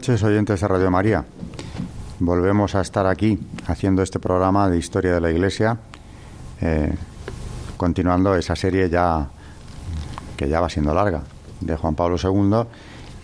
Noches, 0.00 0.22
oyentes 0.22 0.58
de 0.58 0.66
Radio 0.66 0.90
María. 0.90 1.26
Volvemos 2.20 2.74
a 2.74 2.80
estar 2.80 3.06
aquí 3.06 3.38
haciendo 3.66 4.02
este 4.02 4.18
programa 4.18 4.70
de 4.70 4.78
historia 4.78 5.12
de 5.12 5.20
la 5.20 5.30
Iglesia, 5.30 5.76
eh, 6.62 6.94
continuando 7.76 8.34
esa 8.34 8.56
serie 8.56 8.88
ya 8.88 9.28
que 10.38 10.48
ya 10.48 10.58
va 10.62 10.70
siendo 10.70 10.94
larga 10.94 11.20
de 11.60 11.76
Juan 11.76 11.96
Pablo 11.96 12.16
II 12.16 12.66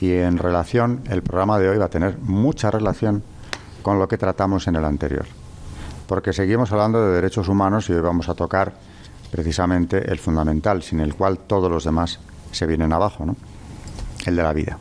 y 0.07 0.13
en 0.19 0.37
relación 0.37 1.01
el 1.09 1.23
programa 1.23 1.59
de 1.59 1.71
hoy 1.71 1.79
va 1.79 1.87
a 1.87 1.89
tener 1.89 2.19
mucha 2.19 2.71
relación 2.71 3.23
con 3.81 3.99
lo 3.99 4.07
que 4.07 4.19
tratamos 4.19 4.69
en 4.69 4.77
el 4.77 4.85
anterior, 4.85 5.25
porque 6.07 6.35
seguimos 6.35 6.73
hablando 6.73 7.01
de 7.07 7.15
derechos 7.15 7.49
humanos 7.49 7.89
y 7.89 7.95
hoy 7.95 8.03
vamos 8.03 8.29
a 8.29 8.35
tocar 8.35 8.75
precisamente 9.31 10.13
el 10.13 10.19
fundamental, 10.19 10.83
sin 10.83 11.01
el 11.01 11.15
cual 11.15 11.39
todos 11.39 11.71
los 11.71 11.85
demás 11.85 12.21
se 12.53 12.67
vienen 12.67 12.93
abajo, 12.93 13.25
¿no? 13.25 13.35
El 14.27 14.37
de 14.37 14.43
la 14.43 14.53
vida. 14.53 14.79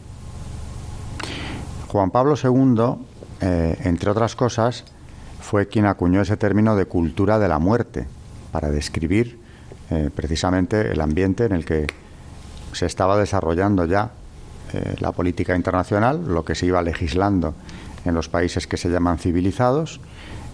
Juan 1.95 2.11
Pablo 2.11 2.35
II, 2.35 3.05
eh, 3.39 3.77
entre 3.85 4.11
otras 4.11 4.35
cosas, 4.35 4.83
fue 5.39 5.69
quien 5.69 5.85
acuñó 5.85 6.19
ese 6.19 6.35
término 6.35 6.75
de 6.75 6.87
cultura 6.87 7.39
de 7.39 7.47
la 7.47 7.57
muerte 7.57 8.05
para 8.51 8.69
describir 8.69 9.39
eh, 9.89 10.09
precisamente 10.13 10.91
el 10.91 10.99
ambiente 10.99 11.45
en 11.45 11.53
el 11.53 11.63
que 11.63 11.87
se 12.73 12.85
estaba 12.85 13.17
desarrollando 13.17 13.85
ya 13.85 14.11
eh, 14.73 14.95
la 14.99 15.13
política 15.13 15.55
internacional, 15.55 16.21
lo 16.27 16.43
que 16.43 16.53
se 16.53 16.65
iba 16.65 16.81
legislando 16.81 17.53
en 18.03 18.13
los 18.13 18.27
países 18.27 18.67
que 18.67 18.75
se 18.75 18.89
llaman 18.89 19.17
civilizados, 19.17 20.01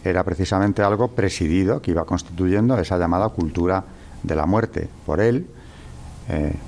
era 0.03 0.23
precisamente 0.23 0.83
algo 0.83 1.07
presidido 1.07 1.81
que 1.81 1.89
iba 1.89 2.05
constituyendo 2.05 2.77
esa 2.77 2.99
llamada 2.99 3.29
cultura 3.29 3.83
de 4.21 4.35
la 4.35 4.45
muerte 4.45 4.89
por 5.07 5.19
él, 5.19 5.47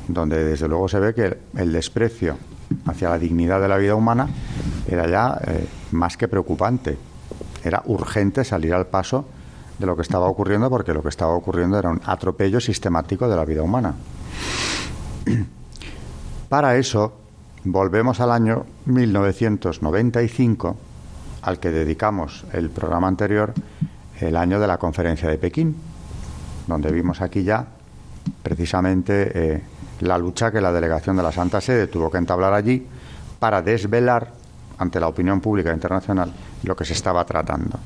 donde 0.07 0.43
desde 0.43 0.67
luego 0.67 0.89
se 0.89 0.99
ve 0.99 1.13
que 1.13 1.37
el 1.55 1.71
desprecio 1.71 2.37
hacia 2.85 3.09
la 3.09 3.19
dignidad 3.19 3.61
de 3.61 3.67
la 3.67 3.77
vida 3.77 3.95
humana 3.95 4.27
era 4.87 5.07
ya 5.07 5.39
eh, 5.45 5.67
más 5.91 6.17
que 6.17 6.27
preocupante. 6.27 6.97
Era 7.63 7.81
urgente 7.85 8.43
salir 8.43 8.73
al 8.73 8.87
paso 8.87 9.25
de 9.79 9.85
lo 9.85 9.95
que 9.95 10.01
estaba 10.01 10.27
ocurriendo 10.27 10.69
porque 10.69 10.93
lo 10.93 11.01
que 11.01 11.09
estaba 11.09 11.33
ocurriendo 11.33 11.79
era 11.79 11.89
un 11.89 12.01
atropello 12.05 12.59
sistemático 12.59 13.27
de 13.27 13.35
la 13.35 13.45
vida 13.45 13.63
humana. 13.63 13.95
Para 16.49 16.75
eso 16.77 17.13
volvemos 17.63 18.19
al 18.19 18.31
año 18.31 18.65
1995, 18.85 20.77
al 21.41 21.59
que 21.59 21.69
dedicamos 21.69 22.45
el 22.53 22.69
programa 22.69 23.07
anterior, 23.07 23.53
el 24.19 24.35
año 24.35 24.59
de 24.59 24.67
la 24.67 24.77
conferencia 24.77 25.29
de 25.29 25.37
Pekín, 25.37 25.75
donde 26.67 26.91
vimos 26.91 27.21
aquí 27.21 27.43
ya 27.43 27.65
precisamente 28.41 29.31
eh, 29.33 29.61
la 30.01 30.17
lucha 30.17 30.51
que 30.51 30.61
la 30.61 30.71
delegación 30.71 31.15
de 31.15 31.23
la 31.23 31.31
Santa 31.31 31.61
Sede 31.61 31.87
tuvo 31.87 32.09
que 32.11 32.17
entablar 32.17 32.53
allí 32.53 32.85
para 33.39 33.61
desvelar 33.61 34.31
ante 34.77 34.99
la 34.99 35.07
opinión 35.07 35.41
pública 35.41 35.73
internacional 35.73 36.31
lo 36.63 36.75
que 36.75 36.85
se 36.85 36.93
estaba 36.93 37.25
tratando. 37.25 37.79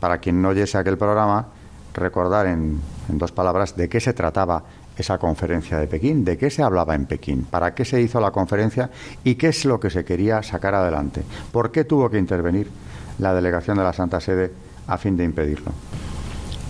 Para 0.00 0.18
quien 0.18 0.40
no 0.40 0.50
oyese 0.50 0.78
aquel 0.78 0.98
programa, 0.98 1.46
recordar 1.94 2.46
en, 2.46 2.80
en 3.08 3.18
dos 3.18 3.32
palabras 3.32 3.76
de 3.76 3.88
qué 3.88 4.00
se 4.00 4.12
trataba 4.12 4.62
esa 4.96 5.18
conferencia 5.18 5.78
de 5.78 5.86
Pekín, 5.86 6.24
de 6.24 6.38
qué 6.38 6.50
se 6.50 6.62
hablaba 6.62 6.94
en 6.94 7.06
Pekín, 7.06 7.44
para 7.44 7.74
qué 7.74 7.84
se 7.84 8.00
hizo 8.00 8.20
la 8.20 8.30
conferencia 8.30 8.90
y 9.24 9.34
qué 9.34 9.48
es 9.48 9.64
lo 9.64 9.78
que 9.78 9.90
se 9.90 10.04
quería 10.04 10.42
sacar 10.42 10.74
adelante. 10.74 11.22
¿Por 11.52 11.70
qué 11.70 11.84
tuvo 11.84 12.10
que 12.10 12.18
intervenir 12.18 12.70
la 13.18 13.34
delegación 13.34 13.76
de 13.76 13.84
la 13.84 13.92
Santa 13.92 14.20
Sede 14.20 14.52
a 14.86 14.96
fin 14.98 15.16
de 15.16 15.24
impedirlo? 15.24 15.72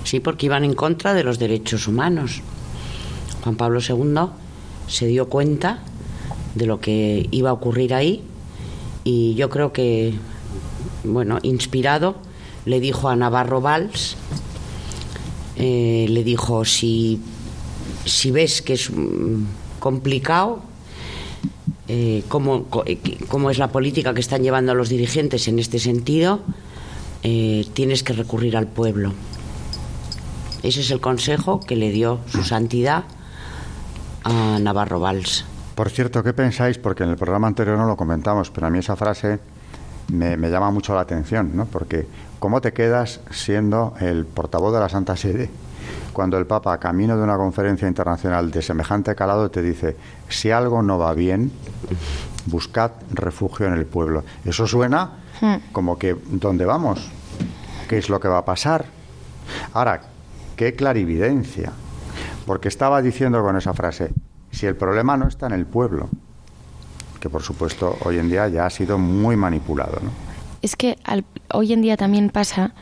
Sí, 0.04 0.21
porque 0.21 0.47
iban 0.47 0.65
en 0.65 0.75
contra 0.75 1.15
de 1.15 1.25
los 1.25 1.38
derechos 1.38 1.88
humanos. 1.88 2.43
Juan 3.43 3.56
Pablo 3.56 3.81
II 3.81 4.31
se 4.88 5.06
dio 5.06 5.28
cuenta 5.28 5.81
de 6.54 6.66
lo 6.66 6.81
que 6.81 7.28
iba 7.31 7.50
a 7.50 7.53
ocurrir 7.53 7.94
ahí 7.94 8.25
y 9.06 9.37
yo 9.37 9.49
creo 9.49 9.72
que, 9.72 10.15
bueno, 11.05 11.39
inspirado, 11.43 12.17
le 12.65 12.81
dijo 12.81 13.09
a 13.09 13.15
Navarro 13.15 13.61
Valls, 13.61 14.17
eh, 15.55 16.06
le 16.09 16.25
dijo, 16.25 16.65
si, 16.65 17.21
si 18.05 18.33
ves 18.33 18.62
que 18.62 18.72
es 18.72 18.91
mm, 18.91 19.45
complicado, 19.78 20.61
eh, 21.87 22.25
cómo, 22.27 22.66
eh, 22.84 22.99
cómo, 23.28 23.50
es 23.50 23.59
la 23.59 23.69
política 23.69 24.12
que 24.12 24.21
están 24.21 24.43
llevando 24.43 24.75
los 24.75 24.89
dirigentes 24.89 25.47
en 25.47 25.61
este 25.61 25.78
sentido, 25.78 26.41
tienes 27.22 28.03
que 28.03 28.12
recurrir 28.12 28.56
al 28.56 28.66
pueblo. 28.66 29.12
Ese 30.65 30.81
es 30.81 30.91
el 30.91 31.00
consejo 31.00 31.61
que 31.61 31.77
le 31.77 31.91
dio 31.91 32.21
su 32.31 32.43
santidad 32.43 33.05
a 34.25 34.59
Navarro 34.61 34.99
Valls. 34.99 35.45
Por 35.77 35.91
cierto, 35.91 36.25
¿qué 36.25 36.33
pensáis? 36.33 36.79
Porque 36.79 37.05
en 37.05 37.11
el 37.11 37.17
programa 37.17 37.49
anterior 37.49 37.77
no 37.77 37.85
lo 37.85 37.99
comentamos, 37.99 38.51
pero 38.51 38.67
a 38.67 38.71
mí 38.71 38.79
esa 38.79 38.97
frase 38.97 39.39
me, 40.11 40.35
llama 40.49 40.71
mucho 40.71 40.95
la 40.95 41.03
atención, 41.03 41.51
¿no? 41.55 41.67
Porque 41.67 42.09
¿cómo 42.39 42.63
te 42.63 42.73
quedas 42.73 43.21
siendo 43.31 43.93
el 44.01 44.25
portavoz 44.25 44.73
de 44.73 44.81
la 44.81 44.89
Santa 44.89 45.17
Sede 45.17 45.51
cuando 46.15 46.39
el 46.39 46.47
Papa, 46.47 46.79
camino 46.79 47.15
de 47.19 47.23
una 47.23 47.37
conferencia 47.37 47.87
internacional 47.87 48.51
de 48.51 48.63
semejante 48.63 49.15
calado, 49.15 49.51
te 49.51 49.61
dice, 49.61 49.99
si 50.31 50.51
algo 50.51 50.81
no 50.81 50.99
va 50.99 51.13
bien, 51.13 51.53
buscad 52.47 52.93
refugio 53.13 53.67
en 53.67 53.75
el 53.75 53.85
pueblo? 53.85 54.25
Eso 54.47 54.67
suena 54.67 55.19
hmm. 55.43 55.73
como 55.73 55.99
que, 55.99 56.17
¿dónde 56.31 56.65
vamos? 56.65 57.07
¿Qué 57.87 57.99
es 57.99 58.09
lo 58.09 58.19
que 58.19 58.29
va 58.29 58.39
a 58.39 58.45
pasar? 58.47 58.87
Ahora, 59.75 60.01
qué 60.57 60.75
clarividencia 60.75 61.71
porque 62.47 62.69
estaba 62.69 63.03
diciendo 63.03 63.43
con 63.43 63.59
esa 63.59 63.75
frase, 63.75 64.15
si 64.56 64.65
el 64.65 64.75
problema 64.75 65.19
no 65.19 65.28
está 65.28 65.47
en 65.47 65.53
el 65.53 65.67
pueblo, 65.67 66.09
que 67.21 67.28
por 67.28 67.43
supuesto 67.43 67.99
hoy 68.05 68.19
en 68.19 68.31
día 68.31 68.49
ya 68.49 68.65
ha 68.65 68.71
sido 68.71 68.97
muy 68.97 69.37
manipulado. 69.37 70.00
¿no? 70.03 70.11
Es 70.62 70.77
que 70.77 70.97
hoy 71.53 71.75
en 71.75 71.83
día 71.83 71.99
también 71.99 72.31
pasa, 72.31 72.72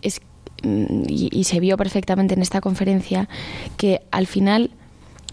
es, 0.00 0.22
mm, 0.62 1.02
y, 1.06 1.44
se 1.44 1.60
vio 1.60 1.76
perfectamente 1.76 2.32
en 2.32 2.40
esta 2.40 2.62
conferencia, 2.62 3.28
que 3.76 4.00
al 4.12 4.26
final 4.26 4.70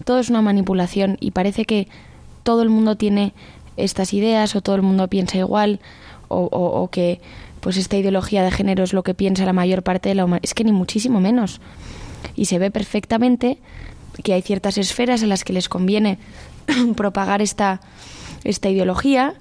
todo 0.04 0.18
es 0.18 0.28
una 0.28 0.42
manipulación 0.42 1.16
y 1.20 1.30
parece 1.30 1.64
que 1.64 1.88
todo 2.42 2.60
el 2.60 2.68
mundo 2.68 2.96
tiene 2.96 3.32
estas 3.78 4.12
ideas 4.12 4.54
o 4.54 4.60
todo 4.60 4.76
el 4.76 4.82
mundo 4.82 5.08
piensa 5.08 5.38
igual 5.38 5.80
o, 6.28 6.44
o 6.44 6.90
que 6.90 7.22
pues 7.60 7.78
esta 7.78 7.96
ideología 7.96 8.42
de 8.42 8.50
género 8.50 8.84
es 8.84 8.92
lo 8.92 9.02
que 9.02 9.14
piensa 9.14 9.46
la 9.46 9.54
mayor 9.54 9.82
parte 9.82 10.10
de 10.10 10.16
la 10.16 10.26
humanidad. 10.26 10.44
Es 10.44 10.52
que 10.52 10.64
ni 10.64 10.72
muchísimo 10.72 11.18
menos 11.20 11.62
y 12.34 12.46
se 12.46 12.58
ve 12.58 12.70
perfectamente 12.70 13.58
que 14.22 14.34
hay 14.34 14.42
ciertas 14.42 14.78
esferas 14.78 15.22
a 15.22 15.26
las 15.26 15.44
que 15.44 15.52
les 15.52 15.68
conviene 15.68 16.18
propagar 16.96 17.42
esta, 17.42 17.80
esta 18.44 18.68
ideología, 18.68 19.34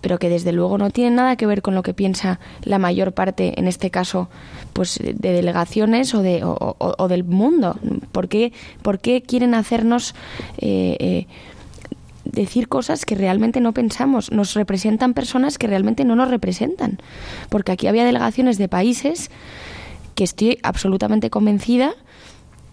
pero 0.00 0.18
que 0.18 0.28
desde 0.28 0.52
luego 0.52 0.78
no 0.78 0.90
tiene 0.90 1.16
nada 1.16 1.36
que 1.36 1.46
ver 1.46 1.62
con 1.62 1.74
lo 1.74 1.82
que 1.82 1.94
piensa 1.94 2.38
la 2.62 2.78
mayor 2.78 3.12
parte, 3.12 3.58
en 3.58 3.66
este 3.66 3.90
caso, 3.90 4.28
pues 4.72 4.98
de 4.98 5.32
delegaciones 5.32 6.14
o, 6.14 6.22
de, 6.22 6.42
o, 6.44 7.08
del 7.08 7.24
mundo. 7.24 7.76
¿Por 8.12 8.28
qué, 8.28 8.52
quieren 9.26 9.54
hacernos 9.54 10.14
eh, 10.58 10.96
eh, 11.00 11.26
decir 12.24 12.68
cosas 12.68 13.04
que 13.04 13.16
realmente 13.16 13.60
no 13.60 13.72
pensamos? 13.72 14.30
Nos 14.30 14.54
representan 14.54 15.14
personas 15.14 15.58
que 15.58 15.66
realmente 15.66 16.04
no 16.04 16.14
nos 16.14 16.30
representan. 16.30 16.98
Porque 17.48 17.72
aquí 17.72 17.88
había 17.88 18.04
delegaciones 18.04 18.56
de 18.58 18.68
países 18.68 19.30
que 20.14 20.24
estoy 20.24 20.58
absolutamente 20.62 21.30
convencida 21.30 21.94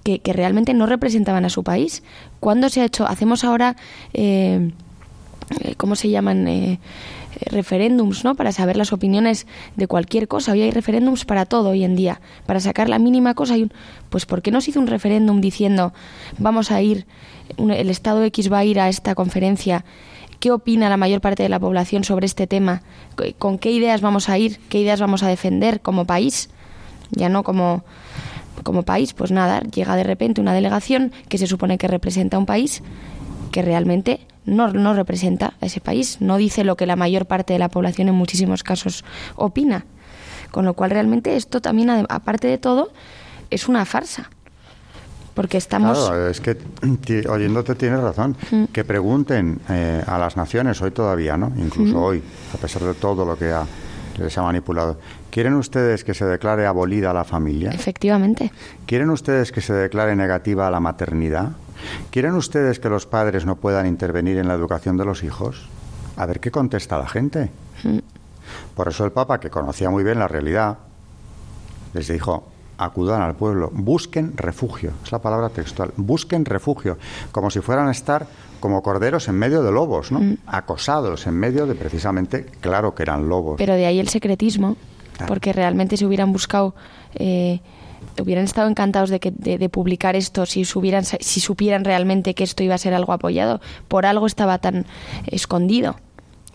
que, 0.05 0.33
realmente 0.33 0.73
no 0.75 0.85
representaban 0.85 1.45
a 1.45 1.49
su 1.49 1.63
país. 1.63 2.03
¿Cuándo 2.39 2.69
se 2.69 2.81
ha 2.81 2.85
hecho? 2.85 3.07
Hacemos 3.07 3.43
ahora, 3.43 3.75
eh, 4.13 4.71
eh, 5.61 5.73
¿cómo 5.77 5.95
se 5.95 6.09
llaman? 6.09 6.47
Eh, 6.47 6.79
referéndums, 7.47 8.23
¿no? 8.23 8.35
Para 8.35 8.51
saber 8.51 8.77
las 8.77 8.93
opiniones 8.93 9.47
de 9.75 9.87
cualquier 9.87 10.27
cosa. 10.27 10.51
Hoy 10.51 10.61
hay 10.61 10.71
referéndums 10.71 11.25
para 11.25 11.45
todo 11.45 11.69
hoy 11.69 11.83
en 11.83 11.95
día. 11.95 12.21
Para 12.45 12.59
sacar 12.59 12.87
la 12.87 12.99
mínima 12.99 13.33
cosa 13.33 13.55
hay 13.55 13.63
un... 13.63 13.73
Pues 14.09 14.25
¿por 14.25 14.41
qué 14.41 14.51
no 14.51 14.61
se 14.61 14.69
hizo 14.69 14.79
un 14.79 14.87
referéndum 14.87 15.41
diciendo 15.41 15.91
vamos 16.37 16.71
a 16.71 16.81
ir, 16.81 17.07
el 17.57 17.89
Estado 17.89 18.23
X 18.23 18.51
va 18.53 18.59
a 18.59 18.65
ir 18.65 18.79
a 18.79 18.87
esta 18.87 19.15
conferencia? 19.15 19.83
¿Qué 20.39 20.51
opina 20.51 20.87
la 20.87 20.97
mayor 20.97 21.19
parte 21.19 21.43
de 21.43 21.49
la 21.49 21.59
población 21.59 22.03
sobre 22.03 22.25
este 22.25 22.47
tema? 22.47 22.83
¿Con 23.37 23.57
qué 23.57 23.71
ideas 23.71 24.01
vamos 24.01 24.29
a 24.29 24.37
ir? 24.37 24.59
¿Qué 24.69 24.79
ideas 24.79 25.01
vamos 25.01 25.23
a 25.23 25.27
defender 25.27 25.81
como 25.81 26.05
país? 26.05 26.49
ya 27.11 27.29
no 27.29 27.43
como, 27.43 27.83
como 28.65 28.81
país, 28.81 29.13
pues 29.13 29.31
nada, 29.31 29.61
llega 29.61 29.95
de 29.95 30.03
repente 30.03 30.41
una 30.41 30.51
delegación 30.51 31.11
que 31.29 31.37
se 31.37 31.45
supone 31.45 31.77
que 31.77 31.87
representa 31.87 32.39
un 32.39 32.47
país 32.47 32.81
que 33.51 33.61
realmente 33.61 34.25
no, 34.43 34.73
no 34.73 34.95
representa 34.95 35.53
a 35.61 35.67
ese 35.67 35.79
país, 35.79 36.17
no 36.19 36.37
dice 36.37 36.63
lo 36.63 36.75
que 36.75 36.87
la 36.87 36.95
mayor 36.95 37.27
parte 37.27 37.53
de 37.53 37.59
la 37.59 37.69
población 37.69 38.09
en 38.09 38.15
muchísimos 38.15 38.63
casos 38.63 39.05
opina. 39.35 39.85
Con 40.49 40.65
lo 40.65 40.73
cual 40.73 40.89
realmente 40.89 41.35
esto 41.35 41.61
también, 41.61 42.07
aparte 42.09 42.47
de 42.47 42.57
todo, 42.57 42.89
es 43.51 43.67
una 43.67 43.85
farsa. 43.85 44.31
Porque 45.35 45.57
estamos... 45.57 46.07
Claro, 46.07 46.29
es 46.29 46.41
que 46.41 46.57
oyéndote 47.29 47.75
tienes 47.75 47.99
razón. 47.99 48.35
Mm. 48.49 48.63
Que 48.65 48.83
pregunten 48.83 49.59
eh, 49.69 50.01
a 50.07 50.17
las 50.17 50.37
naciones, 50.37 50.81
hoy 50.81 50.91
todavía, 50.91 51.37
¿no? 51.37 51.51
Incluso 51.57 52.01
hoy, 52.01 52.23
a 52.53 52.57
pesar 52.57 52.81
de 52.81 52.95
todo 52.95 53.25
lo 53.25 53.37
que 53.37 53.51
ha, 53.51 53.65
les 54.17 54.37
ha 54.37 54.41
manipulado. 54.41 54.97
¿Quieren 55.29 55.53
ustedes 55.55 56.03
que 56.03 56.13
se 56.13 56.25
declare 56.25 56.65
abolida 56.65 57.13
la 57.13 57.23
familia? 57.23 57.71
Efectivamente. 57.71 58.51
¿Quieren 58.85 59.09
ustedes 59.09 59.51
que 59.51 59.61
se 59.61 59.73
declare 59.73 60.15
negativa 60.15 60.69
la 60.69 60.79
maternidad? 60.79 61.51
¿Quieren 62.11 62.35
ustedes 62.35 62.79
que 62.79 62.89
los 62.89 63.05
padres 63.05 63.45
no 63.45 63.55
puedan 63.55 63.85
intervenir 63.85 64.37
en 64.37 64.47
la 64.47 64.53
educación 64.53 64.97
de 64.97 65.05
los 65.05 65.23
hijos? 65.23 65.67
A 66.17 66.25
ver 66.25 66.39
qué 66.39 66.51
contesta 66.51 66.97
la 66.97 67.07
gente. 67.07 67.51
Mm. 67.83 67.99
Por 68.75 68.87
eso 68.87 69.05
el 69.05 69.11
Papa, 69.11 69.39
que 69.39 69.49
conocía 69.49 69.89
muy 69.89 70.03
bien 70.03 70.19
la 70.19 70.27
realidad, 70.27 70.77
les 71.93 72.07
dijo, 72.07 72.47
acudan 72.77 73.21
al 73.21 73.35
pueblo, 73.35 73.69
busquen 73.73 74.35
refugio, 74.35 74.91
es 75.03 75.11
la 75.11 75.19
palabra 75.19 75.49
textual, 75.49 75.91
busquen 75.97 76.45
refugio, 76.45 76.97
como 77.31 77.49
si 77.49 77.61
fueran 77.61 77.87
a 77.87 77.91
estar 77.91 78.27
como 78.65 78.81
corderos 78.81 79.27
en 79.27 79.35
medio 79.35 79.61
de 79.61 79.71
lobos, 79.71 80.11
¿no? 80.11 80.19
Mm. 80.19 80.37
Acosados 80.47 81.27
en 81.27 81.35
medio 81.35 81.67
de 81.67 81.75
precisamente, 81.75 82.47
claro 82.61 82.95
que 82.95 83.03
eran 83.03 83.29
lobos. 83.29 83.57
Pero 83.59 83.75
de 83.75 83.85
ahí 83.85 83.99
el 83.99 84.07
secretismo, 84.07 84.75
porque 85.27 85.53
realmente 85.53 85.97
si 85.97 86.03
hubieran 86.03 86.33
buscado, 86.33 86.73
eh, 87.13 87.59
hubieran 88.19 88.45
estado 88.45 88.67
encantados 88.67 89.11
de, 89.11 89.19
que, 89.19 89.29
de, 89.29 89.69
publicar 89.69 90.15
esto, 90.15 90.47
si, 90.47 90.65
subieran, 90.65 91.05
si 91.05 91.39
supieran 91.39 91.85
realmente 91.85 92.33
que 92.33 92.43
esto 92.43 92.63
iba 92.63 92.73
a 92.73 92.79
ser 92.79 92.95
algo 92.95 93.13
apoyado, 93.13 93.61
por 93.87 94.07
algo 94.07 94.25
estaba 94.25 94.57
tan 94.57 94.87
escondido 95.27 95.97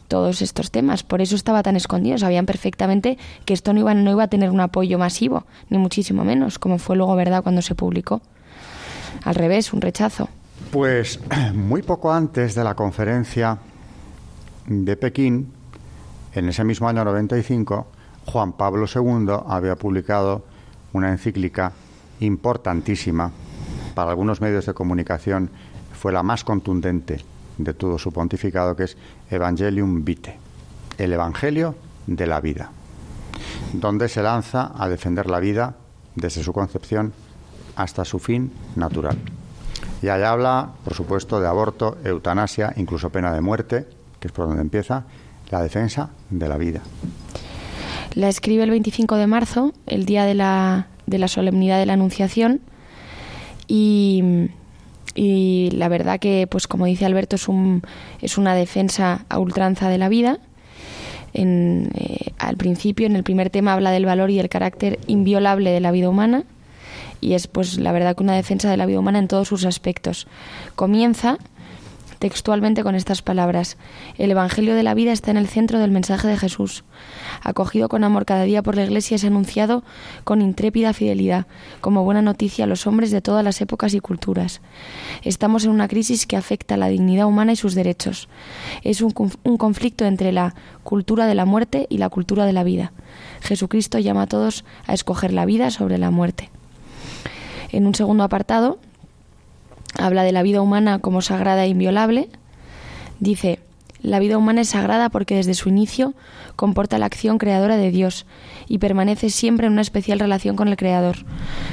todos 0.08 0.42
estos 0.42 0.72
temas. 0.72 1.04
Por 1.04 1.20
eso 1.20 1.36
estaba 1.36 1.62
tan 1.62 1.76
escondido. 1.76 2.18
Sabían 2.18 2.44
perfectamente 2.44 3.18
que 3.44 3.54
esto 3.54 3.72
no 3.72 3.78
iba, 3.78 3.94
no 3.94 4.10
iba 4.10 4.24
a 4.24 4.28
tener 4.28 4.50
un 4.50 4.58
apoyo 4.58 4.98
masivo, 4.98 5.44
ni 5.68 5.78
muchísimo 5.78 6.24
menos, 6.24 6.58
como 6.58 6.78
fue 6.78 6.96
luego 6.96 7.14
verdad 7.14 7.44
cuando 7.44 7.62
se 7.62 7.76
publicó. 7.76 8.20
Al 9.22 9.36
revés, 9.36 9.72
un 9.72 9.80
rechazo. 9.80 10.28
Pues 10.70 11.19
muy 11.55 11.82
poco 11.82 12.12
antes 12.12 12.55
de 12.55 12.62
la 12.62 12.76
conferencia 12.76 13.58
de 14.67 14.96
Pekín, 14.96 15.52
en 16.32 16.49
ese 16.49 16.62
mismo 16.62 16.88
año 16.88 17.05
95, 17.05 17.88
Juan 18.26 18.52
Pablo 18.52 18.87
II 18.87 19.32
había 19.49 19.75
publicado 19.75 20.44
una 20.93 21.11
encíclica 21.11 21.72
importantísima 22.20 23.32
para 23.96 24.11
algunos 24.11 24.40
medios 24.40 24.67
de 24.67 24.75
comunicación, 24.75 25.50
fue 25.93 26.12
la 26.12 26.22
más 26.22 26.44
contundente 26.44 27.25
de 27.58 27.75
todo 27.75 27.99
su 27.99 28.12
pontificado, 28.12 28.76
que 28.76 28.84
es 28.84 28.96
Evangelium 29.28 30.05
Vitae, 30.05 30.38
el 30.99 31.12
Evangelio 31.12 31.75
de 32.06 32.28
la 32.28 32.40
vida, 32.40 32.70
donde 33.72 34.08
se 34.08 34.22
lanza 34.22 34.70
a 34.78 34.88
defender 34.88 35.28
la 35.28 35.40
vida 35.40 35.75
desde 36.14 36.44
su 36.44 36.52
concepción 36.52 37.12
hasta 37.75 38.05
su 38.05 38.20
fin 38.20 38.52
natural. 38.76 39.19
Y 40.02 40.08
allá 40.08 40.31
habla, 40.31 40.70
por 40.85 40.94
supuesto, 40.94 41.41
de 41.41 41.47
aborto, 41.47 41.99
eutanasia, 42.05 42.73
incluso 42.76 43.11
pena 43.11 43.32
de 43.32 43.41
muerte, 43.41 43.87
que 44.19 44.29
es 44.29 44.32
por 44.32 44.47
donde 44.47 44.62
empieza, 44.62 45.05
la 45.50 45.62
defensa 45.62 46.11
de 46.31 46.49
la 46.49 46.56
vida. 46.56 46.81
La 48.14 48.29
escribe 48.29 48.64
el 48.64 48.70
25 48.70 49.17
de 49.17 49.26
marzo, 49.26 49.73
el 49.87 50.05
día 50.05 50.25
de 50.25 50.35
la, 50.35 50.87
de 51.06 51.19
la 51.19 51.29
solemnidad 51.29 51.79
de 51.79 51.87
la 51.87 51.93
Anunciación, 51.93 52.61
y 53.69 54.49
la 55.73 55.88
verdad 55.88 56.19
que, 56.19 56.46
pues 56.50 56.67
como 56.67 56.87
dice 56.87 57.05
Alberto, 57.05 57.37
es, 57.37 57.46
un, 57.46 57.82
es 58.20 58.38
una 58.38 58.55
defensa 58.55 59.25
a 59.29 59.38
ultranza 59.38 59.88
de 59.88 59.99
la 59.99 60.08
vida. 60.08 60.38
Eh, 61.35 62.32
al 62.38 62.56
principio, 62.56 63.06
en 63.06 63.14
el 63.14 63.23
primer 63.23 63.50
tema, 63.50 63.75
habla 63.75 63.91
del 63.93 64.06
valor 64.06 64.31
y 64.31 64.41
el 64.41 64.49
carácter 64.49 64.99
inviolable 65.06 65.70
de 65.70 65.81
la 65.81 65.93
vida 65.93 66.08
humana 66.08 66.44
y 67.20 67.34
es, 67.34 67.46
pues, 67.46 67.78
la 67.78 67.93
verdad 67.93 68.17
que 68.17 68.22
una 68.22 68.34
defensa 68.34 68.70
de 68.70 68.76
la 68.76 68.87
vida 68.87 68.99
humana 68.99 69.19
en 69.19 69.28
todos 69.28 69.49
sus 69.49 69.64
aspectos. 69.64 70.26
Comienza 70.75 71.38
textualmente 72.20 72.84
con 72.84 72.94
estas 72.94 73.22
palabras. 73.22 73.76
El 74.19 74.31
Evangelio 74.31 74.75
de 74.75 74.82
la 74.82 74.94
vida 74.94 75.11
está 75.11 75.31
en 75.32 75.38
el 75.38 75.49
centro 75.49 75.78
del 75.81 75.90
mensaje 75.90 76.28
de 76.28 76.37
Jesús. 76.37 76.84
Acogido 77.43 77.88
con 77.88 78.05
amor 78.05 78.26
cada 78.26 78.43
día 78.44 78.62
por 78.62 78.76
la 78.76 78.84
Iglesia 78.84 79.14
es 79.17 79.25
anunciado 79.25 79.82
con 80.22 80.43
intrépida 80.43 80.93
fidelidad, 80.93 81.46
como 81.81 82.05
buena 82.05 82.20
noticia 82.20 82.64
a 82.64 82.69
los 82.69 82.87
hombres 82.87 83.11
de 83.11 83.22
todas 83.22 83.43
las 83.43 83.61
épocas 83.62 83.94
y 83.94 84.00
culturas. 84.00 84.61
Estamos 85.22 85.64
en 85.64 85.70
una 85.70 85.88
crisis 85.88 86.26
que 86.26 86.37
afecta 86.37 86.75
a 86.75 86.78
la 86.78 86.88
dignidad 86.88 87.26
humana 87.26 87.52
y 87.52 87.56
sus 87.56 87.75
derechos. 87.75 88.28
Es 88.82 89.00
un, 89.00 89.14
un 89.43 89.56
conflicto 89.56 90.05
entre 90.05 90.31
la 90.31 90.55
cultura 90.84 91.25
de 91.26 91.34
la 91.34 91.46
muerte 91.46 91.87
y 91.88 91.96
la 91.96 92.11
cultura 92.11 92.44
de 92.44 92.52
la 92.52 92.64
vida. 92.64 92.93
Jesucristo 93.40 93.99
llama 93.99 94.22
a 94.22 94.26
todos 94.26 94.67
a 94.87 94.93
escoger 94.93 95.32
la 95.32 95.46
vida 95.46 95.70
sobre 95.70 95.96
la 95.96 96.11
muerte. 96.11 96.50
En 97.72 97.87
un 97.87 97.94
segundo 97.94 98.25
apartado, 98.25 98.78
habla 99.99 100.22
de 100.22 100.32
la 100.32 100.43
vida 100.43 100.62
humana 100.62 100.99
como 100.99 101.22
sagrada 101.22 101.64
e 101.64 101.69
inviolable. 101.69 102.28
Dice, 103.20 103.61
la 104.02 104.19
vida 104.19 104.38
humana 104.38 104.62
es 104.62 104.70
sagrada 104.70 105.11
porque 105.11 105.37
desde 105.37 105.55
su 105.55 105.69
inicio 105.69 106.14
comporta 106.56 106.99
la 106.99 107.06
acción 107.06 107.38
creadora 107.38 107.76
de 107.76 107.90
Dios 107.90 108.26
y 108.67 108.78
permanece 108.78 109.31
siempre 109.31 109.67
en 109.67 109.75
una 109.75 109.82
especial 109.82 110.19
relación 110.19 110.56
con 110.56 110.69
el 110.69 110.76
Creador. 110.76 111.17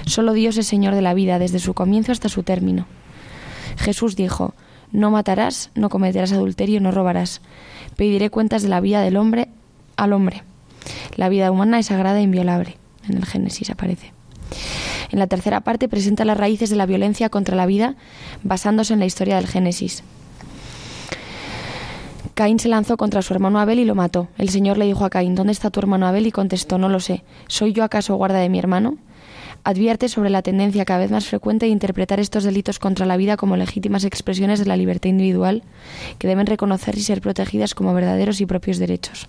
Solo 0.06 0.34
Dios 0.34 0.58
es 0.58 0.68
Señor 0.68 0.94
de 0.94 1.02
la 1.02 1.14
vida 1.14 1.40
desde 1.40 1.60
su 1.60 1.74
comienzo 1.74 2.12
hasta 2.12 2.30
su 2.30 2.44
término. 2.44 2.86
Jesús 3.78 4.16
dijo, 4.16 4.54
no 4.92 5.12
matarás, 5.12 5.72
no 5.76 5.90
cometerás 5.90 6.34
adulterio, 6.34 6.82
no 6.82 6.92
robarás. 6.92 7.42
Pediré 7.96 8.30
cuentas 8.30 8.62
de 8.62 8.70
la 8.70 8.82
vida 8.82 9.02
del 9.02 9.18
hombre 9.18 9.48
al 9.96 10.14
hombre. 10.14 10.44
La 11.16 11.30
vida 11.30 11.52
humana 11.52 11.80
es 11.80 11.88
sagrada 11.88 12.20
e 12.20 12.24
inviolable. 12.24 12.78
En 13.08 13.18
el 13.18 13.26
Génesis 13.26 13.70
aparece. 13.70 14.17
En 15.12 15.20
la 15.20 15.28
tercera 15.28 15.62
parte 15.62 15.88
presenta 15.88 16.26
las 16.26 16.38
raíces 16.38 16.70
de 16.70 16.76
la 16.76 16.86
violencia 16.86 17.30
contra 17.30 17.56
la 17.56 17.66
vida 17.66 17.96
basándose 18.44 18.94
en 18.94 19.00
la 19.00 19.06
historia 19.06 19.38
del 19.38 19.48
Génesis. 19.48 20.04
Caín 22.34 22.60
se 22.60 22.70
lanzó 22.70 22.98
contra 22.98 23.24
su 23.24 23.34
hermano 23.34 23.60
Abel 23.60 23.80
y 23.80 23.86
lo 23.86 23.96
mató. 23.96 24.28
El 24.38 24.50
Señor 24.50 24.78
le 24.78 24.86
dijo 24.86 25.06
a 25.06 25.10
Caín, 25.10 25.34
¿dónde 25.34 25.54
está 25.54 25.72
tu 25.72 25.80
hermano 25.80 26.06
Abel? 26.06 26.28
Y 26.28 26.32
contestó, 26.32 26.78
no 26.78 26.88
lo 26.88 27.00
sé. 27.00 27.24
¿Soy 27.48 27.74
yo 27.74 27.84
acaso 27.84 28.16
guarda 28.16 28.38
de 28.38 28.48
mi 28.48 28.60
hermano? 28.60 28.98
Advierte 29.64 30.08
sobre 30.08 30.30
la 30.30 30.44
tendencia 30.44 30.86
cada 30.86 31.00
vez 31.00 31.10
más 31.10 31.26
frecuente 31.26 31.66
de 31.66 31.72
interpretar 31.72 32.20
estos 32.20 32.44
delitos 32.44 32.78
contra 32.78 33.08
la 33.08 33.18
vida 33.18 33.38
como 33.38 33.58
legítimas 33.58 34.04
expresiones 34.04 34.60
de 34.60 34.66
la 34.68 34.78
libertad 34.78 35.10
individual 35.10 35.64
que 36.20 36.28
deben 36.28 36.46
reconocer 36.46 36.96
y 36.96 37.02
ser 37.02 37.22
protegidas 37.22 37.74
como 37.74 37.94
verdaderos 37.94 38.40
y 38.40 38.46
propios 38.46 38.78
derechos. 38.78 39.28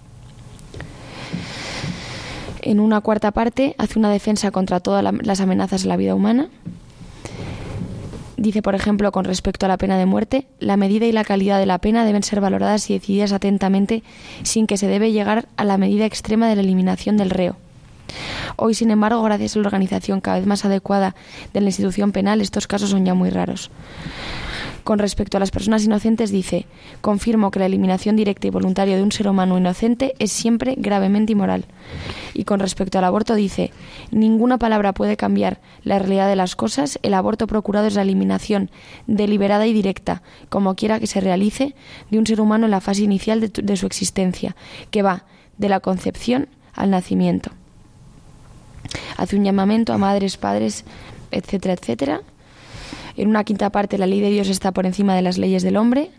En 2.68 2.80
una 2.80 3.00
cuarta 3.00 3.30
parte 3.30 3.74
hace 3.78 3.98
una 3.98 4.10
defensa 4.10 4.50
contra 4.50 4.78
todas 4.78 5.02
las 5.02 5.40
amenazas 5.40 5.84
de 5.84 5.88
la 5.88 5.96
vida 5.96 6.14
humana. 6.14 6.50
Dice, 8.36 8.60
por 8.60 8.74
ejemplo, 8.74 9.10
con 9.10 9.24
respecto 9.24 9.64
a 9.64 9.70
la 9.70 9.78
pena 9.78 9.96
de 9.96 10.04
muerte, 10.04 10.46
la 10.60 10.76
medida 10.76 11.06
y 11.06 11.12
la 11.12 11.24
calidad 11.24 11.58
de 11.58 11.64
la 11.64 11.78
pena 11.78 12.04
deben 12.04 12.22
ser 12.22 12.42
valoradas 12.42 12.90
y 12.90 12.92
decididas 12.92 13.32
atentamente 13.32 14.02
sin 14.42 14.66
que 14.66 14.76
se 14.76 14.86
debe 14.86 15.12
llegar 15.12 15.48
a 15.56 15.64
la 15.64 15.78
medida 15.78 16.04
extrema 16.04 16.46
de 16.46 16.56
la 16.56 16.60
eliminación 16.60 17.16
del 17.16 17.30
reo. 17.30 17.56
Hoy, 18.56 18.74
sin 18.74 18.90
embargo, 18.90 19.22
gracias 19.22 19.56
a 19.56 19.60
la 19.60 19.68
organización 19.68 20.20
cada 20.20 20.36
vez 20.36 20.46
más 20.46 20.66
adecuada 20.66 21.14
de 21.54 21.62
la 21.62 21.68
institución 21.68 22.12
penal, 22.12 22.42
estos 22.42 22.66
casos 22.66 22.90
son 22.90 23.06
ya 23.06 23.14
muy 23.14 23.30
raros. 23.30 23.70
Con 24.88 24.98
respecto 24.98 25.36
a 25.36 25.40
las 25.40 25.50
personas 25.50 25.84
inocentes 25.84 26.30
dice, 26.30 26.64
confirmo 27.02 27.50
que 27.50 27.58
la 27.58 27.66
eliminación 27.66 28.16
directa 28.16 28.46
y 28.46 28.50
voluntaria 28.50 28.96
de 28.96 29.02
un 29.02 29.12
ser 29.12 29.28
humano 29.28 29.58
inocente 29.58 30.14
es 30.18 30.32
siempre 30.32 30.76
gravemente 30.78 31.32
inmoral. 31.32 31.66
Y 32.32 32.44
con 32.44 32.58
respecto 32.58 32.96
al 32.96 33.04
aborto 33.04 33.34
dice, 33.34 33.70
ninguna 34.10 34.56
palabra 34.56 34.94
puede 34.94 35.18
cambiar 35.18 35.60
la 35.84 35.98
realidad 35.98 36.26
de 36.26 36.36
las 36.36 36.56
cosas, 36.56 36.98
el 37.02 37.12
aborto 37.12 37.46
procurado 37.46 37.86
es 37.86 37.96
la 37.96 38.00
eliminación 38.00 38.70
deliberada 39.06 39.66
y 39.66 39.74
directa, 39.74 40.22
como 40.48 40.74
quiera 40.74 40.98
que 40.98 41.06
se 41.06 41.20
realice, 41.20 41.74
de 42.10 42.18
un 42.18 42.26
ser 42.26 42.40
humano 42.40 42.64
en 42.64 42.70
la 42.70 42.80
fase 42.80 43.02
inicial 43.02 43.40
de, 43.40 43.48
de 43.48 43.76
su 43.76 43.84
existencia, 43.84 44.56
que 44.90 45.02
va 45.02 45.24
de 45.58 45.68
la 45.68 45.80
concepción 45.80 46.48
al 46.72 46.88
nacimiento. 46.88 47.50
Hace 49.18 49.36
un 49.36 49.44
llamamiento 49.44 49.92
a 49.92 49.98
madres, 49.98 50.38
padres, 50.38 50.86
etcétera, 51.30 51.74
etcétera, 51.74 52.22
en 53.18 53.28
una 53.28 53.44
quinta 53.44 53.70
parte, 53.70 53.98
la 53.98 54.06
ley 54.06 54.20
de 54.20 54.30
Dios 54.30 54.48
está 54.48 54.72
por 54.72 54.86
encima 54.86 55.14
de 55.14 55.22
las 55.22 55.38
leyes 55.38 55.64
del 55.64 55.76
hombre. 55.76 56.10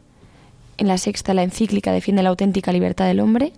En 0.77 0.87
la 0.87 0.97
sexta, 0.97 1.33
la 1.33 1.43
encíclica 1.43 1.93
defiende 1.93 2.23
la 2.23 2.29
auténtica 2.29 2.73
libertad 2.73 3.05
del 3.07 3.21
hombre. 3.21 3.53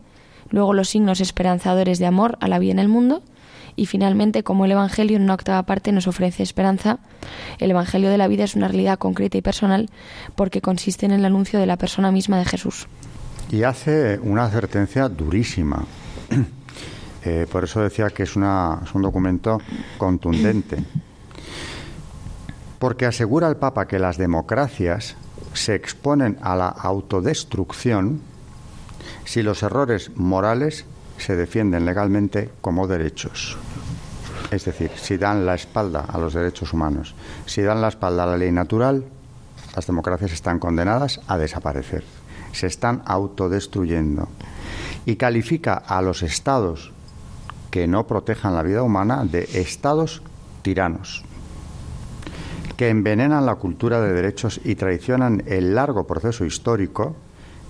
Luego, 0.51 0.73
los 0.73 0.89
signos 0.89 1.21
esperanzadores 1.21 1.97
de 1.97 2.05
amor 2.05 2.37
a 2.39 2.47
la 2.47 2.59
vida 2.59 2.73
en 2.73 2.79
el 2.79 2.87
mundo. 2.87 3.23
Y 3.75 3.87
finalmente, 3.87 4.43
como 4.43 4.65
el 4.65 4.71
Evangelio 4.71 5.17
en 5.17 5.23
una 5.23 5.33
octava 5.33 5.63
parte 5.63 5.91
nos 5.91 6.07
ofrece 6.07 6.43
esperanza, 6.43 6.99
el 7.57 7.71
Evangelio 7.71 8.09
de 8.11 8.17
la 8.17 8.27
vida 8.27 8.43
es 8.43 8.55
una 8.55 8.67
realidad 8.67 8.99
concreta 8.99 9.37
y 9.37 9.41
personal 9.41 9.89
porque 10.35 10.61
consiste 10.61 11.05
en 11.05 11.11
el 11.11 11.25
anuncio 11.25 11.59
de 11.59 11.65
la 11.65 11.77
persona 11.77 12.11
misma 12.11 12.37
de 12.37 12.45
Jesús. 12.45 12.87
Y 13.49 13.63
hace 13.63 14.19
una 14.19 14.43
advertencia 14.45 15.09
durísima. 15.09 15.83
Eh, 17.23 17.45
por 17.51 17.65
eso 17.65 17.81
decía 17.81 18.09
que 18.09 18.23
es, 18.23 18.35
un 18.35 19.01
documento 19.03 19.59
contundente. 19.99 20.77
Porque 22.81 23.05
asegura 23.05 23.47
el 23.47 23.57
Papa 23.57 23.87
que 23.87 23.99
las 23.99 24.17
democracias 24.17 25.15
se 25.53 25.75
exponen 25.75 26.39
a 26.41 26.55
la 26.55 26.67
autodestrucción 26.67 28.21
si 29.23 29.43
los 29.43 29.61
errores 29.61 30.09
morales 30.15 30.85
se 31.19 31.35
defienden 31.35 31.85
legalmente 31.85 32.49
como 32.59 32.87
derechos. 32.87 33.55
Es 34.49 34.65
decir, 34.65 34.89
si 34.95 35.17
dan 35.17 35.45
la 35.45 35.53
espalda 35.53 36.07
a 36.11 36.17
los 36.17 36.33
derechos 36.33 36.73
humanos, 36.73 37.13
si 37.45 37.61
dan 37.61 37.81
la 37.81 37.89
espalda 37.89 38.23
a 38.23 38.25
la 38.25 38.37
ley 38.37 38.51
natural, 38.51 39.05
las 39.75 39.85
democracias 39.85 40.31
están 40.31 40.57
condenadas 40.57 41.21
a 41.27 41.37
desaparecer. 41.37 42.03
Se 42.51 42.65
están 42.65 43.03
autodestruyendo. 43.05 44.27
Y 45.05 45.17
califica 45.17 45.75
a 45.75 46.01
los 46.01 46.23
estados 46.23 46.91
que 47.69 47.85
no 47.85 48.07
protejan 48.07 48.55
la 48.55 48.63
vida 48.63 48.81
humana 48.81 49.23
de 49.23 49.47
estados 49.53 50.23
tiranos, 50.63 51.23
que 52.81 52.89
envenenan 52.89 53.45
la 53.45 53.57
cultura 53.57 54.01
de 54.01 54.11
derechos 54.11 54.59
y 54.63 54.73
traicionan 54.73 55.43
el 55.45 55.75
largo 55.75 56.07
proceso 56.07 56.45
histórico 56.45 57.15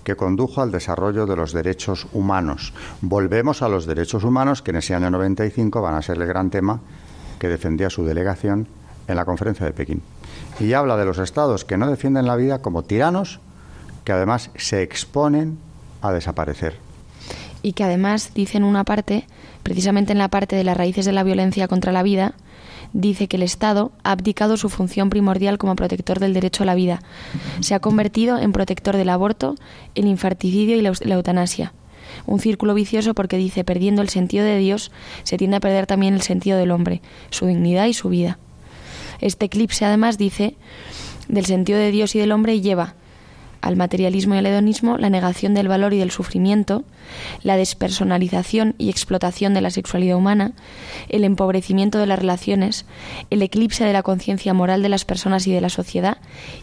que 0.05 0.15
condujo 0.15 0.61
al 0.61 0.71
desarrollo 0.71 1.25
de 1.25 1.35
los 1.35 1.51
derechos 1.51 2.07
humanos. 2.13 2.73
Volvemos 3.01 3.61
a 3.61 3.67
los 3.67 3.85
derechos 3.85 4.23
humanos, 4.23 4.61
que 4.61 4.71
en 4.71 4.77
ese 4.77 4.95
año 4.95 5.11
95 5.11 5.81
van 5.81 5.95
a 5.95 6.01
ser 6.01 6.15
el 6.15 6.27
gran 6.27 6.49
tema 6.49 6.79
que 7.39 7.49
defendía 7.49 7.89
su 7.89 8.05
delegación 8.05 8.69
en 9.09 9.17
la 9.17 9.25
conferencia 9.25 9.65
de 9.65 9.73
Pekín. 9.73 10.01
Y 10.61 10.71
habla 10.71 10.95
de 10.95 11.03
los 11.03 11.17
estados 11.17 11.65
que 11.65 11.75
no 11.75 11.89
defienden 11.89 12.25
la 12.25 12.37
vida 12.37 12.61
como 12.61 12.83
tiranos, 12.83 13.41
que 14.05 14.13
además 14.13 14.49
se 14.55 14.81
exponen 14.81 15.57
a 16.01 16.13
desaparecer. 16.13 16.77
Y 17.61 17.73
que 17.73 17.83
además 17.83 18.31
dicen 18.33 18.63
una 18.63 18.85
parte, 18.85 19.27
precisamente 19.61 20.13
en 20.13 20.19
la 20.19 20.29
parte 20.29 20.55
de 20.55 20.63
las 20.63 20.77
raíces 20.77 21.03
de 21.03 21.11
la 21.11 21.23
violencia 21.23 21.67
contra 21.67 21.91
la 21.91 22.01
vida, 22.01 22.33
dice 22.93 23.27
que 23.27 23.37
el 23.37 23.43
Estado 23.43 23.91
ha 24.03 24.11
abdicado 24.11 24.57
su 24.57 24.69
función 24.69 25.09
primordial 25.09 25.57
como 25.57 25.75
protector 25.75 26.19
del 26.19 26.33
derecho 26.33 26.63
a 26.63 26.65
la 26.65 26.75
vida. 26.75 27.01
Se 27.59 27.73
ha 27.73 27.79
convertido 27.79 28.37
en 28.37 28.51
protector 28.51 28.97
del 28.97 29.09
aborto, 29.09 29.55
el 29.95 30.05
infarticidio 30.05 30.77
y 30.77 30.81
la, 30.81 30.93
eutanasia. 31.15 31.73
Un 32.25 32.39
círculo 32.39 32.73
vicioso 32.73 33.13
porque 33.13 33.37
dice, 33.37 33.63
perdiendo 33.63 34.01
el 34.01 34.09
sentido 34.09 34.43
de 34.43 34.57
Dios, 34.57 34.91
se 35.23 35.37
tiende 35.37 35.57
a 35.57 35.61
perder 35.61 35.87
también 35.87 36.13
el 36.13 36.21
sentido 36.21 36.57
del 36.57 36.71
hombre, 36.71 37.01
su 37.29 37.45
dignidad 37.45 37.85
y 37.85 37.93
su 37.93 38.09
vida. 38.09 38.37
Este 39.19 39.45
eclipse 39.45 39.85
además 39.85 40.17
dice, 40.17 40.55
del 41.27 41.45
sentido 41.45 41.79
de 41.79 41.91
Dios 41.91 42.15
y 42.15 42.19
del 42.19 42.31
hombre 42.31 42.59
lleva 42.61 42.95
al 43.61 43.75
materialismo 43.75 44.35
y 44.35 44.39
al 44.39 44.45
hedonismo 44.45 44.97
la 44.97 45.09
negación 45.09 45.53
del 45.53 45.67
valor 45.67 45.93
y 45.93 45.99
del 45.99 46.11
sufrimiento, 46.11 46.83
la 47.43 47.57
despersonalización 47.57 48.75
y 48.77 48.89
explotación 48.89 49.53
de 49.53 49.61
la 49.61 49.69
sexualidad 49.69 50.17
humana, 50.17 50.53
el 51.09 51.23
empobrecimiento 51.23 51.99
de 51.99 52.07
las 52.07 52.19
relaciones, 52.19 52.85
el 53.29 53.41
eclipse 53.41 53.85
de 53.85 53.93
la 53.93 54.03
conciencia 54.03 54.53
moral 54.53 54.81
de 54.81 54.89
las 54.89 55.05
personas 55.05 55.47
y 55.47 55.53
de 55.53 55.61
la 55.61 55.69
sociedad 55.69 56.17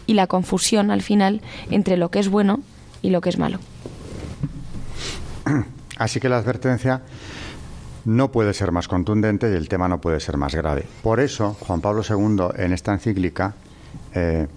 y 0.07 0.13
la 0.13 0.27
confusión 0.27 0.91
al 0.91 1.01
final 1.01 1.41
entre 1.71 1.97
lo 1.97 2.11
que 2.11 2.19
es 2.19 2.29
bueno 2.29 2.61
y 3.01 3.09
lo 3.09 3.21
que 3.21 3.29
es 3.29 3.37
malo. 3.37 3.59
Así 5.97 6.19
que 6.19 6.29
la 6.29 6.37
advertencia 6.37 7.01
no 8.05 8.31
puede 8.31 8.53
ser 8.53 8.71
más 8.71 8.87
contundente 8.87 9.51
y 9.51 9.55
el 9.55 9.67
tema 9.67 9.87
no 9.87 9.99
puede 10.01 10.19
ser 10.19 10.37
más 10.37 10.55
grave. 10.55 10.85
Por 11.03 11.19
eso, 11.19 11.55
Juan 11.59 11.81
Pablo 11.81 12.01
II 12.07 12.47
en 12.57 12.73
esta 12.73 12.93
encíclica 12.93 13.53
eh, 14.13 14.47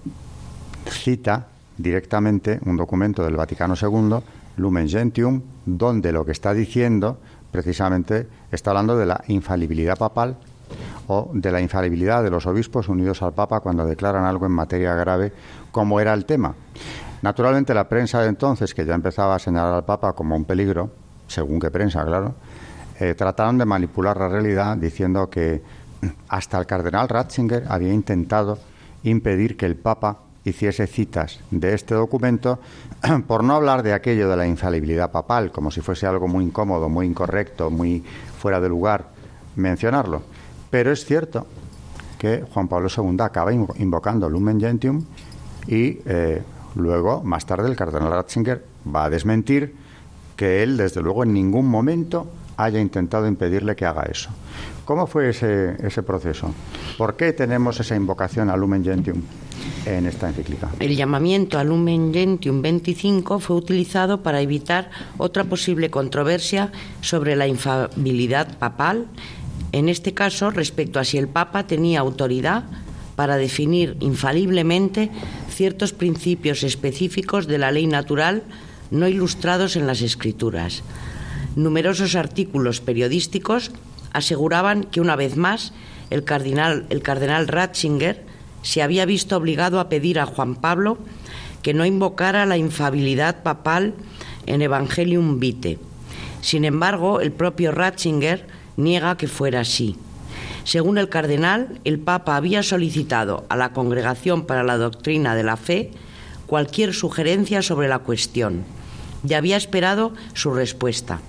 cita 0.89 1.47
directamente 1.77 2.59
un 2.65 2.77
documento 2.77 3.23
del 3.23 3.35
Vaticano 3.35 3.75
II, 3.79 4.17
Lumen 4.57 4.87
Gentium, 4.87 5.41
donde 5.65 6.11
lo 6.11 6.25
que 6.25 6.31
está 6.31 6.53
diciendo 6.53 7.17
precisamente 7.51 8.27
está 8.51 8.71
hablando 8.71 8.97
de 8.97 9.05
la 9.05 9.23
infalibilidad 9.27 9.97
papal 9.97 10.37
o 11.07 11.29
de 11.33 11.51
la 11.51 11.61
infalibilidad 11.61 12.23
de 12.23 12.31
los 12.31 12.45
obispos 12.45 12.89
unidos 12.89 13.21
al 13.21 13.33
Papa 13.33 13.59
cuando 13.59 13.85
declaran 13.85 14.25
algo 14.25 14.45
en 14.45 14.51
materia 14.51 14.95
grave, 14.95 15.33
como 15.71 15.99
era 15.99 16.13
el 16.13 16.25
tema. 16.25 16.55
Naturalmente 17.21 17.73
la 17.73 17.87
prensa 17.87 18.21
de 18.21 18.29
entonces, 18.29 18.73
que 18.73 18.85
ya 18.85 18.95
empezaba 18.95 19.35
a 19.35 19.39
señalar 19.39 19.73
al 19.73 19.85
Papa 19.85 20.13
como 20.13 20.35
un 20.35 20.45
peligro, 20.45 20.91
según 21.27 21.59
qué 21.59 21.71
prensa, 21.71 22.03
claro, 22.05 22.35
eh, 22.99 23.15
trataron 23.15 23.57
de 23.57 23.65
manipular 23.65 24.17
la 24.17 24.29
realidad 24.29 24.77
diciendo 24.77 25.29
que 25.29 25.61
hasta 26.27 26.59
el 26.59 26.65
cardenal 26.65 27.09
Ratzinger 27.09 27.65
había 27.69 27.93
intentado 27.93 28.57
impedir 29.03 29.57
que 29.57 29.65
el 29.65 29.75
Papa 29.75 30.19
hiciese 30.45 30.87
citas 30.87 31.39
de 31.51 31.73
este 31.73 31.95
documento, 31.95 32.59
por 33.27 33.43
no 33.43 33.55
hablar 33.55 33.83
de 33.83 33.93
aquello 33.93 34.29
de 34.29 34.37
la 34.37 34.47
infalibilidad 34.47 35.11
papal, 35.11 35.51
como 35.51 35.71
si 35.71 35.81
fuese 35.81 36.05
algo 36.05 36.27
muy 36.27 36.45
incómodo, 36.45 36.89
muy 36.89 37.05
incorrecto, 37.05 37.69
muy 37.69 38.03
fuera 38.39 38.59
de 38.59 38.69
lugar 38.69 39.07
mencionarlo. 39.55 40.21
Pero 40.69 40.91
es 40.91 41.05
cierto 41.05 41.45
que 42.17 42.43
Juan 42.53 42.67
Pablo 42.67 42.89
II 42.95 43.17
acaba 43.19 43.53
invocando 43.53 44.29
Lumen 44.29 44.59
Gentium 44.59 45.03
y 45.67 45.99
eh, 46.05 46.41
luego, 46.75 47.23
más 47.23 47.45
tarde, 47.45 47.69
el 47.69 47.75
cardenal 47.75 48.11
Ratzinger 48.11 48.63
va 48.93 49.05
a 49.05 49.09
desmentir 49.09 49.75
que 50.35 50.63
él, 50.63 50.77
desde 50.77 51.01
luego, 51.01 51.23
en 51.23 51.33
ningún 51.33 51.67
momento 51.67 52.27
haya 52.57 52.79
intentado 52.79 53.27
impedirle 53.27 53.75
que 53.75 53.85
haga 53.85 54.03
eso. 54.03 54.29
¿Cómo 54.85 55.07
fue 55.07 55.29
ese, 55.29 56.03
proceso? 56.03 56.53
¿Por 56.97 57.15
qué 57.15 57.31
tenemos 57.31 57.79
esa 57.79 57.95
invocación 57.95 58.49
a 58.49 58.57
Lumen 58.57 58.83
Gentium 58.83 59.21
en 59.85 60.05
esta 60.05 60.27
encíclica? 60.27 60.69
El 60.79 60.95
llamamiento 60.97 61.57
a 61.57 61.63
Lumen 61.63 62.13
Gentium 62.13 62.61
25 62.61 63.39
fue 63.39 63.55
utilizado 63.55 64.21
para 64.21 64.41
evitar 64.41 64.91
otra 65.17 65.45
posible 65.45 65.89
controversia 65.89 66.71
sobre 67.01 67.37
la 67.37 67.47
infabilidad 67.47 68.57
papal, 68.57 69.07
en 69.71 69.87
este 69.87 70.13
caso 70.13 70.51
respecto 70.51 70.99
a 70.99 71.05
si 71.05 71.17
el 71.17 71.29
Papa 71.29 71.65
tenía 71.65 72.01
autoridad 72.01 72.65
para 73.15 73.37
definir 73.37 73.95
infaliblemente 74.01 75.11
ciertos 75.49 75.93
principios 75.93 76.63
específicos 76.63 77.47
de 77.47 77.57
la 77.57 77.71
ley 77.71 77.87
natural 77.87 78.43
no 78.91 79.07
ilustrados 79.07 79.75
en 79.75 79.87
las 79.87 80.01
Escrituras. 80.01 80.83
Numerosos 81.55 82.15
artículos 82.15 82.81
periodísticos 82.81 83.71
aseguraban 84.11 84.83
que 84.83 85.01
una 85.01 85.15
vez 85.15 85.37
más 85.37 85.73
el 86.09 86.23
cardenal, 86.23 86.85
el 86.89 87.01
cardenal 87.01 87.47
Ratzinger 87.47 88.23
se 88.61 88.81
había 88.81 89.05
visto 89.05 89.37
obligado 89.37 89.79
a 89.79 89.89
pedir 89.89 90.19
a 90.19 90.25
Juan 90.25 90.55
Pablo 90.55 90.97
que 91.61 91.73
no 91.73 91.85
invocara 91.85 92.45
la 92.45 92.57
infabilidad 92.57 93.43
papal 93.43 93.93
en 94.45 94.61
Evangelium 94.61 95.39
Vitae. 95.39 95.79
Sin 96.41 96.65
embargo, 96.65 97.21
el 97.21 97.31
propio 97.31 97.71
Ratzinger 97.71 98.47
niega 98.75 99.17
que 99.17 99.27
fuera 99.27 99.61
así. 99.61 99.95
Según 100.63 100.97
el 100.97 101.09
cardenal, 101.09 101.79
el 101.83 101.99
Papa 101.99 102.35
había 102.35 102.63
solicitado 102.63 103.45
a 103.49 103.55
la 103.55 103.73
Congregación 103.73 104.45
para 104.45 104.63
la 104.63 104.77
Doctrina 104.77 105.35
de 105.35 105.43
la 105.43 105.57
Fe 105.57 105.91
cualquier 106.47 106.93
sugerencia 106.93 107.61
sobre 107.61 107.87
la 107.87 107.99
cuestión 107.99 108.63
y 109.27 109.33
había 109.33 109.57
esperado 109.57 110.13
su 110.33 110.53
respuesta. 110.53 111.21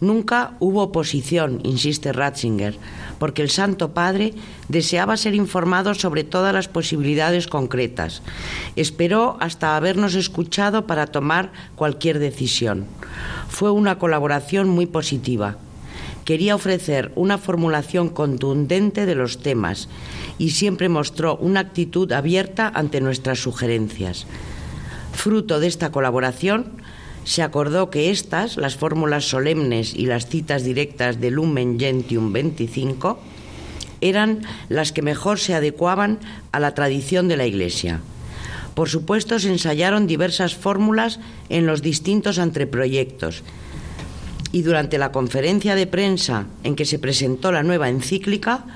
Nunca 0.00 0.56
hubo 0.60 0.82
oposición, 0.82 1.60
insiste 1.64 2.12
Ratzinger, 2.12 2.76
porque 3.18 3.42
el 3.42 3.50
Santo 3.50 3.94
Padre 3.94 4.34
deseaba 4.68 5.16
ser 5.16 5.34
informado 5.34 5.94
sobre 5.94 6.24
todas 6.24 6.52
las 6.52 6.68
posibilidades 6.68 7.46
concretas. 7.46 8.22
Esperó 8.76 9.36
hasta 9.40 9.76
habernos 9.76 10.14
escuchado 10.14 10.86
para 10.86 11.06
tomar 11.06 11.52
cualquier 11.76 12.18
decisión. 12.18 12.84
Fue 13.48 13.70
una 13.70 13.98
colaboración 13.98 14.68
muy 14.68 14.86
positiva. 14.86 15.56
Quería 16.26 16.56
ofrecer 16.56 17.12
una 17.14 17.38
formulación 17.38 18.08
contundente 18.08 19.06
de 19.06 19.14
los 19.14 19.38
temas 19.38 19.88
y 20.38 20.50
siempre 20.50 20.88
mostró 20.88 21.36
una 21.36 21.60
actitud 21.60 22.10
abierta 22.12 22.70
ante 22.74 23.00
nuestras 23.00 23.38
sugerencias. 23.38 24.26
Fruto 25.12 25.60
de 25.60 25.68
esta 25.68 25.92
colaboración, 25.92 26.72
se 27.26 27.42
acordó 27.42 27.90
que 27.90 28.10
estas, 28.10 28.56
las 28.56 28.76
fórmulas 28.76 29.28
solemnes 29.28 29.94
y 29.94 30.06
las 30.06 30.28
citas 30.28 30.62
directas 30.62 31.20
de 31.20 31.32
Lumen 31.32 31.78
Gentium 31.78 32.32
25, 32.32 33.18
eran 34.00 34.42
las 34.68 34.92
que 34.92 35.02
mejor 35.02 35.40
se 35.40 35.54
adecuaban 35.54 36.20
a 36.52 36.60
la 36.60 36.72
tradición 36.74 37.26
de 37.26 37.36
la 37.36 37.44
Iglesia. 37.44 38.00
Por 38.74 38.88
supuesto, 38.88 39.40
se 39.40 39.48
ensayaron 39.48 40.06
diversas 40.06 40.54
fórmulas 40.54 41.18
en 41.48 41.66
los 41.66 41.82
distintos 41.82 42.38
anteproyectos. 42.38 43.42
Y 44.52 44.62
durante 44.62 44.96
la 44.96 45.10
conferencia 45.10 45.74
de 45.74 45.88
prensa 45.88 46.46
en 46.62 46.76
que 46.76 46.84
se 46.84 47.00
presentó 47.00 47.50
la 47.50 47.64
nueva 47.64 47.88
encíclica, 47.88 48.66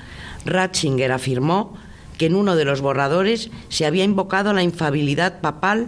Ratzinger 0.43 1.13
afirmó 1.13 1.77
que 2.17 2.25
en 2.25 2.35
uno 2.35 2.57
de 2.57 2.65
los 2.65 2.81
borradores 2.81 3.49
se 3.69 3.85
había 3.85 4.03
invocado 4.03 4.51
la 4.51 4.61
infabilidad 4.61 5.39
papal 5.39 5.87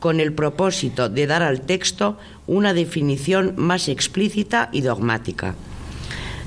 con 0.00 0.20
el 0.20 0.32
propósito 0.32 1.08
de 1.08 1.26
dar 1.26 1.42
al 1.42 1.62
texto 1.62 2.16
una 2.46 2.74
definición 2.74 3.54
más 3.56 3.88
explícita 3.88 4.68
y 4.72 4.80
dogmática. 4.80 5.54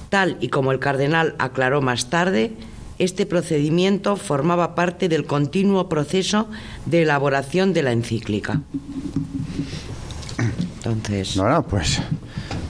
Tal 0.10 0.38
y 0.42 0.50
como 0.50 0.72
el 0.72 0.80
cardenal 0.80 1.36
aclaró 1.40 1.82
más 1.82 2.10
tarde, 2.10 2.54
este 3.00 3.26
procedimiento 3.26 4.16
formaba 4.16 4.76
parte 4.76 5.10
del 5.10 5.26
continuo 5.26 5.90
proceso 5.90 6.48
de 6.86 7.04
elaboración 7.04 7.74
de 7.74 7.84
la 7.84 7.92
encíclica. 7.92 8.62
Entonces. 10.84 11.38
No, 11.38 11.48
no, 11.48 11.64
pues 11.64 12.02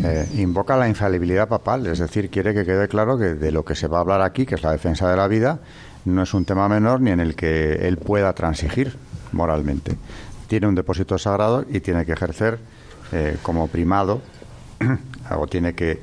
eh, 0.04 0.28
invoca 0.38 0.78
la 0.78 0.88
infalibilidad 0.88 1.48
papal, 1.48 1.88
es 1.88 2.00
decir, 2.00 2.30
quiere 2.30 2.54
que 2.54 2.66
quede 2.66 2.88
claro 2.88 3.18
que 3.18 3.36
de 3.36 3.52
lo 3.52 3.66
que 3.66 3.76
se 3.76 3.88
va 3.88 3.98
a 3.98 4.02
hablar 4.02 4.22
aquí, 4.22 4.46
que 4.46 4.56
es 4.56 4.64
la 4.64 4.72
defensa 4.72 5.10
de 5.10 5.18
la 5.18 5.28
vida, 5.28 5.60
no 6.06 6.24
es 6.24 6.34
un 6.34 6.46
tema 6.46 6.68
menor 6.68 7.02
ni 7.02 7.12
en 7.12 7.20
el 7.20 7.36
que 7.36 7.88
él 7.88 7.98
pueda 7.98 8.34
transigir 8.34 8.98
moralmente. 9.32 9.98
Tiene 10.52 10.68
un 10.68 10.76
depósito 10.76 11.18
sagrado 11.18 11.64
y 11.70 11.80
tiene 11.80 12.06
que 12.06 12.12
ejercer 12.12 12.60
eh, 13.14 13.38
como 13.42 13.70
primado, 13.70 14.22
o 15.32 15.48
tiene 15.48 15.76
que, 15.76 16.02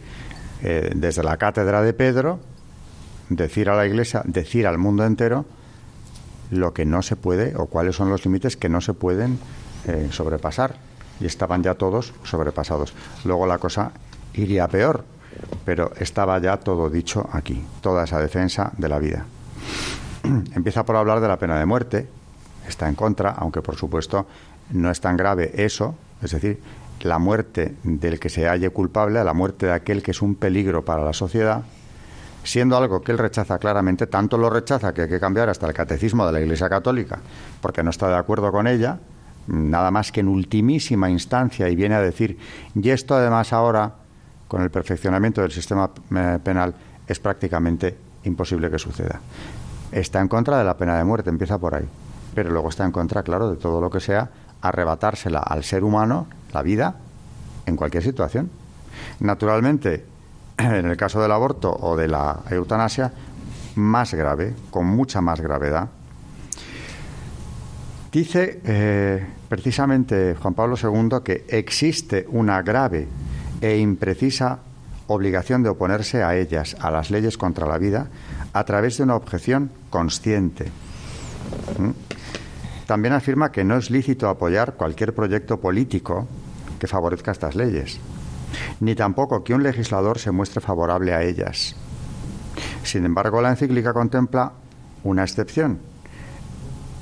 eh, 0.62 0.90
desde 0.97 1.23
la 1.23 1.37
cátedra 1.37 1.83
de 1.83 1.93
Pedro, 1.93 2.40
decir 3.28 3.69
a 3.69 3.76
la 3.76 3.85
Iglesia, 3.85 4.23
decir 4.25 4.67
al 4.67 4.78
mundo 4.78 5.05
entero 5.05 5.45
lo 6.50 6.73
que 6.73 6.87
no 6.87 7.02
se 7.02 7.14
puede 7.14 7.57
o 7.57 7.67
cuáles 7.67 7.97
son 7.97 8.09
los 8.09 8.25
límites 8.25 8.57
que 8.57 8.71
no 8.71 8.81
se 8.81 8.95
pueden 8.95 9.38
eh, 9.87 10.09
sobrepasar. 10.12 10.76
Y 11.21 11.26
estaban 11.26 11.62
ya 11.62 11.75
todos 11.75 12.14
sobrepasados. 12.23 12.95
Luego 13.26 13.47
la 13.47 13.59
cosa 13.59 13.93
iría 14.33 14.67
peor, 14.67 15.05
pero 15.67 15.93
estaba 16.00 16.38
ya 16.38 16.57
todo 16.57 16.88
dicho 16.88 17.28
aquí, 17.35 17.62
toda 17.83 18.05
esa 18.05 18.19
defensa 18.19 18.73
de 18.78 18.88
la 18.88 18.99
vida. 18.99 19.26
Empieza 20.55 20.87
por 20.87 20.97
hablar 20.97 21.21
de 21.21 21.28
la 21.28 21.38
pena 21.38 21.59
de 21.59 21.67
muerte, 21.67 22.09
está 22.71 22.89
en 22.89 22.95
contra, 22.95 23.31
aunque 23.31 23.63
por 23.63 23.77
supuesto 23.77 24.27
no 24.71 24.91
es 24.91 25.01
tan 25.01 25.17
grave 25.17 25.53
eso, 25.55 25.95
es 26.23 26.33
decir, 26.33 26.61
la 27.01 27.19
muerte 27.19 27.75
del 27.83 28.19
que 28.19 28.29
se 28.29 28.49
halle 28.49 28.71
culpable, 28.71 29.23
la 29.23 29.35
muerte 29.35 29.67
de 29.67 29.73
aquel 29.73 30.03
que 30.03 30.11
es 30.11 30.23
un 30.23 30.35
peligro 30.35 30.85
para 30.85 31.05
la 31.05 31.13
sociedad, 31.13 31.63
siendo 32.45 32.77
algo 32.77 33.03
que 33.03 33.13
él 33.13 33.19
rechaza 33.19 33.59
claramente, 33.59 34.07
tanto 34.07 34.39
lo 34.39 34.51
rechaza 34.51 34.93
que 34.93 35.03
hay 35.03 35.09
que 35.09 35.21
cambiar 35.21 35.49
hasta 35.49 35.67
el 35.67 35.75
catecismo 35.75 36.27
de 36.27 36.33
la 36.33 36.41
Iglesia 36.41 36.69
Católica, 36.69 37.19
porque 37.61 37.83
no 37.83 37.91
está 37.91 38.09
de 38.09 38.17
acuerdo 38.17 38.51
con 38.51 38.67
ella, 38.67 38.99
nada 39.47 39.91
más 39.91 40.13
que 40.13 40.21
en 40.21 40.29
ultimísima 40.29 41.11
instancia, 41.11 41.69
y 41.69 41.77
viene 41.77 41.95
a 41.95 42.01
decir, 42.01 42.39
y 42.75 42.91
esto 42.91 43.15
además 43.15 43.53
ahora, 43.53 43.93
con 44.47 44.63
el 44.63 44.71
perfeccionamiento 44.71 45.43
del 45.43 45.53
sistema 45.53 45.91
eh, 46.15 46.39
penal, 46.43 46.75
es 47.07 47.19
prácticamente 47.21 47.97
imposible 48.25 48.71
que 48.71 48.79
suceda. 48.79 49.21
Está 49.93 50.21
en 50.21 50.29
contra 50.29 50.59
de 50.59 50.65
la 50.65 50.77
pena 50.77 50.97
de 50.99 51.05
muerte, 51.05 51.31
empieza 51.31 51.59
por 51.59 51.75
ahí, 51.75 51.89
pero 52.38 52.50
luego 52.50 52.68
está 52.68 52.85
en 52.85 52.92
contra, 52.92 53.25
claro, 53.25 53.50
de 53.50 53.57
todo 53.57 53.80
lo 53.80 53.90
que 53.90 53.99
sea 53.99 54.30
arrebatársela 54.62 55.40
al 55.40 55.64
ser 55.64 55.83
humano, 55.83 56.28
la 56.52 56.62
vida, 56.62 56.95
en 57.66 57.75
cualquier 57.75 58.04
situación. 58.04 58.49
Naturalmente, 59.18 60.04
en 60.57 60.87
el 60.87 60.97
caso 60.97 61.21
del 61.21 61.33
aborto 61.33 61.76
o 61.80 61.97
de 61.97 62.07
la 62.07 62.42
eutanasia, 62.49 63.11
más 63.75 64.14
grave, 64.14 64.54
con 64.71 64.87
mucha 64.87 65.21
más 65.21 65.40
gravedad. 65.40 65.88
Dice 68.12 68.61
eh, 68.64 69.26
precisamente 69.49 70.37
Juan 70.40 70.54
Pablo 70.54 70.76
II 70.80 71.18
que 71.25 71.45
existe 71.49 72.25
una 72.28 72.62
grave 72.62 73.09
e 73.61 73.78
imprecisa 73.78 74.61
obligación 75.09 75.64
de 75.64 75.71
oponerse 75.71 76.23
a 76.23 76.37
ellas, 76.37 76.76
a 76.78 76.92
las 76.92 77.11
leyes 77.11 77.37
contra 77.37 77.66
la 77.66 77.78
vida, 77.78 78.07
a 78.52 78.62
través 78.62 78.97
de 78.99 79.02
una 79.02 79.16
objeción 79.16 79.73
consciente. 79.90 80.71
¿Mm? 81.78 82.08
También 82.88 83.14
afirma 83.14 83.52
que 83.52 83.62
no 83.62 83.76
es 83.76 83.88
lícito 83.88 84.28
apoyar 84.28 84.75
cualquier 84.75 85.14
proyecto 85.14 85.61
político 85.61 86.26
que 86.80 86.88
favorezca 86.88 87.30
estas 87.30 87.54
leyes 87.54 88.00
ni 88.80 88.95
tampoco 88.95 89.45
que 89.45 89.54
un 89.54 89.62
legislador 89.62 90.18
se 90.18 90.30
muestre 90.30 90.61
favorable 90.61 91.14
a 91.14 91.23
ellas. 91.23 91.76
Sin 92.83 93.04
embargo, 93.04 93.40
la 93.40 93.50
encíclica 93.50 93.93
contempla 93.93 94.52
una 95.04 95.23
excepción. 95.23 95.78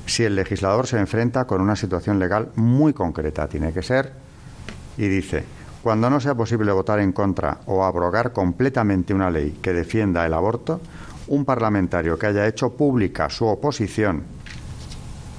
Si 0.05 0.23
el 0.23 0.35
legislador 0.35 0.87
se 0.87 0.99
enfrenta 0.99 1.45
con 1.45 1.61
una 1.61 1.75
situación 1.75 2.19
legal 2.19 2.49
muy 2.55 2.93
concreta, 2.93 3.47
tiene 3.47 3.73
que 3.73 3.83
ser, 3.83 4.13
y 4.97 5.07
dice, 5.07 5.43
cuando 5.83 6.09
no 6.09 6.19
sea 6.19 6.35
posible 6.35 6.71
votar 6.71 6.99
en 6.99 7.11
contra 7.11 7.59
o 7.65 7.83
abrogar 7.83 8.31
completamente 8.31 9.13
una 9.13 9.29
ley 9.29 9.59
que 9.61 9.73
defienda 9.73 10.25
el 10.25 10.33
aborto, 10.33 10.81
un 11.27 11.43
parlamentario 11.45 12.17
que 12.17 12.27
haya 12.27 12.47
hecho 12.47 12.73
pública 12.73 13.29
su 13.29 13.45
oposición 13.45 14.36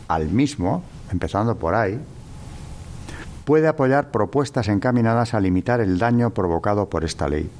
al 0.08 0.28
mismo, 0.28 0.82
empezando 1.12 1.56
por 1.56 1.74
ahí, 1.74 2.00
puede 3.44 3.68
apoyar 3.68 4.10
propuestas 4.10 4.68
encaminadas 4.68 5.34
a 5.34 5.40
limitar 5.40 5.80
el 5.80 5.98
daño 5.98 6.30
provocado 6.30 6.88
por 6.88 7.04
esta 7.04 7.28
ley 7.28 7.50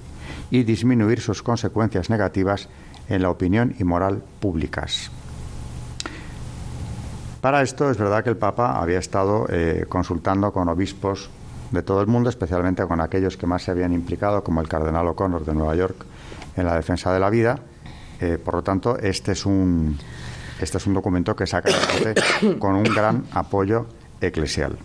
y 0.50 0.64
disminuir 0.64 1.20
sus 1.20 1.42
consecuencias 1.42 2.11
negativas 2.11 2.68
en 3.08 3.22
la 3.22 3.30
opinión 3.30 3.74
y 3.78 3.84
moral 3.84 4.22
públicas. 4.40 5.11
Para 7.40 7.62
esto 7.62 7.90
es 7.90 7.96
verdad 7.96 8.24
que 8.24 8.30
el 8.30 8.37
Papa 8.37 8.80
había 8.80 8.98
estado 8.98 9.46
eh, 9.48 9.87
consultando 9.88 10.52
con 10.52 10.68
obispos 10.68 11.30
de 11.70 11.82
todo 11.82 12.00
el 12.00 12.06
mundo, 12.06 12.30
especialmente 12.30 12.84
con 12.87 13.00
aquellos 13.00 13.37
que 13.37 13.46
más 13.46 13.62
se 13.62 13.70
habían 13.70 13.92
implicado, 13.92 14.42
como 14.42 14.61
el 14.61 14.68
cardenal 14.68 15.06
O'Connor 15.06 15.44
de 15.44 15.54
Nueva 15.54 15.76
York, 15.76 16.04
en 16.56 16.66
la 16.66 16.74
defensa 16.74 17.12
de 17.12 17.20
la 17.20 17.30
vida. 17.30 17.61
Eh, 18.20 18.38
por 18.42 18.54
lo 18.54 18.62
tanto, 18.62 18.98
este 18.98 19.32
es 19.32 19.46
un, 19.46 19.96
este 20.60 20.78
es 20.78 20.86
un 20.86 20.94
documento 20.94 21.34
que 21.36 21.46
saca 21.46 21.70
con 22.58 22.74
un 22.74 22.84
gran 22.84 23.24
apoyo 23.32 23.86
eclesial. 24.20 24.76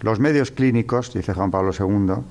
Los 0.00 0.18
medios 0.18 0.50
clínicos, 0.50 1.12
dice 1.12 1.34
Juan 1.34 1.50
Pablo 1.50 1.72
II, 1.78 2.22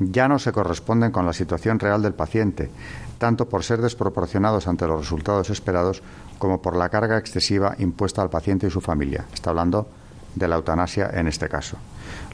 ya 0.00 0.28
no 0.28 0.38
se 0.38 0.52
corresponden 0.52 1.12
con 1.12 1.24
la 1.24 1.32
situación 1.32 1.78
real 1.78 2.02
del 2.02 2.14
paciente, 2.14 2.70
tanto 3.18 3.48
por 3.48 3.64
ser 3.64 3.80
desproporcionados 3.80 4.66
ante 4.66 4.86
los 4.86 5.00
resultados 5.00 5.50
esperados 5.50 6.02
como 6.38 6.60
por 6.60 6.76
la 6.76 6.88
carga 6.88 7.16
excesiva 7.16 7.74
impuesta 7.78 8.22
al 8.22 8.30
paciente 8.30 8.66
y 8.66 8.70
su 8.70 8.80
familia. 8.80 9.24
Está 9.32 9.50
hablando 9.50 9.88
de 10.34 10.48
la 10.48 10.56
eutanasia 10.56 11.10
en 11.14 11.28
este 11.28 11.48
caso. 11.48 11.76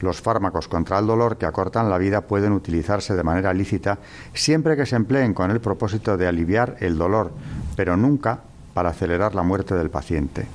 Los 0.01 0.21
fármacos 0.21 0.67
contra 0.67 0.97
el 0.99 1.07
dolor 1.07 1.37
que 1.37 1.45
acortan 1.45 1.89
la 1.89 1.99
vida 1.99 2.21
pueden 2.21 2.51
utilizarse 2.51 3.15
de 3.15 3.23
manera 3.23 3.53
lícita 3.53 3.99
siempre 4.33 4.75
que 4.75 4.87
se 4.87 4.95
empleen 4.95 5.33
con 5.33 5.51
el 5.51 5.61
propósito 5.61 6.17
de 6.17 6.27
aliviar 6.27 6.77
el 6.79 6.97
dolor, 6.97 7.31
pero 7.75 7.95
nunca 7.95 8.41
para 8.73 8.89
acelerar 8.89 9.35
la 9.35 9.43
muerte 9.43 9.75
del 9.75 9.89
paciente. 9.89 10.45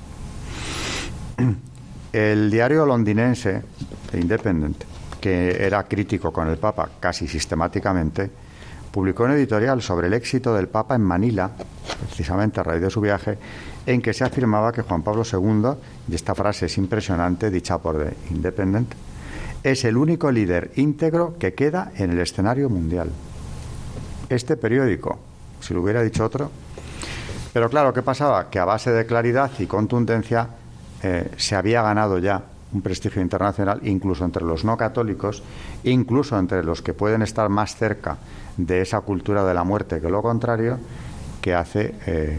El 2.12 2.50
diario 2.50 2.87
londinense, 2.87 3.62
The 4.11 4.20
Independent, 4.20 4.85
que 5.20 5.64
era 5.64 5.83
crítico 5.85 6.33
con 6.33 6.48
el 6.48 6.57
Papa 6.57 6.88
casi 7.00 7.29
sistemáticamente, 7.29 8.31
publicó 8.90 9.24
un 9.24 9.33
editorial 9.33 9.83
sobre 9.83 10.07
el 10.07 10.14
éxito 10.14 10.55
del 10.55 10.68
Papa 10.68 10.94
en 10.94 11.02
Manila, 11.02 11.50
precisamente 12.07 12.61
a 12.61 12.62
raíz 12.62 12.81
de 12.81 12.90
su 12.90 13.00
viaje, 13.00 13.37
en 13.85 14.00
que 14.00 14.14
se 14.14 14.24
afirmaba 14.24 14.72
que 14.72 14.83
Juan 14.83 15.02
Pablo 15.02 15.22
II, 15.31 15.72
y 16.09 16.14
esta 16.14 16.35
frase 16.35 16.66
es 16.66 16.79
impresionante, 16.79 17.50
dicha 17.50 17.79
por 17.79 18.02
The 18.02 18.16
Independent, 18.35 18.94
es 19.62 19.85
el 19.85 19.96
único 19.96 20.31
líder 20.31 20.70
íntegro 20.76 21.37
que 21.38 21.52
queda 21.52 21.92
en 21.96 22.12
el 22.12 22.20
escenario 22.20 22.70
mundial. 22.70 23.11
Este 24.29 24.57
periódico, 24.57 25.18
si 25.61 25.74
lo 25.74 25.83
hubiera 25.83 26.02
dicho 26.02 26.24
otro, 26.24 26.50
pero 27.56 27.70
claro, 27.70 27.94
¿qué 27.94 28.02
pasaba? 28.02 28.50
Que 28.50 28.58
a 28.58 28.66
base 28.66 28.90
de 28.90 29.06
claridad 29.06 29.50
y 29.58 29.64
contundencia 29.64 30.46
eh, 31.02 31.30
se 31.38 31.56
había 31.56 31.80
ganado 31.80 32.18
ya 32.18 32.42
un 32.74 32.82
prestigio 32.82 33.22
internacional, 33.22 33.80
incluso 33.82 34.26
entre 34.26 34.44
los 34.44 34.62
no 34.62 34.76
católicos, 34.76 35.42
incluso 35.82 36.38
entre 36.38 36.62
los 36.62 36.82
que 36.82 36.92
pueden 36.92 37.22
estar 37.22 37.48
más 37.48 37.74
cerca 37.74 38.18
de 38.58 38.82
esa 38.82 39.00
cultura 39.00 39.42
de 39.42 39.54
la 39.54 39.64
muerte 39.64 40.02
que 40.02 40.10
lo 40.10 40.20
contrario, 40.20 40.78
que 41.40 41.54
hace 41.54 41.94
eh, 42.04 42.38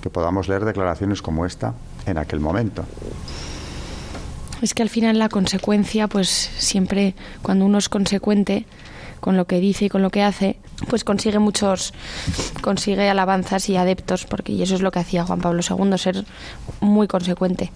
que 0.00 0.08
podamos 0.08 0.48
leer 0.48 0.64
declaraciones 0.64 1.20
como 1.20 1.44
esta 1.44 1.74
en 2.06 2.16
aquel 2.16 2.40
momento. 2.40 2.86
Es 4.62 4.72
que 4.72 4.82
al 4.82 4.88
final 4.88 5.18
la 5.18 5.28
consecuencia, 5.28 6.08
pues 6.08 6.30
siempre 6.30 7.14
cuando 7.42 7.66
uno 7.66 7.76
es 7.76 7.90
consecuente 7.90 8.64
con 9.20 9.36
lo 9.36 9.44
que 9.44 9.60
dice 9.60 9.84
y 9.84 9.88
con 9.90 10.00
lo 10.00 10.08
que 10.08 10.22
hace, 10.22 10.56
pues 10.88 11.04
consigue 11.04 11.38
muchos, 11.38 11.94
consigue 12.60 13.08
alabanzas 13.08 13.68
y 13.68 13.76
adeptos, 13.76 14.24
porque 14.24 14.52
y 14.52 14.62
eso 14.62 14.74
es 14.74 14.82
lo 14.82 14.90
que 14.90 14.98
hacía 14.98 15.24
Juan 15.24 15.40
Pablo 15.40 15.62
II, 15.68 15.98
ser 15.98 16.24
muy 16.80 17.06
consecuente. 17.06 17.70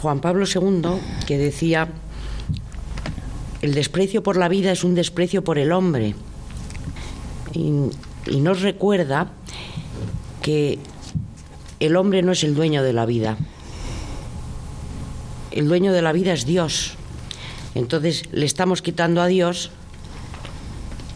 Juan 0.00 0.20
Pablo 0.20 0.46
II, 0.46 1.00
que 1.26 1.38
decía, 1.38 1.88
el 3.62 3.74
desprecio 3.74 4.22
por 4.22 4.36
la 4.36 4.48
vida 4.48 4.72
es 4.72 4.84
un 4.84 4.94
desprecio 4.94 5.44
por 5.44 5.58
el 5.58 5.72
hombre. 5.72 6.14
Y, 7.52 7.70
nos 8.38 8.62
recuerda 8.62 9.32
que 10.42 10.78
el 11.80 11.96
hombre 11.96 12.22
no 12.22 12.32
es 12.32 12.44
el 12.44 12.54
dueño 12.54 12.82
de 12.82 12.92
la 12.92 13.04
vida. 13.04 13.36
El 15.50 15.68
dueño 15.68 15.92
de 15.92 16.02
la 16.02 16.12
vida 16.12 16.32
es 16.32 16.46
Dios. 16.46 16.94
Entonces 17.74 18.24
le 18.32 18.46
estamos 18.46 18.80
quitando 18.80 19.20
a 19.22 19.26
Dios 19.26 19.70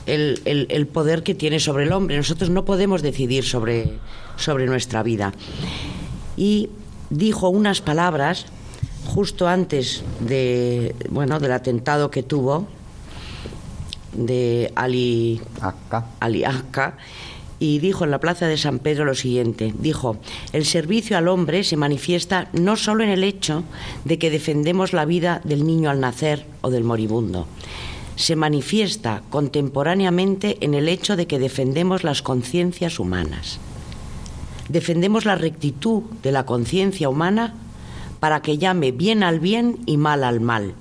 el, 0.06 0.66
el, 0.70 0.86
poder 0.86 1.22
que 1.22 1.34
tiene 1.34 1.60
sobre 1.60 1.84
el 1.84 1.92
hombre. 1.92 2.16
Nosotros 2.16 2.50
no 2.50 2.64
podemos 2.64 3.02
decidir 3.02 3.44
sobre, 3.44 3.98
sobre 4.36 4.66
nuestra 4.66 5.02
vida. 5.02 5.32
Y 6.36 6.70
dijo 7.10 7.48
unas 7.48 7.80
palabras 7.80 8.46
justo 9.06 9.48
antes 9.48 10.02
de, 10.20 10.94
bueno, 11.08 11.38
del 11.38 11.52
atentado 11.52 12.10
que 12.10 12.22
tuvo 12.22 12.66
de 14.12 14.72
Ali 14.74 15.40
Ali 16.20 16.44
y 17.58 17.78
dijo 17.78 18.04
en 18.04 18.10
la 18.10 18.20
plaza 18.20 18.46
de 18.46 18.58
San 18.58 18.80
Pedro 18.80 19.04
lo 19.04 19.14
siguiente, 19.14 19.72
dijo, 19.78 20.18
el 20.52 20.66
servicio 20.66 21.16
al 21.16 21.28
hombre 21.28 21.64
se 21.64 21.76
manifiesta 21.76 22.48
no 22.52 22.76
solo 22.76 23.02
en 23.02 23.10
el 23.10 23.24
hecho 23.24 23.64
de 24.04 24.18
que 24.18 24.30
defendemos 24.30 24.92
la 24.92 25.06
vida 25.06 25.40
del 25.44 25.66
niño 25.66 25.88
al 25.88 26.00
nacer 26.00 26.44
o 26.60 26.70
del 26.70 26.84
moribundo, 26.84 27.46
se 28.16 28.34
manifiesta 28.34 29.22
contemporáneamente 29.30 30.56
en 30.62 30.74
el 30.74 30.88
hecho 30.88 31.16
de 31.16 31.26
que 31.26 31.38
defendemos 31.38 32.02
las 32.02 32.22
conciencias 32.22 32.98
humanas. 32.98 33.60
Defendemos 34.68 35.24
la 35.24 35.36
rectitud 35.36 36.02
de 36.22 36.32
la 36.32 36.44
conciencia 36.44 37.08
humana 37.08 37.54
para 38.18 38.40
que 38.40 38.58
llame 38.58 38.90
bien 38.90 39.22
al 39.22 39.38
bien 39.38 39.78
y 39.86 39.98
mal 39.98 40.24
al 40.24 40.40
mal, 40.40 40.74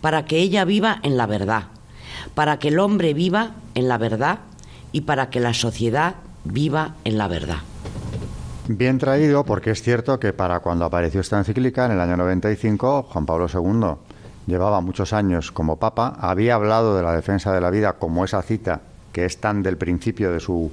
para 0.00 0.24
que 0.24 0.38
ella 0.38 0.64
viva 0.64 1.00
en 1.02 1.16
la 1.16 1.26
verdad, 1.26 1.64
para 2.34 2.58
que 2.58 2.68
el 2.68 2.78
hombre 2.78 3.12
viva 3.12 3.56
en 3.74 3.88
la 3.88 3.98
verdad 3.98 4.38
y 4.92 5.02
para 5.02 5.28
que 5.28 5.40
la 5.40 5.52
sociedad 5.52 6.14
viva 6.44 6.94
en 7.04 7.18
la 7.18 7.28
verdad. 7.28 7.58
Bien 8.68 8.98
traído, 8.98 9.44
porque 9.44 9.72
es 9.72 9.82
cierto 9.82 10.20
que 10.20 10.32
para 10.32 10.60
cuando 10.60 10.84
apareció 10.84 11.20
esta 11.20 11.36
encíclica, 11.36 11.86
en 11.86 11.92
el 11.92 12.00
año 12.00 12.16
95, 12.16 13.08
Juan 13.10 13.26
Pablo 13.26 13.48
II 13.52 13.96
llevaba 14.50 14.80
muchos 14.82 15.12
años 15.14 15.52
como 15.52 15.76
Papa, 15.76 16.16
había 16.20 16.56
hablado 16.56 16.96
de 16.96 17.02
la 17.02 17.14
defensa 17.14 17.52
de 17.52 17.60
la 17.60 17.70
vida 17.70 17.94
como 17.94 18.24
esa 18.24 18.42
cita 18.42 18.80
que 19.12 19.24
es 19.24 19.40
tan 19.40 19.62
del 19.62 19.76
principio 19.76 20.32
de 20.32 20.40
su 20.40 20.70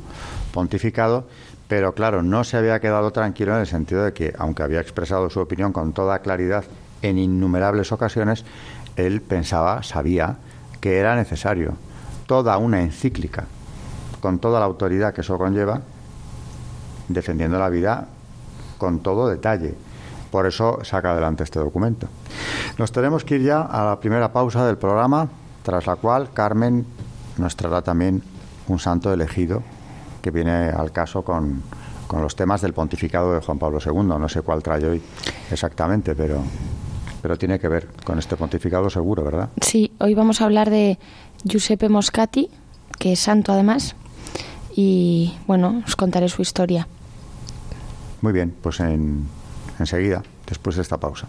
pontificado, 0.53 1.25
pero 1.67 1.93
claro, 1.93 2.23
no 2.23 2.43
se 2.43 2.57
había 2.57 2.79
quedado 2.79 3.11
tranquilo 3.11 3.53
en 3.53 3.61
el 3.61 3.67
sentido 3.67 4.03
de 4.03 4.13
que, 4.13 4.33
aunque 4.37 4.63
había 4.63 4.79
expresado 4.79 5.29
su 5.29 5.39
opinión 5.39 5.73
con 5.73 5.93
toda 5.93 6.19
claridad 6.19 6.65
en 7.01 7.17
innumerables 7.17 7.91
ocasiones, 7.91 8.45
él 8.95 9.21
pensaba, 9.21 9.83
sabía, 9.83 10.37
que 10.81 10.97
era 10.97 11.15
necesario 11.15 11.73
toda 12.25 12.57
una 12.57 12.81
encíclica, 12.81 13.45
con 14.19 14.39
toda 14.39 14.59
la 14.59 14.65
autoridad 14.65 15.13
que 15.13 15.21
eso 15.21 15.37
conlleva, 15.37 15.81
defendiendo 17.07 17.57
la 17.59 17.69
vida 17.69 18.07
con 18.77 18.99
todo 18.99 19.29
detalle. 19.29 19.75
Por 20.37 20.45
eso 20.45 20.77
saca 20.83 21.13
adelante 21.13 21.43
este 21.43 21.57
documento. 21.57 22.07
Nos 22.77 22.91
tenemos 22.91 23.23
que 23.23 23.37
ir 23.37 23.41
ya 23.41 23.63
a 23.63 23.85
la 23.85 23.99
primera 23.99 24.31
pausa 24.31 24.67
del 24.67 24.77
programa, 24.77 25.27
tras 25.63 25.87
la 25.87 25.95
cual 25.95 26.29
Carmen 26.31 26.85
nos 27.39 27.55
traerá 27.55 27.81
también 27.81 28.21
un 28.67 28.77
santo 28.77 29.11
elegido 29.11 29.63
que 30.21 30.29
viene 30.29 30.69
al 30.69 30.91
caso 30.91 31.23
con, 31.23 31.63
con 32.05 32.21
los 32.21 32.35
temas 32.35 32.61
del 32.61 32.73
pontificado 32.73 33.33
de 33.33 33.41
Juan 33.41 33.57
Pablo 33.57 33.79
II. 33.83 34.03
No 34.03 34.29
sé 34.29 34.43
cuál 34.43 34.61
trae 34.61 34.85
hoy 34.85 35.01
exactamente, 35.49 36.13
pero, 36.13 36.43
pero 37.19 37.35
tiene 37.35 37.57
que 37.57 37.67
ver 37.67 37.87
con 38.05 38.19
este 38.19 38.37
pontificado 38.37 38.91
seguro, 38.91 39.23
¿verdad? 39.23 39.49
Sí, 39.59 39.91
hoy 39.97 40.13
vamos 40.13 40.41
a 40.41 40.45
hablar 40.45 40.69
de 40.69 40.99
Giuseppe 41.45 41.89
Moscati, 41.89 42.51
que 42.99 43.13
es 43.13 43.19
santo 43.19 43.53
además, 43.53 43.95
y 44.75 45.33
bueno, 45.47 45.81
os 45.83 45.95
contaré 45.95 46.29
su 46.29 46.43
historia. 46.43 46.87
Muy 48.21 48.33
bien, 48.33 48.53
pues 48.61 48.79
en, 48.81 49.25
enseguida, 49.79 50.23
después 50.45 50.75
de 50.75 50.81
esta 50.81 50.97
pausa. 50.97 51.27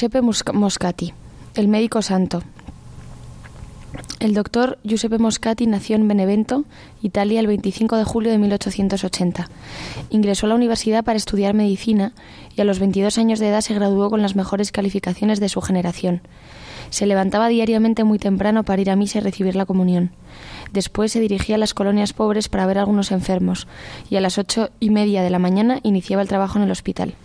Giuseppe 0.00 0.22
Moscati, 0.22 1.12
el 1.56 1.68
médico 1.68 2.00
santo. 2.00 2.42
El 4.18 4.32
doctor 4.32 4.78
Giuseppe 4.82 5.18
Moscati 5.18 5.66
nació 5.66 5.96
en 5.96 6.08
Benevento, 6.08 6.64
Italia, 7.02 7.38
el 7.38 7.46
25 7.46 7.98
de 7.98 8.04
julio 8.04 8.32
de 8.32 8.38
1880. 8.38 9.50
Ingresó 10.08 10.46
a 10.46 10.48
la 10.48 10.54
universidad 10.54 11.04
para 11.04 11.18
estudiar 11.18 11.52
medicina 11.52 12.14
y 12.56 12.62
a 12.62 12.64
los 12.64 12.78
22 12.78 13.18
años 13.18 13.40
de 13.40 13.48
edad 13.48 13.60
se 13.60 13.74
graduó 13.74 14.08
con 14.08 14.22
las 14.22 14.36
mejores 14.36 14.72
calificaciones 14.72 15.38
de 15.38 15.50
su 15.50 15.60
generación. 15.60 16.22
Se 16.88 17.04
levantaba 17.04 17.48
diariamente 17.48 18.02
muy 18.02 18.18
temprano 18.18 18.62
para 18.64 18.80
ir 18.80 18.88
a 18.88 18.96
misa 18.96 19.18
y 19.18 19.20
recibir 19.20 19.54
la 19.54 19.66
comunión. 19.66 20.12
Después 20.72 21.12
se 21.12 21.20
dirigía 21.20 21.56
a 21.56 21.58
las 21.58 21.74
colonias 21.74 22.14
pobres 22.14 22.48
para 22.48 22.64
ver 22.64 22.78
a 22.78 22.80
algunos 22.80 23.12
enfermos 23.12 23.68
y 24.08 24.16
a 24.16 24.22
las 24.22 24.38
ocho 24.38 24.70
y 24.80 24.88
media 24.88 25.22
de 25.22 25.28
la 25.28 25.38
mañana 25.38 25.78
iniciaba 25.82 26.22
el 26.22 26.28
trabajo 26.28 26.56
en 26.56 26.64
el 26.64 26.70
hospital. 26.70 27.16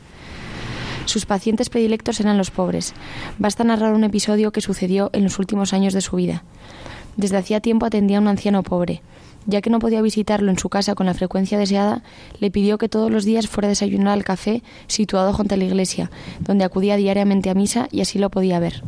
Sus 1.06 1.26
pacientes 1.26 1.70
predilectos 1.70 2.20
eran 2.20 2.38
los 2.38 2.52
pobres. 2.52 2.94
Basta 3.38 3.64
narrar 3.64 3.94
un 3.94 4.04
episodio 4.04 4.52
que 4.52 4.62
sucedió 4.62 5.10
en 5.14 5.24
los 5.24 5.40
últimos 5.40 5.74
años 5.74 5.94
de 5.94 6.02
su 6.02 6.16
vida. 6.16 6.44
Desde 7.16 7.38
hacía 7.38 7.62
tiempo 7.62 7.86
atendía 7.86 8.18
a 8.18 8.22
un 8.22 8.28
anciano 8.28 8.64
pobre. 8.64 9.02
Ya 9.48 9.62
que 9.62 9.70
no 9.70 9.78
podía 9.78 10.02
visitarlo 10.02 10.50
en 10.50 10.58
su 10.58 10.70
casa 10.70 10.96
con 10.96 11.06
la 11.06 11.14
frecuencia 11.14 11.60
deseada, 11.60 12.02
le 12.40 12.50
pidió 12.50 12.80
que 12.80 12.90
todos 12.90 13.12
los 13.12 13.26
días 13.26 13.48
fuera 13.48 13.68
a 13.68 13.70
desayunar 13.70 14.14
al 14.14 14.24
café 14.24 14.64
situado 14.88 15.32
junto 15.34 15.54
a 15.54 15.58
la 15.58 15.66
iglesia, 15.66 16.10
donde 16.40 16.66
acudía 16.66 16.98
diariamente 16.98 17.52
a 17.52 17.54
misa 17.54 17.88
y 17.92 18.02
así 18.02 18.18
lo 18.18 18.32
podía 18.32 18.60
ver. 18.60 18.82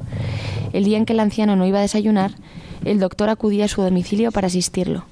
El 0.73 0.83
día 0.83 0.97
en 0.97 1.05
que 1.05 1.13
el 1.13 1.19
anciano 1.19 1.55
no 1.55 1.67
iba 1.67 1.77
a 1.77 1.83
desayunar, 1.83 2.31
el 2.85 2.99
doctor 2.99 3.29
acudía 3.29 3.65
a 3.65 3.67
su 3.67 3.83
domicilio 3.83 4.31
para 4.31 4.47
asistirlo. 4.47 5.05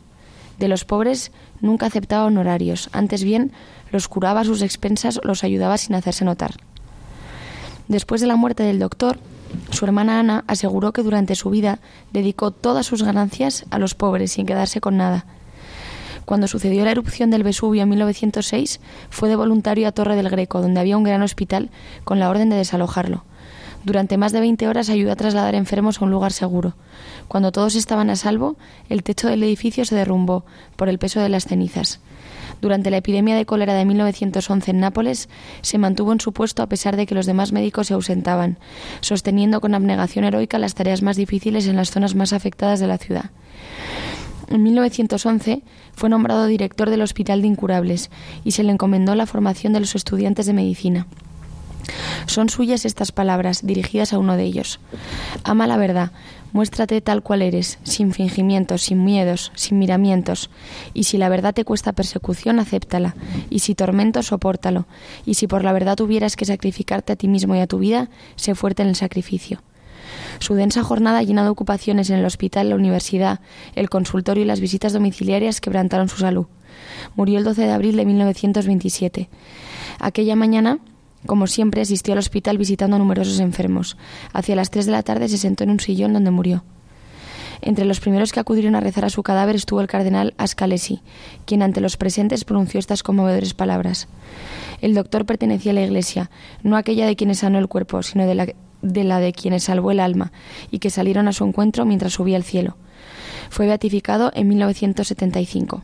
De 0.57 0.67
los 0.67 0.83
pobres 0.83 1.31
nunca 1.61 1.85
aceptaba 1.85 2.25
honorarios, 2.25 2.89
antes 2.91 3.23
bien 3.23 3.51
los 3.91 4.07
curaba 4.07 4.41
a 4.41 4.45
sus 4.45 4.63
expensas 4.63 5.17
o 5.17 5.27
los 5.27 5.43
ayudaba 5.43 5.77
sin 5.77 5.95
hacerse 5.95 6.25
notar. 6.25 6.55
Después 7.87 8.21
de 8.21 8.27
la 8.27 8.35
muerte 8.35 8.63
del 8.63 8.79
doctor, 8.79 9.19
su 9.69 9.85
hermana 9.85 10.19
Ana 10.19 10.43
aseguró 10.47 10.91
que 10.91 11.03
durante 11.03 11.35
su 11.35 11.49
vida 11.49 11.79
dedicó 12.11 12.51
todas 12.51 12.85
sus 12.85 13.03
ganancias 13.03 13.65
a 13.69 13.79
los 13.79 13.93
pobres 13.93 14.31
sin 14.31 14.45
quedarse 14.45 14.81
con 14.81 14.97
nada. 14.97 15.25
Cuando 16.25 16.47
sucedió 16.47 16.83
la 16.83 16.91
erupción 16.91 17.29
del 17.29 17.43
Vesubio 17.43 17.83
en 17.83 17.89
1906, 17.89 18.79
fue 19.11 19.29
de 19.29 19.35
voluntario 19.35 19.87
a 19.87 19.91
Torre 19.91 20.15
del 20.15 20.29
Greco, 20.29 20.61
donde 20.61 20.79
había 20.79 20.97
un 20.97 21.03
gran 21.03 21.21
hospital, 21.21 21.69
con 22.03 22.19
la 22.19 22.29
orden 22.29 22.49
de 22.49 22.55
desalojarlo. 22.55 23.23
Durante 23.83 24.17
más 24.17 24.31
de 24.31 24.39
20 24.39 24.67
horas 24.67 24.89
ayudó 24.89 25.11
a 25.11 25.15
trasladar 25.15 25.53
enfermos 25.53 26.01
a 26.01 26.05
un 26.05 26.09
lugar 26.09 26.33
seguro. 26.33 26.73
Cuando 27.27 27.51
todos 27.51 27.75
estaban 27.75 28.09
a 28.09 28.15
salvo, 28.15 28.55
el 28.89 29.03
techo 29.03 29.27
del 29.27 29.43
edificio 29.43 29.85
se 29.85 29.93
derrumbó 29.93 30.43
por 30.75 30.89
el 30.89 30.97
peso 30.97 31.19
de 31.19 31.29
las 31.29 31.45
cenizas. 31.45 31.99
Durante 32.65 32.89
la 32.89 32.97
epidemia 32.97 33.35
de 33.35 33.45
cólera 33.45 33.75
de 33.75 33.85
1911 33.85 34.71
en 34.71 34.79
Nápoles, 34.79 35.29
se 35.61 35.77
mantuvo 35.77 36.11
en 36.13 36.19
su 36.19 36.33
puesto 36.33 36.63
a 36.63 36.67
pesar 36.67 36.95
de 36.95 37.05
que 37.05 37.13
los 37.13 37.27
demás 37.27 37.51
médicos 37.51 37.85
se 37.85 37.93
ausentaban, 37.93 38.57
sosteniendo 39.01 39.61
con 39.61 39.75
abnegación 39.75 40.25
heroica 40.25 40.57
las 40.57 40.73
tareas 40.73 41.03
más 41.03 41.15
difíciles 41.15 41.67
en 41.67 41.75
las 41.75 41.91
zonas 41.91 42.15
más 42.15 42.33
afectadas 42.33 42.79
de 42.79 42.87
la 42.87 42.97
ciudad. 42.97 43.29
En 44.47 44.63
1911 44.63 45.61
fue 45.93 46.09
nombrado 46.09 46.47
director 46.47 46.89
del 46.89 47.03
Hospital 47.03 47.43
de 47.43 47.49
Incurables 47.49 48.09
y 48.43 48.53
se 48.53 48.63
le 48.63 48.71
encomendó 48.71 49.13
la 49.13 49.27
formación 49.27 49.71
de 49.71 49.81
los 49.81 49.93
estudiantes 49.93 50.47
de 50.47 50.53
medicina. 50.53 51.05
Son 52.25 52.49
suyas 52.49 52.83
estas 52.83 53.11
palabras, 53.11 53.63
dirigidas 53.63 54.11
a 54.11 54.17
uno 54.17 54.37
de 54.37 54.43
ellos. 54.43 54.79
Ama 55.43 55.67
la 55.67 55.77
verdad, 55.77 56.13
Muéstrate 56.55 57.01
tal 57.01 57.21
cual 57.21 57.41
eres, 57.41 57.79
sin 57.83 58.13
fingimientos, 58.13 58.83
sin 58.83 59.03
miedos, 59.03 59.51
sin 59.55 59.77
miramientos. 59.77 60.49
Y 60.93 61.03
si 61.03 61.17
la 61.17 61.27
verdad 61.27 61.53
te 61.53 61.65
cuesta 61.65 61.91
persecución, 61.91 62.59
acéptala. 62.61 63.13
Y 63.49 63.59
si 63.59 63.75
tormento, 63.75 64.23
sopórtalo. 64.23 64.85
Y 65.25 65.33
si 65.33 65.47
por 65.47 65.65
la 65.65 65.73
verdad 65.73 65.97
tuvieras 65.97 66.37
que 66.37 66.45
sacrificarte 66.45 67.11
a 67.11 67.17
ti 67.17 67.27
mismo 67.27 67.57
y 67.57 67.59
a 67.59 67.67
tu 67.67 67.79
vida, 67.79 68.09
sé 68.37 68.55
fuerte 68.55 68.83
en 68.83 68.87
el 68.87 68.95
sacrificio. 68.95 69.61
Su 70.39 70.55
densa 70.55 70.81
jornada 70.81 71.21
llena 71.23 71.43
de 71.43 71.49
ocupaciones 71.49 72.09
en 72.09 72.19
el 72.19 72.25
hospital, 72.25 72.69
la 72.69 72.75
universidad, 72.75 73.41
el 73.75 73.89
consultorio 73.89 74.45
y 74.45 74.47
las 74.47 74.61
visitas 74.61 74.93
domiciliarias 74.93 75.59
quebrantaron 75.59 76.07
su 76.07 76.19
salud. 76.19 76.45
Murió 77.17 77.37
el 77.37 77.43
12 77.43 77.63
de 77.63 77.71
abril 77.73 77.97
de 77.97 78.05
1927. 78.05 79.27
Aquella 79.99 80.37
mañana 80.37 80.79
como 81.25 81.47
siempre, 81.47 81.81
asistió 81.81 82.13
al 82.13 82.19
hospital 82.19 82.57
visitando 82.57 82.95
a 82.95 82.99
numerosos 82.99 83.39
enfermos. 83.39 83.97
Hacia 84.33 84.55
las 84.55 84.69
tres 84.69 84.85
de 84.85 84.91
la 84.91 85.03
tarde 85.03 85.27
se 85.27 85.37
sentó 85.37 85.63
en 85.63 85.71
un 85.71 85.79
sillón 85.79 86.13
donde 86.13 86.31
murió. 86.31 86.63
Entre 87.61 87.85
los 87.85 87.99
primeros 87.99 88.31
que 88.31 88.39
acudieron 88.39 88.75
a 88.75 88.79
rezar 88.79 89.05
a 89.05 89.09
su 89.09 89.23
cadáver 89.23 89.55
estuvo 89.55 89.81
el 89.81 89.87
cardenal 89.87 90.33
Ascalesi, 90.37 91.01
quien 91.45 91.61
ante 91.61 91.81
los 91.81 91.97
presentes 91.97 92.45
pronunció 92.45 92.79
estas 92.79 93.03
conmovedores 93.03 93.53
palabras. 93.53 94.07
El 94.81 94.93
doctor 94.93 95.25
pertenecía 95.25 95.71
a 95.71 95.75
la 95.75 95.81
Iglesia, 95.81 96.29
no 96.63 96.77
aquella 96.77 97.07
de 97.07 97.15
quienes 97.15 97.39
sanó 97.39 97.57
el 97.57 97.67
cuerpo, 97.67 98.03
sino 98.03 98.27
de 98.27 98.35
la, 98.35 98.47
de 98.81 99.03
la 99.03 99.19
de 99.19 99.33
quienes 99.33 99.63
salvó 99.63 99.91
el 99.91 99.99
alma, 99.99 100.31
y 100.69 100.79
que 100.79 100.89
salieron 100.89 101.27
a 101.27 101.33
su 101.33 101.45
encuentro 101.45 101.85
mientras 101.85 102.13
subía 102.13 102.37
al 102.37 102.43
cielo. 102.43 102.77
Fue 103.49 103.65
beatificado 103.65 104.31
en 104.35 104.47
1975. 104.49 105.83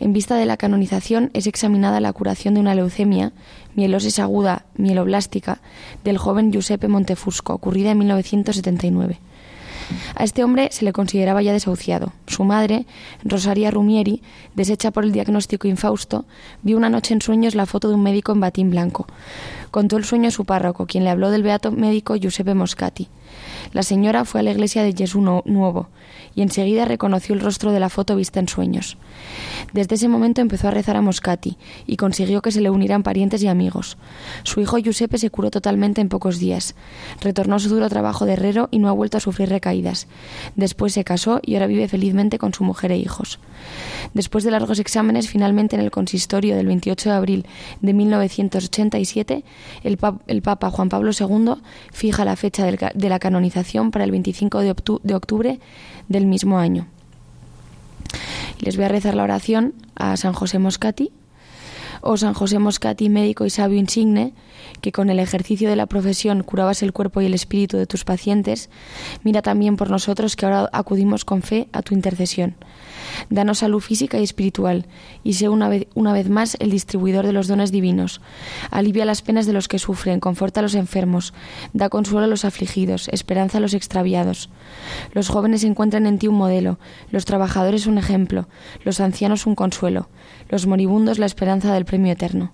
En 0.00 0.12
vista 0.12 0.36
de 0.36 0.46
la 0.46 0.56
canonización 0.56 1.30
es 1.32 1.46
examinada 1.46 2.00
la 2.00 2.12
curación 2.12 2.54
de 2.54 2.60
una 2.60 2.74
leucemia, 2.74 3.32
mielosis 3.78 4.18
aguda 4.18 4.66
mieloblástica, 4.74 5.60
del 6.02 6.18
joven 6.18 6.50
Giuseppe 6.50 6.88
Montefusco, 6.88 7.54
ocurrida 7.54 7.92
en 7.92 7.98
1979. 7.98 9.20
A 10.16 10.24
este 10.24 10.42
hombre 10.42 10.68
se 10.72 10.84
le 10.84 10.92
consideraba 10.92 11.42
ya 11.42 11.52
desahuciado. 11.52 12.12
Su 12.26 12.42
madre, 12.42 12.86
Rosaria 13.22 13.70
Rumieri, 13.70 14.20
deshecha 14.56 14.90
por 14.90 15.04
el 15.04 15.12
diagnóstico 15.12 15.68
infausto, 15.68 16.24
vio 16.62 16.76
una 16.76 16.90
noche 16.90 17.14
en 17.14 17.22
sueños 17.22 17.54
la 17.54 17.66
foto 17.66 17.88
de 17.88 17.94
un 17.94 18.02
médico 18.02 18.32
en 18.32 18.40
batín 18.40 18.70
blanco. 18.70 19.06
Contó 19.70 19.96
el 19.96 20.04
sueño 20.04 20.26
a 20.26 20.32
su 20.32 20.44
párroco, 20.44 20.86
quien 20.86 21.04
le 21.04 21.10
habló 21.10 21.30
del 21.30 21.44
beato 21.44 21.70
médico 21.70 22.16
Giuseppe 22.16 22.54
Moscati. 22.54 23.08
La 23.72 23.82
señora 23.82 24.24
fue 24.24 24.40
a 24.40 24.42
la 24.42 24.50
iglesia 24.50 24.82
de 24.82 24.92
Jesús 24.92 25.22
Nuevo 25.22 25.88
y 26.34 26.42
enseguida 26.42 26.84
reconoció 26.84 27.34
el 27.34 27.40
rostro 27.40 27.72
de 27.72 27.80
la 27.80 27.88
foto 27.88 28.16
vista 28.16 28.40
en 28.40 28.48
sueños. 28.48 28.96
Desde 29.72 29.96
ese 29.96 30.08
momento 30.08 30.40
empezó 30.40 30.68
a 30.68 30.70
rezar 30.70 30.96
a 30.96 31.02
Moscati 31.02 31.56
y 31.86 31.96
consiguió 31.96 32.42
que 32.42 32.52
se 32.52 32.60
le 32.60 32.70
unieran 32.70 33.02
parientes 33.02 33.42
y 33.42 33.48
amigos. 33.48 33.98
Su 34.44 34.60
hijo 34.60 34.78
Giuseppe 34.78 35.18
se 35.18 35.30
curó 35.30 35.50
totalmente 35.50 36.00
en 36.00 36.08
pocos 36.08 36.38
días. 36.38 36.74
Retornó 37.20 37.56
a 37.56 37.58
su 37.58 37.68
duro 37.68 37.88
trabajo 37.88 38.24
de 38.24 38.34
herrero 38.34 38.68
y 38.70 38.78
no 38.78 38.88
ha 38.88 38.92
vuelto 38.92 39.16
a 39.16 39.20
sufrir 39.20 39.48
recaídas. 39.48 40.06
Después 40.56 40.92
se 40.92 41.04
casó 41.04 41.40
y 41.42 41.54
ahora 41.54 41.66
vive 41.66 41.88
felizmente 41.88 42.38
con 42.38 42.54
su 42.54 42.64
mujer 42.64 42.92
e 42.92 42.98
hijos. 42.98 43.38
Después 44.14 44.44
de 44.44 44.50
largos 44.50 44.78
exámenes, 44.78 45.28
finalmente 45.28 45.76
en 45.76 45.82
el 45.82 45.90
consistorio 45.90 46.56
del 46.56 46.66
28 46.66 47.10
de 47.10 47.14
abril 47.14 47.46
de 47.80 47.92
1987, 47.92 49.44
el, 49.84 49.98
el 50.26 50.42
Papa 50.42 50.70
Juan 50.70 50.88
Pablo 50.88 51.10
II 51.18 51.54
fija 51.92 52.24
la 52.24 52.36
fecha 52.36 52.64
de 52.66 53.08
la 53.08 53.18
canonización 53.18 53.90
para 53.90 54.04
el 54.04 54.10
25 54.10 54.60
de, 54.60 54.74
de 55.02 55.14
octubre 55.14 55.60
del 56.08 56.26
mismo 56.26 56.58
año. 56.58 56.86
Les 58.60 58.76
voy 58.76 58.86
a 58.86 58.88
rezar 58.88 59.14
la 59.14 59.22
oración 59.24 59.74
a 59.94 60.16
San 60.16 60.32
José 60.32 60.58
Moscati, 60.58 61.12
o 62.00 62.16
San 62.16 62.34
José 62.34 62.58
Moscati, 62.58 63.08
médico 63.08 63.44
y 63.44 63.50
sabio 63.50 63.78
insigne, 63.78 64.32
que 64.80 64.92
con 64.92 65.10
el 65.10 65.18
ejercicio 65.18 65.68
de 65.68 65.76
la 65.76 65.86
profesión 65.86 66.42
curabas 66.42 66.82
el 66.82 66.92
cuerpo 66.92 67.20
y 67.20 67.26
el 67.26 67.34
espíritu 67.34 67.76
de 67.76 67.86
tus 67.86 68.04
pacientes, 68.04 68.70
mira 69.24 69.42
también 69.42 69.76
por 69.76 69.90
nosotros 69.90 70.36
que 70.36 70.46
ahora 70.46 70.68
acudimos 70.72 71.24
con 71.24 71.42
fe 71.42 71.68
a 71.72 71.82
tu 71.82 71.94
intercesión. 71.94 72.56
Danos 73.30 73.58
salud 73.58 73.80
física 73.80 74.18
y 74.18 74.24
espiritual, 74.24 74.86
y 75.24 75.34
sé 75.34 75.48
una 75.48 75.68
vez, 75.68 75.86
una 75.94 76.12
vez 76.12 76.28
más 76.28 76.56
el 76.60 76.70
distribuidor 76.70 77.26
de 77.26 77.32
los 77.32 77.48
dones 77.48 77.72
divinos. 77.72 78.20
Alivia 78.70 79.04
las 79.04 79.22
penas 79.22 79.46
de 79.46 79.52
los 79.52 79.68
que 79.68 79.78
sufren, 79.78 80.20
conforta 80.20 80.60
a 80.60 80.62
los 80.62 80.74
enfermos, 80.74 81.34
da 81.72 81.88
consuelo 81.88 82.24
a 82.24 82.28
los 82.28 82.44
afligidos, 82.44 83.08
esperanza 83.08 83.58
a 83.58 83.60
los 83.60 83.74
extraviados. 83.74 84.50
Los 85.12 85.28
jóvenes 85.28 85.64
encuentran 85.64 86.06
en 86.06 86.18
ti 86.18 86.28
un 86.28 86.36
modelo, 86.36 86.78
los 87.10 87.24
trabajadores 87.24 87.86
un 87.86 87.98
ejemplo, 87.98 88.48
los 88.84 89.00
ancianos 89.00 89.46
un 89.46 89.54
consuelo, 89.54 90.08
los 90.48 90.66
moribundos 90.66 91.18
la 91.18 91.26
esperanza 91.26 91.72
del 91.72 91.84
premio 91.84 92.12
eterno. 92.12 92.52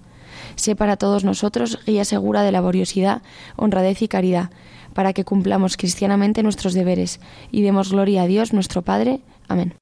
Sé 0.56 0.76
para 0.76 0.96
todos 0.96 1.24
nosotros 1.24 1.78
guía 1.86 2.04
segura 2.04 2.42
de 2.42 2.52
laboriosidad, 2.52 3.22
honradez 3.56 4.02
y 4.02 4.08
caridad, 4.08 4.50
para 4.94 5.12
que 5.12 5.24
cumplamos 5.24 5.76
cristianamente 5.76 6.42
nuestros 6.42 6.74
deberes 6.74 7.20
y 7.50 7.62
demos 7.62 7.90
gloria 7.90 8.22
a 8.22 8.26
Dios 8.26 8.52
nuestro 8.52 8.82
Padre. 8.82 9.20
Amén. 9.48 9.74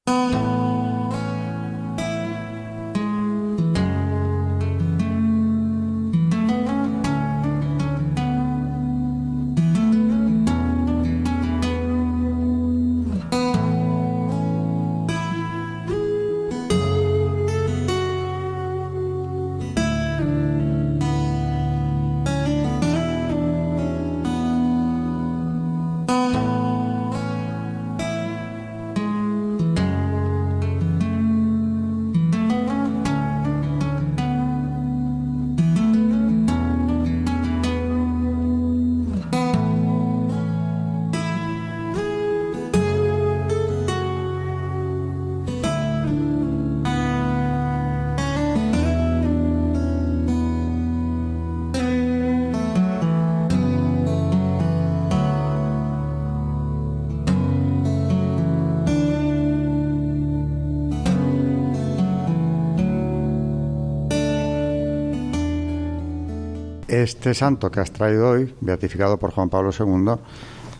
Este 67.23 67.35
santo 67.35 67.71
que 67.71 67.79
has 67.79 67.93
traído 67.93 68.31
hoy, 68.31 68.53
beatificado 68.59 69.15
por 69.17 69.31
Juan 69.31 69.47
Pablo 69.47 69.69
II, 69.71 70.15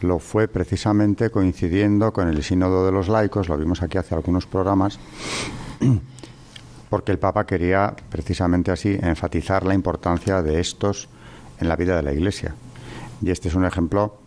lo 0.02 0.20
fue 0.20 0.50
precisamente 0.50 1.30
coincidiendo 1.30 2.12
con 2.12 2.28
el 2.28 2.44
sínodo 2.44 2.86
de 2.86 2.92
los 2.92 3.08
laicos, 3.08 3.48
lo 3.48 3.58
vimos 3.58 3.82
aquí 3.82 3.98
hace 3.98 4.14
algunos 4.14 4.46
programas, 4.46 5.00
porque 6.90 7.14
el 7.14 7.18
Papa 7.18 7.46
quería 7.46 7.96
precisamente 8.10 8.72
así 8.72 9.00
enfatizar 9.02 9.66
la 9.66 9.74
importancia 9.74 10.42
de 10.42 10.60
estos 10.60 11.08
en 11.62 11.70
la 11.70 11.78
vida 11.78 11.96
de 11.96 12.04
la 12.04 12.12
Iglesia. 12.12 12.54
Y 13.22 13.32
este 13.32 13.48
es 13.48 13.56
un 13.56 13.64
ejemplo 13.64 14.18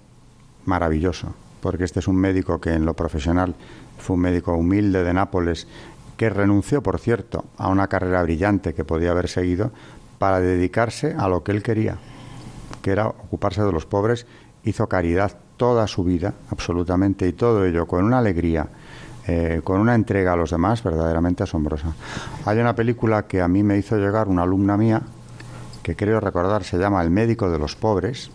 maravilloso, 0.64 1.34
porque 1.60 1.84
este 1.84 2.00
es 2.00 2.08
un 2.08 2.16
médico 2.16 2.62
que 2.62 2.72
en 2.72 2.86
lo 2.86 2.94
profesional 2.94 3.54
fue 3.98 4.14
un 4.14 4.22
médico 4.22 4.54
humilde 4.54 5.04
de 5.04 5.12
Nápoles, 5.12 5.68
que 6.16 6.30
renunció, 6.30 6.82
por 6.82 6.98
cierto, 6.98 7.44
a 7.58 7.68
una 7.68 7.88
carrera 7.88 8.22
brillante 8.22 8.72
que 8.72 8.84
podía 8.84 9.10
haber 9.10 9.28
seguido 9.28 9.70
para 10.18 10.40
dedicarse 10.40 11.14
a 11.16 11.28
lo 11.28 11.42
que 11.42 11.52
él 11.52 11.62
quería, 11.62 11.98
que 12.82 12.90
era 12.90 13.08
ocuparse 13.08 13.62
de 13.62 13.72
los 13.72 13.86
pobres, 13.86 14.26
hizo 14.64 14.88
caridad 14.88 15.36
toda 15.56 15.86
su 15.86 16.04
vida, 16.04 16.34
absolutamente, 16.50 17.26
y 17.26 17.32
todo 17.32 17.64
ello 17.64 17.86
con 17.86 18.04
una 18.04 18.18
alegría, 18.18 18.68
eh, 19.26 19.60
con 19.64 19.80
una 19.80 19.94
entrega 19.94 20.34
a 20.34 20.36
los 20.36 20.50
demás 20.50 20.82
verdaderamente 20.82 21.42
asombrosa. 21.42 21.94
Hay 22.44 22.58
una 22.58 22.74
película 22.74 23.26
que 23.26 23.40
a 23.40 23.48
mí 23.48 23.62
me 23.62 23.78
hizo 23.78 23.96
llegar 23.96 24.28
una 24.28 24.42
alumna 24.42 24.76
mía, 24.76 25.02
que 25.82 25.96
creo 25.96 26.20
recordar 26.20 26.64
se 26.64 26.78
llama 26.78 27.02
El 27.02 27.10
médico 27.10 27.50
de 27.50 27.58
los 27.58 27.76
pobres, 27.76 28.30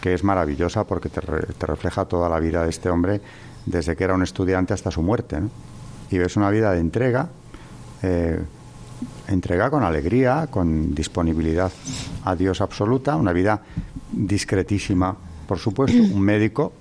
que 0.00 0.14
es 0.14 0.22
maravillosa 0.24 0.84
porque 0.84 1.08
te, 1.08 1.20
refleja 1.20 2.04
toda 2.04 2.28
la 2.28 2.38
vida 2.38 2.62
de 2.62 2.70
este 2.70 2.88
hombre 2.88 3.20
desde 3.66 3.96
que 3.96 4.04
era 4.04 4.14
un 4.14 4.22
estudiante 4.22 4.74
hasta 4.74 4.90
su 4.90 5.02
muerte. 5.02 5.40
Y 6.10 6.18
ves 6.18 6.36
una 6.36 6.50
vida 6.50 6.72
de 6.72 6.80
entrega. 6.80 7.28
Eh, 8.02 8.40
entrega 9.28 9.70
con 9.70 9.82
alegría, 9.82 10.48
con 10.50 10.94
disponibilidad 10.94 11.70
a 12.24 12.34
Dios 12.34 12.60
absoluta, 12.60 13.16
una 13.16 13.32
vida 13.32 13.62
discretísima, 14.12 15.16
por 15.46 15.58
supuesto, 15.58 15.98
un 16.02 16.20
médico 16.20 16.72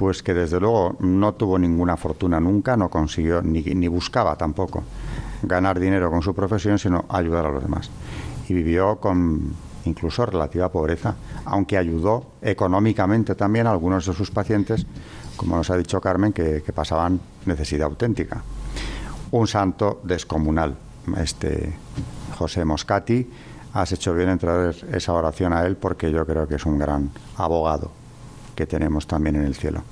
pues 0.00 0.22
que 0.22 0.32
desde 0.32 0.58
luego 0.58 0.96
no 1.00 1.34
tuvo 1.34 1.58
ninguna 1.58 1.94
fortuna 1.94 2.40
nunca, 2.40 2.74
no 2.74 2.88
consiguió 2.88 3.42
ni, 3.42 3.60
ni 3.60 3.86
buscaba 3.86 4.34
tampoco 4.34 4.82
ganar 5.42 5.78
dinero 5.78 6.10
con 6.10 6.22
su 6.22 6.34
profesión, 6.34 6.78
sino 6.78 7.04
ayudar 7.10 7.44
a 7.44 7.50
los 7.50 7.62
demás. 7.62 7.90
Y 8.48 8.54
vivió 8.54 8.96
con 8.96 9.52
incluso 9.84 10.24
relativa 10.24 10.72
pobreza, 10.72 11.16
aunque 11.44 11.76
ayudó 11.76 12.24
económicamente 12.40 13.34
también 13.34 13.66
a 13.66 13.72
algunos 13.72 14.06
de 14.06 14.14
sus 14.14 14.30
pacientes, 14.30 14.86
como 15.36 15.56
nos 15.56 15.68
ha 15.68 15.76
dicho 15.76 16.00
Carmen, 16.00 16.32
que 16.32 16.62
pasaban 16.74 17.20
necesidad 17.44 17.88
auténtica. 17.88 18.42
Un 19.32 19.46
santo 19.46 20.00
descomunal, 20.02 20.76
este 21.16 21.74
José 22.36 22.64
Moscati, 22.64 23.28
has 23.74 23.92
hecho 23.92 24.14
bien 24.14 24.30
en 24.30 24.38
traer 24.38 24.74
esa 24.92 25.12
oración 25.12 25.52
a 25.52 25.64
él 25.66 25.76
porque 25.76 26.10
yo 26.10 26.26
creo 26.26 26.46
que 26.46 26.56
es 26.56 26.66
un 26.66 26.78
gran 26.78 27.10
abogado 27.36 27.90
que 28.54 28.66
tenemos 28.66 29.06
también 29.06 29.36
en 29.36 29.44
el 29.44 29.54
cielo. 29.54 29.82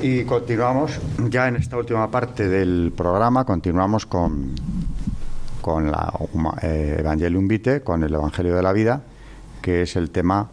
Y 0.00 0.24
continuamos 0.24 1.00
ya 1.30 1.48
en 1.48 1.56
esta 1.56 1.76
última 1.76 2.10
parte 2.10 2.48
del 2.48 2.92
programa, 2.96 3.44
continuamos 3.44 4.06
con, 4.06 4.54
con 5.60 5.90
la 5.90 6.12
eh, 6.62 6.96
Evangelium 6.98 7.48
Vitae, 7.48 7.82
con 7.82 8.02
el 8.02 8.14
Evangelio 8.14 8.54
de 8.54 8.62
la 8.62 8.72
Vida, 8.72 9.02
que 9.62 9.82
es 9.82 9.96
el 9.96 10.10
tema 10.10 10.48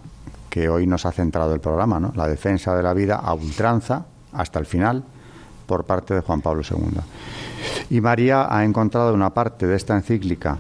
que 0.50 0.70
hoy 0.70 0.88
nos 0.88 1.06
ha 1.06 1.12
centrado 1.12 1.54
el 1.54 1.60
programa, 1.60 2.00
¿no? 2.00 2.14
la 2.16 2.28
defensa 2.28 2.76
de 2.76 2.84
la 2.84 2.94
vida 2.94 3.16
a 3.16 3.34
ultranza 3.34 4.06
hasta 4.32 4.60
el 4.60 4.66
final 4.66 5.04
por 5.66 5.86
parte 5.86 6.14
de 6.14 6.22
Juan 6.22 6.42
Pablo 6.42 6.62
II. 6.70 7.00
Y 7.90 8.02
María 8.02 8.48
ha 8.50 8.64
encontrado 8.64 9.14
una 9.14 9.34
parte 9.34 9.68
de 9.68 9.76
esta 9.76 9.96
encíclica 9.96 10.60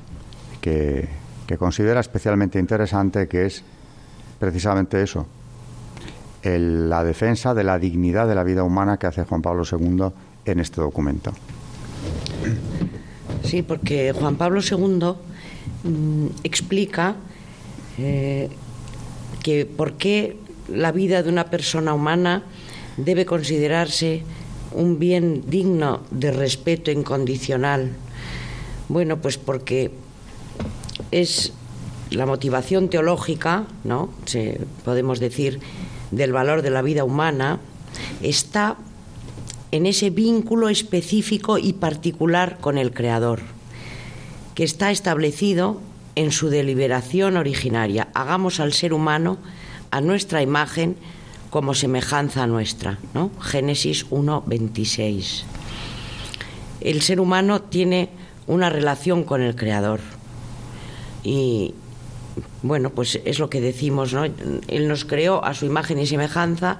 que, 0.62 1.08
que 1.48 1.58
considera 1.58 2.00
especialmente 2.00 2.60
interesante, 2.60 3.28
que 3.28 3.46
es 3.46 3.64
precisamente 4.40 5.02
eso, 5.02 5.26
la 6.44 7.04
defensa 7.04 7.54
de 7.54 7.64
la 7.64 7.80
dignidad 7.80 8.28
de 8.28 8.36
la 8.36 8.44
vida 8.44 8.64
humana 8.64 8.98
que 8.98 9.08
hace 9.08 9.24
Juan 9.24 9.42
Pablo 9.42 9.64
II 9.70 10.08
en 10.46 10.60
este 10.60 10.82
documento. 10.82 11.32
Sí, 13.44 13.62
porque 13.62 14.14
Juan 14.14 14.36
Pablo 14.36 14.62
II 14.62 15.14
mm, 15.84 16.28
explica 16.44 17.16
eh, 17.98 18.50
que 19.42 19.66
por 19.66 19.94
qué 19.94 20.38
la 20.68 20.92
vida 20.92 21.24
de 21.24 21.30
una 21.30 21.46
persona 21.46 21.94
humana 21.94 22.44
debe 22.98 23.26
considerarse 23.26 24.24
un 24.74 25.00
bien 25.00 25.44
digno 25.48 26.02
de 26.12 26.32
respeto 26.32 26.92
incondicional. 26.92 27.92
Bueno, 28.90 29.18
pues 29.18 29.38
porque 29.38 29.92
es 31.12 31.54
la 32.10 32.26
motivación 32.26 32.90
teológica, 32.90 33.66
¿no? 33.84 34.10
podemos 34.84 35.20
decir, 35.20 35.60
del 36.12 36.32
valor 36.32 36.62
de 36.62 36.70
la 36.70 36.82
vida 36.82 37.04
humana, 37.04 37.60
está 38.22 38.78
en 39.72 39.86
ese 39.86 40.10
vínculo 40.10 40.70
específico 40.70 41.58
y 41.58 41.74
particular 41.74 42.60
con 42.62 42.78
el 42.78 42.94
Creador, 42.94 43.42
que 44.54 44.64
está 44.64 44.92
establecido 44.92 45.82
en 46.16 46.32
su 46.32 46.50
deliberación 46.50 47.38
originaria. 47.38 48.10
Hagamos 48.14 48.60
al 48.60 48.74
ser 48.74 48.94
humano 48.94 49.40
a 49.90 50.02
nuestra 50.02 50.42
imagen 50.44 50.96
como 51.54 51.76
semejanza 51.76 52.48
nuestra. 52.48 52.98
¿no? 53.14 53.30
Génesis 53.40 54.10
1.26. 54.10 55.44
El 56.82 57.04
ser 57.04 57.20
humano 57.20 57.62
tiene 57.62 58.10
una 58.48 58.72
relación 58.72 59.24
con 59.24 59.44
el 59.44 59.56
Creador. 59.56 60.00
Y 61.24 61.76
bueno, 62.64 62.90
pues 62.90 63.22
es 63.24 63.38
lo 63.38 63.52
que 63.52 63.62
decimos, 63.62 64.14
¿no? 64.14 64.24
Él 64.24 64.88
nos 64.88 65.06
creó 65.06 65.46
a 65.46 65.54
su 65.54 65.68
imagen 65.68 66.00
y 66.00 66.08
semejanza 66.08 66.80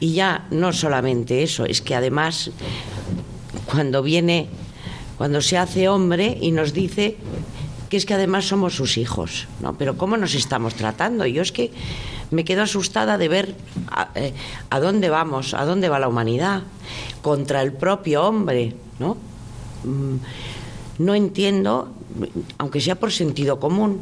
y 0.00 0.14
ya 0.14 0.48
no 0.50 0.72
solamente 0.72 1.44
eso, 1.44 1.64
es 1.64 1.80
que 1.80 1.94
además 1.94 2.50
cuando 3.66 4.02
viene, 4.02 4.48
cuando 5.16 5.40
se 5.40 5.58
hace 5.58 5.88
hombre 5.88 6.36
y 6.40 6.50
nos 6.50 6.72
dice 6.72 7.18
que 7.88 7.96
es 7.96 8.04
que 8.04 8.14
además 8.14 8.46
somos 8.46 8.74
sus 8.74 8.98
hijos, 8.98 9.46
¿no? 9.60 9.78
Pero 9.78 9.96
¿cómo 9.96 10.16
nos 10.16 10.34
estamos 10.34 10.74
tratando? 10.74 11.24
Yo 11.24 11.42
es 11.42 11.52
que 11.52 11.70
me 12.30 12.44
quedo 12.44 12.62
asustada 12.62 13.18
de 13.18 13.28
ver 13.28 13.54
a, 13.90 14.10
eh, 14.14 14.34
dónde 14.80 15.10
vamos, 15.10 15.54
a 15.54 15.64
dónde 15.64 15.88
va 15.88 15.98
la 15.98 16.08
humanidad, 16.08 16.62
contra 17.22 17.62
el 17.62 17.72
propio 17.72 18.24
hombre, 18.24 18.74
¿no? 18.98 19.16
Mm, 19.84 20.16
no 20.98 21.14
entiendo, 21.14 21.88
aunque 22.58 22.80
sea 22.80 22.96
por 22.96 23.12
sentido 23.12 23.58
común, 23.58 24.00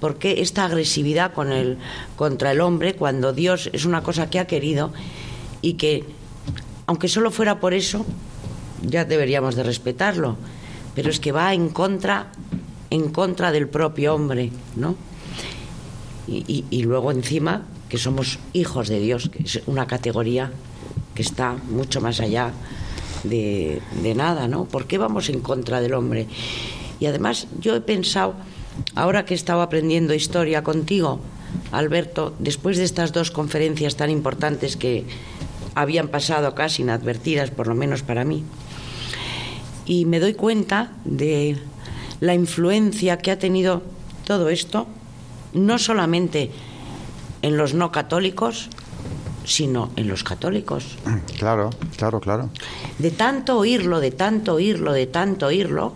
por 0.00 0.16
qué 0.16 0.40
esta 0.40 0.64
agresividad 0.64 1.32
contra 1.32 2.50
el 2.50 2.60
hombre 2.60 2.94
cuando 2.94 3.32
Dios 3.32 3.70
es 3.72 3.84
una 3.84 4.02
cosa 4.02 4.28
que 4.28 4.38
ha 4.38 4.46
querido 4.46 4.92
y 5.62 5.74
que, 5.74 6.04
aunque 6.86 7.08
solo 7.08 7.30
fuera 7.30 7.60
por 7.60 7.72
eso, 7.72 8.04
ya 8.82 9.04
deberíamos 9.04 9.54
de 9.54 9.62
respetarlo, 9.62 10.36
pero 10.94 11.10
es 11.10 11.20
que 11.20 11.32
va 11.32 11.54
en 11.54 11.70
contra 11.70 12.32
en 12.94 13.10
contra 13.10 13.50
del 13.50 13.68
propio 13.68 14.14
hombre, 14.14 14.50
¿no? 14.76 14.94
Y, 16.26 16.82
luego 16.82 17.10
encima 17.10 17.66
que 17.88 17.98
somos 17.98 18.38
hijos 18.52 18.88
de 18.88 18.98
Dios, 18.98 19.28
que 19.28 19.42
es 19.42 19.60
una 19.66 19.86
categoría 19.86 20.50
que 21.14 21.22
está 21.22 21.56
mucho 21.70 22.00
más 22.00 22.20
allá 22.20 22.52
de, 23.24 23.82
de 24.02 24.14
nada, 24.14 24.48
¿no? 24.48 24.64
¿Por 24.64 24.86
qué 24.86 24.96
vamos 24.98 25.28
en 25.28 25.40
contra 25.40 25.80
del 25.80 25.94
hombre? 25.94 26.26
Y 26.98 27.06
además 27.06 27.46
yo 27.60 27.76
he 27.76 27.80
pensado, 27.80 28.34
ahora 28.94 29.24
que 29.24 29.34
he 29.34 29.36
estado 29.36 29.60
aprendiendo 29.60 30.14
historia 30.14 30.64
contigo, 30.64 31.20
Alberto, 31.72 32.34
después 32.38 32.78
de 32.78 32.84
estas 32.84 33.12
dos 33.12 33.30
conferencias 33.30 33.96
tan 33.96 34.10
importantes 34.10 34.76
que 34.76 35.04
habían 35.74 36.08
pasado 36.08 36.54
casi 36.54 36.82
inadvertidas, 36.82 37.50
por 37.50 37.66
lo 37.66 37.74
menos 37.74 38.02
para 38.02 38.24
mí, 38.24 38.44
y 39.86 40.06
me 40.06 40.20
doy 40.20 40.34
cuenta 40.34 40.92
de 41.04 41.58
la 42.20 42.34
influencia 42.34 43.18
que 43.18 43.30
ha 43.30 43.38
tenido 43.38 43.82
todo 44.24 44.48
esto, 44.48 44.86
no 45.54 45.78
solamente 45.78 46.50
en 47.42 47.56
los 47.56 47.74
no 47.74 47.90
católicos, 47.90 48.68
sino 49.44 49.90
en 49.96 50.08
los 50.08 50.24
católicos. 50.24 50.96
Claro, 51.38 51.70
claro, 51.96 52.20
claro. 52.20 52.50
De 52.98 53.10
tanto 53.10 53.58
oírlo, 53.58 54.00
de 54.00 54.10
tanto 54.10 54.54
oírlo, 54.54 54.92
de 54.92 55.06
tanto 55.06 55.46
oírlo, 55.46 55.92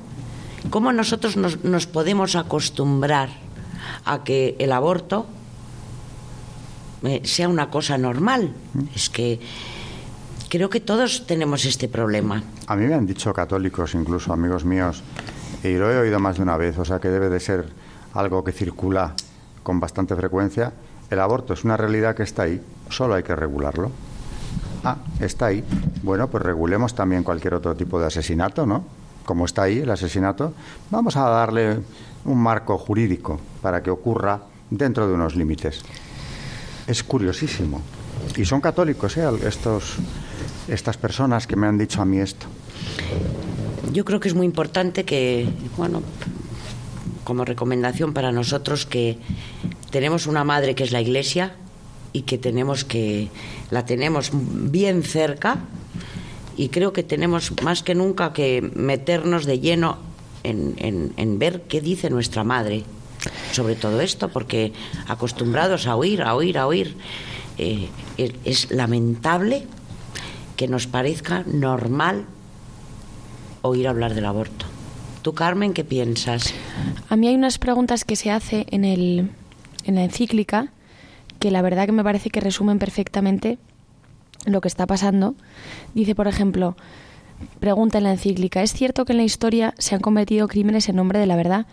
¿cómo 0.71 0.93
nosotros 0.93 1.37
nos, 1.37 1.87
podemos 1.87 2.37
acostumbrar 2.37 3.31
a 4.05 4.25
que 4.25 4.57
el 4.59 4.73
aborto 4.73 5.27
eh, 7.03 7.23
sea 7.25 7.49
una 7.49 7.71
cosa 7.71 7.97
normal? 7.99 8.53
Es 8.95 9.09
que 9.09 9.41
creo 10.49 10.69
que 10.69 10.81
todos 10.81 11.27
tenemos 11.27 11.65
este 11.65 11.89
problema. 11.89 12.43
A 12.67 12.77
mí 12.77 12.87
me 12.87 12.95
han 12.95 13.07
dicho 13.07 13.33
católicos, 13.33 13.95
incluso 13.95 14.33
amigos 14.33 14.65
míos, 14.65 15.03
y 15.65 15.75
lo 15.75 15.91
he 15.91 15.99
oído 15.99 16.21
más 16.21 16.37
de 16.37 16.43
una 16.43 16.57
vez, 16.57 16.79
o 16.79 16.85
sea 16.85 17.01
que 17.01 17.09
debe 17.09 17.29
de 17.29 17.41
ser 17.41 17.73
algo 18.15 18.45
que 18.45 18.53
circula 18.53 19.15
con 19.69 19.81
bastante 19.81 20.17
frecuencia. 20.17 20.73
El 21.11 21.21
aborto 21.21 21.53
es 21.53 21.63
una 21.63 21.77
realidad 21.77 22.17
que 22.17 22.23
está 22.23 22.45
ahí, 22.45 22.59
solo 22.89 23.13
hay 23.13 23.23
que 23.23 23.37
regularlo. 23.37 23.91
Ah, 24.83 24.97
está 25.21 25.45
ahí. 25.45 25.63
Bueno, 26.03 26.29
pues 26.29 26.43
regulemos 26.43 26.95
también 26.95 27.23
cualquier 27.23 27.53
otro 27.53 27.77
tipo 27.77 28.01
de 28.01 28.07
asesinato, 28.07 28.65
¿no? 28.65 28.87
Como 29.27 29.45
está 29.45 29.65
ahí 29.65 29.81
el 29.81 29.91
asesinato, 29.91 30.55
vamos 30.91 31.19
a 31.19 31.29
darle 31.29 31.81
un 32.25 32.39
marco 32.39 32.79
jurídico 32.79 33.39
para 33.61 33.83
que 33.83 33.91
ocurra 33.91 34.41
dentro 34.71 35.07
de 35.07 35.13
unos 35.13 35.37
límites. 35.37 35.83
Es 36.87 37.03
curiosísimo. 37.03 37.83
Y 38.39 38.47
son 38.47 38.63
católicos, 38.63 39.19
¿eh? 39.19 39.29
Estos, 39.43 39.97
estas 40.67 40.97
personas 40.97 41.47
que 41.47 41.57
me 41.57 41.67
han 41.67 41.77
dicho 41.77 42.01
a 42.01 42.07
mí 42.07 42.21
esto 42.21 42.47
yo 43.93 44.05
creo 44.05 44.21
que 44.21 44.29
es 44.29 44.35
muy 44.35 44.47
importante 44.47 45.05
que, 45.05 45.49
bueno, 45.77 46.03
como 47.29 47.45
recomendación 47.45 48.15
para 48.15 48.33
nosotros 48.33 48.87
que 48.87 49.19
tenemos 49.91 50.27
una 50.27 50.45
madre 50.45 50.75
que 50.75 50.83
es 50.83 50.93
la 50.93 51.03
Iglesia 51.03 51.53
y 52.15 52.23
que 52.23 52.39
tenemos 52.39 52.87
que 52.87 53.29
la 53.71 53.85
tenemos 53.85 54.31
bien 54.33 55.03
cerca 55.03 55.59
y 56.57 56.71
creo 56.71 56.95
que 56.95 57.03
tenemos 57.03 57.53
más 57.63 57.83
que 57.83 57.95
nunca 57.95 58.33
que 58.33 58.63
meternos 58.75 59.45
de 59.45 59.61
lleno 59.61 59.99
en, 60.43 61.39
ver 61.39 61.65
qué 61.69 61.83
dice 61.83 62.09
nuestra 62.09 62.45
madre 62.45 62.85
sobre 63.53 63.75
todo 63.77 64.01
esto, 64.01 64.31
porque 64.31 64.73
acostumbrados 65.07 65.87
a 65.87 65.97
oír, 65.97 66.23
a 66.23 66.35
oír, 66.35 66.57
a 66.57 66.67
oír, 66.67 66.97
eh, 67.59 67.91
es 68.17 68.71
lamentable 68.71 69.67
que 70.57 70.67
nos 70.67 70.87
parezca 70.87 71.45
normal 71.45 72.25
oír 73.61 73.87
hablar 73.87 74.15
del 74.15 74.25
aborto. 74.25 74.65
¿Tú, 75.21 75.35
Carmen, 75.35 75.75
qué 75.75 75.85
piensas? 75.85 76.55
A 77.09 77.17
mí 77.17 77.29
hay 77.29 77.35
unas 77.35 77.59
preguntas 77.59 78.05
que 78.05 78.17
se 78.17 78.31
hace 78.31 78.67
en, 78.71 78.85
el, 78.85 79.31
en 79.85 79.95
la 79.95 80.05
encíclica 80.05 80.73
que 81.39 81.51
la 81.51 81.63
verdad 81.63 81.87
que 81.87 81.93
me 81.93 82.05
parece 82.05 82.31
que 82.31 82.41
resumen 82.41 82.79
perfectamente 82.79 83.59
lo 84.47 84.61
que 84.61 84.69
está 84.69 84.87
pasando. 84.87 85.35
Dice, 85.95 86.15
por 86.15 86.29
ejemplo, 86.29 86.77
pregunta 87.61 87.99
en 87.99 88.05
la 88.05 88.13
encíclica, 88.13 88.63
¿es 88.63 88.73
cierto 88.73 89.05
que 89.05 89.13
en 89.13 89.19
la 89.19 89.25
historia 89.25 89.75
se 89.79 89.95
han 89.95 90.01
cometido 90.01 90.49
crímenes 90.49 90.89
en 90.89 90.97
nombre 90.97 91.19
de 91.19 91.27
la 91.27 91.37
verdad? 91.37 91.67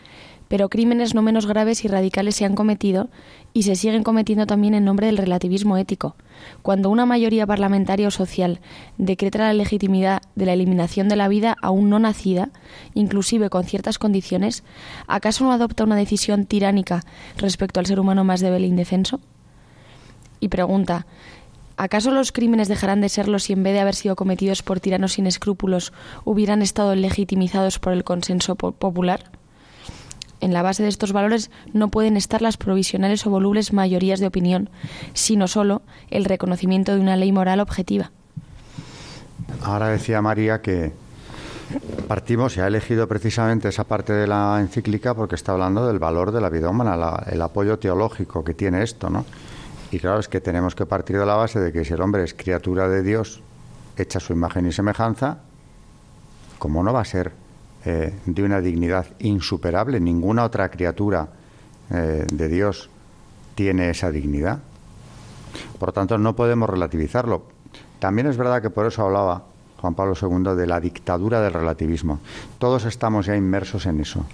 Pero 0.47 0.69
crímenes 0.69 1.13
no 1.13 1.21
menos 1.21 1.45
graves 1.45 1.85
y 1.85 1.87
radicales 1.87 2.35
se 2.35 2.45
han 2.45 2.55
cometido 2.55 3.09
y 3.53 3.63
se 3.63 3.75
siguen 3.75 4.03
cometiendo 4.03 4.45
también 4.45 4.73
en 4.73 4.85
nombre 4.85 5.07
del 5.07 5.17
relativismo 5.17 5.77
ético. 5.77 6.15
Cuando 6.61 6.89
una 6.89 7.05
mayoría 7.05 7.47
parlamentaria 7.47 8.07
o 8.07 8.11
social 8.11 8.59
decreta 8.97 9.39
la 9.39 9.53
legitimidad 9.53 10.21
de 10.35 10.45
la 10.45 10.53
eliminación 10.53 11.07
de 11.07 11.15
la 11.15 11.27
vida 11.27 11.55
aún 11.61 11.89
no 11.89 11.99
nacida, 11.99 12.49
inclusive 12.93 13.49
con 13.49 13.63
ciertas 13.63 13.97
condiciones, 13.97 14.63
¿acaso 15.07 15.45
no 15.45 15.51
adopta 15.51 15.83
una 15.83 15.95
decisión 15.95 16.45
tiránica 16.45 17.01
respecto 17.37 17.79
al 17.79 17.85
ser 17.85 17.99
humano 17.99 18.23
más 18.23 18.41
débil 18.41 18.63
e 18.63 18.67
indefenso? 18.67 19.19
Y 20.39 20.49
pregunta, 20.49 21.05
¿Acaso 21.77 22.11
los 22.11 22.31
crímenes 22.31 22.69
dejarán 22.69 23.01
de 23.01 23.09
serlo 23.09 23.37
si 23.37 23.51
en 23.51 23.61
vez 23.61 23.73
de 23.73 23.81
haber 23.81 23.95
sido 23.95 24.15
cometidos 24.15 24.63
por 24.63 24.79
tiranos 24.79 25.13
sin 25.13 25.27
escrúpulos 25.27 25.91
hubieran 26.23 26.61
estado 26.61 26.95
legitimizados 26.95 27.79
por 27.79 27.91
el 27.91 28.05
consenso 28.05 28.55
popular? 28.55 29.29
En 30.45 30.53
la 30.53 30.61
base 30.61 30.83
de 30.83 30.89
estos 30.89 31.11
valores 31.11 31.49
no 31.73 31.89
pueden 31.89 32.15
estar 32.17 32.41
las 32.41 32.55
provisionales 32.55 33.25
o 33.25 33.31
volubles 33.31 33.73
mayorías 33.73 34.19
de 34.19 34.27
opinión, 34.27 34.69
sino 35.13 35.47
solo 35.47 35.81
el 36.11 36.23
reconocimiento 36.23 36.93
de 36.93 37.01
una 37.01 37.17
ley 37.17 37.31
moral 37.31 37.59
objetiva. 37.59 38.11
Ahora 39.61 39.89
decía 39.89 40.21
María 40.21 40.61
que 40.61 40.93
partimos 42.07 42.55
y 42.57 42.61
ha 42.61 42.67
elegido 42.67 43.07
precisamente 43.07 43.69
esa 43.69 43.85
parte 43.85 44.13
de 44.13 44.27
la 44.27 44.59
encíclica 44.61 45.15
porque 45.15 45.33
está 45.33 45.53
hablando 45.53 45.87
del 45.87 45.97
valor 45.97 46.31
de 46.31 46.41
la 46.41 46.49
vida 46.49 46.69
humana, 46.69 47.23
el 47.25 47.41
apoyo 47.41 47.79
teológico 47.79 48.43
que 48.43 48.53
tiene 48.53 48.83
esto, 48.83 49.09
¿no? 49.09 49.25
Y 49.91 49.99
claro, 49.99 50.19
es 50.19 50.27
que 50.27 50.41
tenemos 50.41 50.75
que 50.75 50.85
partir 50.85 51.17
de 51.17 51.25
la 51.25 51.35
base 51.35 51.59
de 51.59 51.71
que 51.71 51.83
si 51.83 51.93
el 51.93 52.01
hombre 52.01 52.23
es 52.23 52.35
criatura 52.35 52.87
de 52.87 53.01
Dios, 53.01 53.41
hecha 53.97 54.19
su 54.19 54.33
imagen 54.33 54.67
y 54.67 54.71
semejanza, 54.71 55.39
¿cómo 56.59 56.83
no 56.83 56.93
va 56.93 57.01
a 57.01 57.05
ser 57.05 57.31
eh, 57.85 58.13
de 58.25 58.43
una 58.43 58.61
dignidad 58.61 59.05
insuperable? 59.19 59.99
Ninguna 59.99 60.43
otra 60.43 60.69
criatura 60.69 61.27
eh, 61.91 62.25
de 62.31 62.47
Dios 62.47 62.89
tiene 63.55 63.89
esa 63.89 64.11
dignidad. 64.11 64.59
Por 65.79 65.91
tanto, 65.91 66.17
no 66.17 66.35
podemos 66.35 66.69
relativizarlo. 66.69 67.43
También 67.99 68.27
es 68.27 68.37
verdad 68.37 68.61
que 68.61 68.69
por 68.69 68.85
eso 68.85 69.03
hablaba 69.03 69.43
Juan 69.79 69.93
Pablo 69.93 70.15
II 70.19 70.55
de 70.55 70.67
la 70.67 70.79
dictadura 70.79 71.41
del 71.41 71.53
relativismo. 71.53 72.19
Todos 72.59 72.85
estamos 72.85 73.27
ya 73.27 73.35
inmersos 73.35 73.85
en 73.85 73.99
eso. 73.99 74.25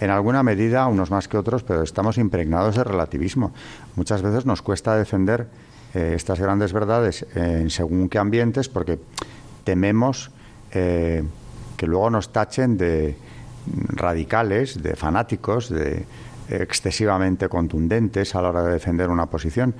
En 0.00 0.10
alguna 0.10 0.42
medida, 0.42 0.86
unos 0.86 1.10
más 1.10 1.28
que 1.28 1.38
otros, 1.38 1.62
pero 1.62 1.82
estamos 1.82 2.18
impregnados 2.18 2.76
de 2.76 2.84
relativismo. 2.84 3.52
Muchas 3.96 4.22
veces 4.22 4.44
nos 4.44 4.60
cuesta 4.60 4.96
defender 4.96 5.48
eh, 5.94 6.12
estas 6.14 6.38
grandes 6.38 6.72
verdades 6.72 7.26
en 7.34 7.70
según 7.70 8.08
qué 8.08 8.18
ambientes 8.18 8.68
porque 8.68 8.98
tememos 9.64 10.30
eh, 10.72 11.24
que 11.78 11.86
luego 11.86 12.10
nos 12.10 12.30
tachen 12.30 12.76
de 12.76 13.16
radicales, 13.94 14.82
de 14.82 14.96
fanáticos, 14.96 15.70
de 15.70 16.04
excesivamente 16.50 17.48
contundentes 17.48 18.34
a 18.34 18.42
la 18.42 18.50
hora 18.50 18.62
de 18.64 18.72
defender 18.72 19.08
una 19.08 19.26
posición. 19.26 19.74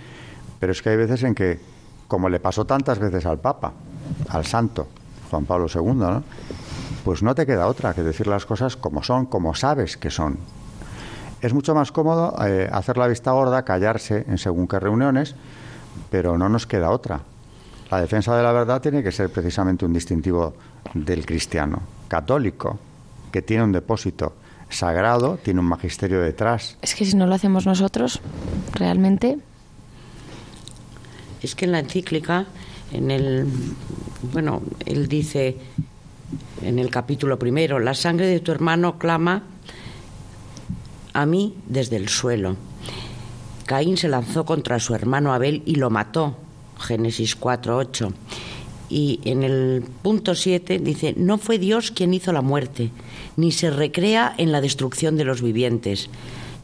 Pero 0.61 0.73
es 0.73 0.81
que 0.81 0.91
hay 0.91 0.97
veces 0.97 1.23
en 1.25 1.35
que, 1.35 1.59
como 2.07 2.29
le 2.29 2.41
pasó 2.41 2.65
tantas 2.65 2.99
veces 2.99 3.27
al 3.27 3.39
Papa, 3.39 3.73
al 4.29 4.47
Santo, 4.47 4.89
Juan 5.31 5.45
Pablo 5.45 5.67
II, 5.73 5.95
¿no? 5.95 6.23
pues 7.05 7.23
no 7.23 7.35
te 7.35 7.47
queda 7.47 7.67
otra 7.67 7.95
que 7.95 8.03
decir 8.03 8.27
las 8.27 8.47
cosas 8.47 8.77
como 8.77 9.03
son, 9.03 9.27
como 9.27 9.55
sabes 9.55 9.97
que 9.97 10.11
son. 10.11 10.39
Es 11.41 11.55
mucho 11.55 11.75
más 11.75 11.91
cómodo 11.91 12.37
eh, 12.47 12.69
hacer 12.73 12.97
la 12.97 13.07
vista 13.07 13.33
gorda, 13.33 13.65
callarse 13.65 14.25
en 14.29 14.39
según 14.39 14.69
qué 14.69 14.79
reuniones, 14.79 15.35
pero 16.11 16.39
no 16.39 16.49
nos 16.49 16.67
queda 16.67 16.91
otra. 16.91 17.21
La 17.91 18.01
defensa 18.01 18.36
de 18.36 18.43
la 18.43 18.53
verdad 18.53 18.80
tiene 18.82 19.03
que 19.03 19.12
ser 19.12 19.30
precisamente 19.30 19.84
un 19.84 19.93
distintivo 19.93 20.55
del 20.95 21.24
cristiano, 21.24 21.82
católico, 22.09 22.78
que 23.32 23.43
tiene 23.43 23.64
un 23.64 23.72
depósito 23.72 24.34
sagrado, 24.68 25.39
tiene 25.43 25.61
un 25.61 25.66
magisterio 25.66 26.20
detrás. 26.20 26.76
Es 26.82 26.95
que 26.95 27.05
si 27.05 27.16
no 27.16 27.26
lo 27.26 27.34
hacemos 27.34 27.66
nosotros, 27.66 28.20
realmente. 28.74 29.39
Es 31.43 31.55
que 31.55 31.64
en 31.64 31.72
la 31.72 31.78
encíclica 31.78 32.47
en 32.93 33.11
el, 33.11 33.47
bueno, 34.32 34.62
él 34.86 35.09
dice 35.09 35.57
en 36.62 36.78
el 36.78 36.91
capítulo 36.91 37.39
primero, 37.39 37.78
la 37.78 37.95
sangre 37.95 38.26
de 38.26 38.41
tu 38.41 38.53
hermano 38.53 38.99
clama 38.99 39.45
a 41.12 41.26
mí 41.26 41.55
desde 41.66 41.97
el 41.97 42.09
suelo. 42.09 42.57
Caín 43.66 43.97
se 43.97 44.09
lanzó 44.09 44.45
contra 44.45 44.78
su 44.78 44.95
hermano 44.95 45.32
Abel 45.32 45.62
y 45.66 45.76
lo 45.76 45.91
mató. 45.91 46.36
Génesis 46.79 47.39
4.8. 47.39 48.12
Y 48.91 49.20
en 49.24 49.43
el 49.43 49.85
punto 50.03 50.35
7 50.35 50.79
dice, 50.79 51.14
no 51.16 51.37
fue 51.39 51.59
Dios 51.59 51.91
quien 51.91 52.14
hizo 52.14 52.33
la 52.33 52.41
muerte, 52.41 52.91
ni 53.37 53.53
se 53.53 53.70
recrea 53.70 54.35
en 54.39 54.51
la 54.51 54.61
destrucción 54.61 55.16
de 55.16 55.24
los 55.24 55.43
vivientes. 55.43 56.09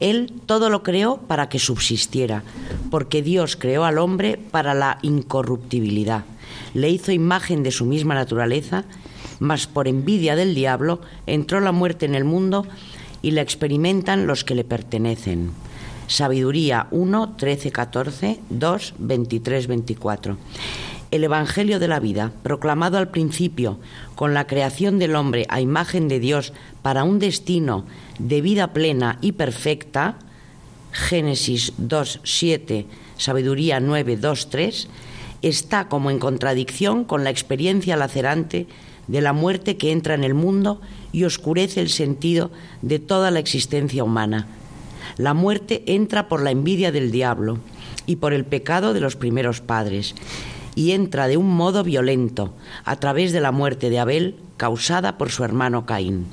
Él 0.00 0.32
todo 0.46 0.70
lo 0.70 0.82
creó 0.82 1.18
para 1.18 1.48
que 1.48 1.58
subsistiera, 1.58 2.42
porque 2.90 3.22
Dios 3.22 3.56
creó 3.56 3.84
al 3.84 3.98
hombre 3.98 4.38
para 4.50 4.74
la 4.74 4.98
incorruptibilidad. 5.02 6.24
Le 6.72 6.88
hizo 6.90 7.12
imagen 7.12 7.62
de 7.62 7.70
su 7.70 7.84
misma 7.84 8.14
naturaleza, 8.14 8.84
mas 9.38 9.66
por 9.66 9.86
envidia 9.86 10.36
del 10.36 10.54
diablo 10.54 11.00
entró 11.26 11.60
la 11.60 11.72
muerte 11.72 12.06
en 12.06 12.14
el 12.14 12.24
mundo 12.24 12.66
y 13.22 13.32
la 13.32 13.42
experimentan 13.42 14.26
los 14.26 14.44
que 14.44 14.54
le 14.54 14.64
pertenecen. 14.64 15.52
Sabiduría 16.07 16.86
1, 16.90 17.36
13, 17.36 17.72
14, 17.72 18.40
2, 18.50 18.94
23, 18.98 19.66
24. 19.66 20.36
El 21.11 21.24
Evangelio 21.24 21.78
de 21.78 21.88
la 21.88 22.00
vida, 22.00 22.32
proclamado 22.42 22.98
al 22.98 23.09
principio 23.09 23.78
con 24.14 24.34
la 24.34 24.46
creación 24.46 24.98
del 24.98 25.14
hombre 25.14 25.46
a 25.48 25.61
imagen 25.61 26.09
de 26.09 26.20
Dios 26.20 26.52
para 26.82 27.05
un 27.05 27.18
destino 27.18 27.86
de 28.18 28.40
vida 28.40 28.72
plena 28.72 29.18
y 29.20 29.32
perfecta, 29.32 30.18
Génesis 30.92 31.72
2, 31.78 32.20
7, 32.22 32.86
Sabiduría 33.16 33.80
9, 33.80 34.16
2, 34.16 34.50
3, 34.50 34.88
está 35.42 35.88
como 35.88 36.11
en 36.11 36.18
contradicción 36.18 37.05
con 37.05 37.24
la 37.24 37.30
experiencia 37.30 37.96
lacerante 37.96 38.66
de 39.07 39.20
la 39.20 39.32
muerte 39.32 39.76
que 39.76 39.92
entra 39.92 40.14
en 40.14 40.24
el 40.24 40.34
mundo 40.34 40.80
y 41.12 41.24
oscurece 41.24 41.80
el 41.80 41.90
sentido 41.90 42.50
de 42.82 42.98
toda 42.98 43.30
la 43.30 43.38
existencia 43.38 44.05
humana. 44.05 44.48
La 45.16 45.34
muerte 45.34 45.82
entra 45.86 46.28
por 46.28 46.42
la 46.42 46.50
envidia 46.50 46.92
del 46.92 47.11
diablo 47.11 47.59
y 48.07 48.16
por 48.16 48.32
el 48.32 48.44
pecado 48.44 48.94
de 48.94 49.00
los 49.00 49.16
primeros 49.16 49.61
padres, 49.61 50.14
y 50.74 50.92
entra 50.92 51.28
de 51.28 51.36
un 51.36 51.50
modo 51.50 51.84
violento, 51.84 52.52
a 52.84 52.96
través 52.96 53.32
de 53.32 53.40
la 53.40 53.52
muerte 53.52 53.90
de 53.90 53.98
Abel 53.98 54.36
causada 54.57 55.18
por 55.18 55.30
su 55.30 55.44
hermano 55.44 55.86
Caín. 55.86 56.26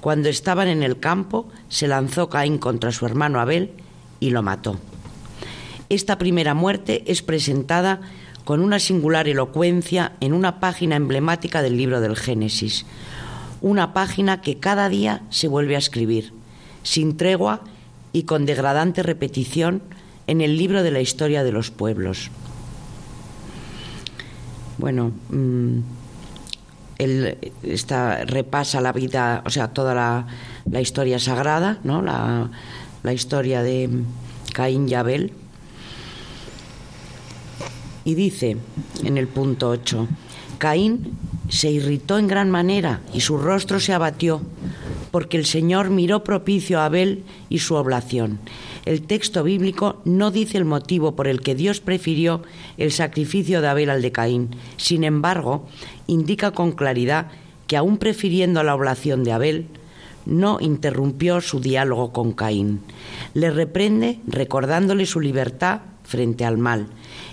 Cuando 0.00 0.28
estaban 0.28 0.68
en 0.68 0.82
el 0.82 1.00
campo, 1.00 1.48
se 1.68 1.88
lanzó 1.88 2.28
Caín 2.28 2.58
contra 2.58 2.92
su 2.92 3.06
hermano 3.06 3.40
Abel 3.40 3.72
y 4.20 4.30
lo 4.30 4.42
mató. 4.42 4.76
Esta 5.88 6.18
primera 6.18 6.54
muerte 6.54 7.04
es 7.06 7.22
presentada 7.22 8.00
con 8.44 8.60
una 8.60 8.78
singular 8.78 9.28
elocuencia 9.28 10.12
en 10.20 10.32
una 10.32 10.60
página 10.60 10.96
emblemática 10.96 11.62
del 11.62 11.76
libro 11.76 12.00
del 12.00 12.16
Génesis, 12.16 12.86
una 13.60 13.92
página 13.92 14.40
que 14.40 14.58
cada 14.58 14.88
día 14.88 15.22
se 15.30 15.48
vuelve 15.48 15.74
a 15.74 15.78
escribir, 15.78 16.32
sin 16.82 17.16
tregua 17.16 17.62
y 18.16 18.22
con 18.22 18.46
degradante 18.46 19.02
repetición 19.02 19.82
en 20.26 20.40
el 20.40 20.56
libro 20.56 20.82
de 20.82 20.90
la 20.90 21.02
historia 21.02 21.44
de 21.44 21.52
los 21.52 21.70
pueblos. 21.70 22.30
Bueno, 24.78 25.12
mm, 25.28 25.80
él 26.96 27.36
repasa 28.24 28.80
la 28.80 28.92
vida, 28.92 29.42
o 29.44 29.50
sea, 29.50 29.68
toda 29.68 29.94
la, 29.94 30.80
historia 30.80 31.18
sagrada, 31.18 31.78
¿no? 31.84 32.00
La, 32.00 32.48
la, 33.02 33.12
historia 33.12 33.62
de 33.62 33.90
Caín 34.54 34.88
y 34.88 34.94
Abel. 34.94 35.34
Y 38.06 38.14
dice 38.14 38.56
en 39.04 39.18
el 39.18 39.28
punto 39.28 39.68
8, 39.68 40.08
Caín 40.56 41.18
se 41.48 41.70
irritó 41.70 42.18
en 42.18 42.28
gran 42.28 42.50
manera 42.50 43.00
y 43.14 43.20
su 43.20 43.38
rostro 43.38 43.80
se 43.80 43.92
abatió, 43.92 44.40
porque 45.10 45.36
el 45.36 45.46
Señor 45.46 45.90
miró 45.90 46.24
propicio 46.24 46.80
a 46.80 46.86
Abel 46.86 47.24
y 47.48 47.60
su 47.60 47.74
oblación. 47.74 48.38
El 48.84 49.02
texto 49.02 49.42
bíblico 49.42 50.00
no 50.04 50.30
dice 50.30 50.58
el 50.58 50.64
motivo 50.64 51.16
por 51.16 51.26
el 51.26 51.40
que 51.40 51.54
Dios 51.54 51.80
prefirió 51.80 52.42
el 52.76 52.92
sacrificio 52.92 53.60
de 53.60 53.68
Abel 53.68 53.90
al 53.90 54.02
de 54.02 54.12
Caín. 54.12 54.50
Sin 54.76 55.04
embargo, 55.04 55.66
indica 56.06 56.52
con 56.52 56.72
claridad 56.72 57.28
que 57.66 57.76
aún 57.76 57.98
prefiriendo 57.98 58.62
la 58.62 58.74
oblación 58.74 59.24
de 59.24 59.32
Abel, 59.32 59.66
no 60.24 60.58
interrumpió 60.60 61.40
su 61.40 61.60
diálogo 61.60 62.12
con 62.12 62.32
Caín. 62.32 62.80
Le 63.34 63.50
reprende 63.50 64.20
recordándole 64.26 65.06
su 65.06 65.20
libertad 65.20 65.80
frente 66.04 66.44
al 66.44 66.58
mal. 66.58 66.88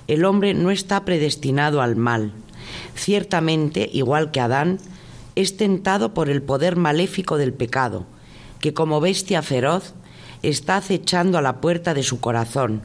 El 0.07 0.25
hombre 0.25 0.53
no 0.53 0.71
está 0.71 1.05
predestinado 1.05 1.81
al 1.81 1.95
mal. 1.95 2.33
Ciertamente, 2.95 3.89
igual 3.91 4.31
que 4.31 4.39
Adán, 4.39 4.79
es 5.35 5.57
tentado 5.57 6.13
por 6.13 6.29
el 6.29 6.41
poder 6.41 6.75
maléfico 6.75 7.37
del 7.37 7.53
pecado, 7.53 8.05
que 8.59 8.73
como 8.73 9.01
bestia 9.01 9.41
feroz 9.41 9.93
está 10.43 10.77
acechando 10.77 11.37
a 11.37 11.41
la 11.41 11.59
puerta 11.61 11.93
de 11.93 12.03
su 12.03 12.19
corazón, 12.19 12.81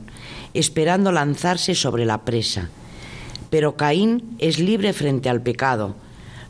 esperando 0.54 1.12
lanzarse 1.12 1.74
sobre 1.74 2.06
la 2.06 2.24
presa. 2.24 2.70
Pero 3.50 3.76
Caín 3.76 4.36
es 4.38 4.58
libre 4.58 4.92
frente 4.92 5.28
al 5.28 5.42
pecado, 5.42 5.94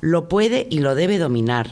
lo 0.00 0.28
puede 0.28 0.66
y 0.70 0.78
lo 0.78 0.94
debe 0.94 1.18
dominar, 1.18 1.70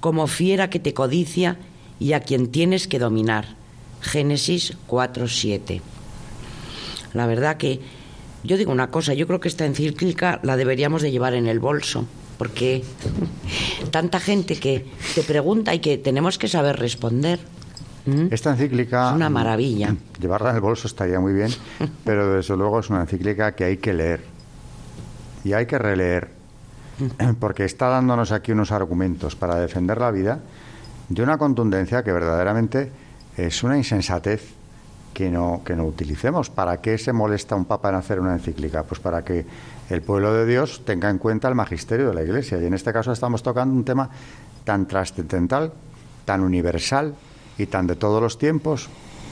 como 0.00 0.26
fiera 0.26 0.70
que 0.70 0.80
te 0.80 0.94
codicia 0.94 1.58
y 1.98 2.14
a 2.14 2.20
quien 2.20 2.48
tienes 2.48 2.88
que 2.88 2.98
dominar. 2.98 3.54
Génesis 4.00 4.76
4:7. 4.88 5.82
La 7.12 7.26
verdad 7.26 7.56
que 7.56 7.80
yo 8.42 8.56
digo 8.56 8.72
una 8.72 8.90
cosa, 8.90 9.14
yo 9.14 9.26
creo 9.26 9.40
que 9.40 9.48
esta 9.48 9.66
encíclica 9.66 10.40
la 10.42 10.56
deberíamos 10.56 11.02
de 11.02 11.10
llevar 11.10 11.34
en 11.34 11.46
el 11.46 11.60
bolso, 11.60 12.06
porque 12.38 12.82
tanta 13.90 14.20
gente 14.20 14.58
que 14.58 14.86
te 15.14 15.22
pregunta 15.22 15.74
y 15.74 15.80
que 15.80 15.98
tenemos 15.98 16.38
que 16.38 16.48
saber 16.48 16.76
responder. 16.78 17.40
¿Mm? 18.06 18.28
Esta 18.30 18.50
encíclica... 18.50 19.10
Es 19.10 19.16
una 19.16 19.28
maravilla. 19.28 19.94
Llevarla 20.20 20.50
en 20.50 20.56
el 20.56 20.62
bolso 20.62 20.86
estaría 20.86 21.20
muy 21.20 21.32
bien, 21.32 21.50
pero 22.04 22.34
desde 22.34 22.56
luego 22.56 22.80
es 22.80 22.88
una 22.90 23.02
encíclica 23.02 23.54
que 23.54 23.64
hay 23.64 23.76
que 23.76 23.92
leer 23.92 24.24
y 25.44 25.52
hay 25.52 25.66
que 25.66 25.78
releer, 25.78 26.30
porque 27.40 27.64
está 27.64 27.88
dándonos 27.88 28.32
aquí 28.32 28.52
unos 28.52 28.72
argumentos 28.72 29.36
para 29.36 29.56
defender 29.56 29.98
la 29.98 30.10
vida 30.10 30.40
de 31.08 31.22
una 31.22 31.38
contundencia 31.38 32.02
que 32.04 32.12
verdaderamente 32.12 32.90
es 33.36 33.62
una 33.62 33.76
insensatez 33.76 34.59
que 35.12 35.30
no, 35.30 35.62
que 35.64 35.76
no 35.76 35.84
utilicemos. 35.84 36.50
¿Para 36.50 36.80
qué 36.80 36.98
se 36.98 37.12
molesta 37.12 37.54
un 37.56 37.64
papa 37.64 37.90
en 37.90 37.96
hacer 37.96 38.20
una 38.20 38.34
encíclica? 38.34 38.82
Pues 38.84 39.00
para 39.00 39.24
que 39.24 39.44
el 39.90 40.02
pueblo 40.02 40.32
de 40.32 40.46
Dios 40.46 40.82
tenga 40.84 41.10
en 41.10 41.18
cuenta 41.18 41.48
el 41.48 41.54
magisterio 41.54 42.08
de 42.08 42.14
la 42.14 42.22
Iglesia. 42.22 42.58
Y 42.58 42.66
en 42.66 42.74
este 42.74 42.92
caso 42.92 43.12
estamos 43.12 43.42
tocando 43.42 43.74
un 43.74 43.84
tema 43.84 44.08
tan 44.64 44.86
trascendental, 44.86 45.72
tan 46.24 46.42
universal 46.42 47.14
y 47.58 47.66
tan 47.66 47.86
de 47.86 47.96
todos 47.96 48.22
los 48.22 48.38
tiempos, 48.38 48.88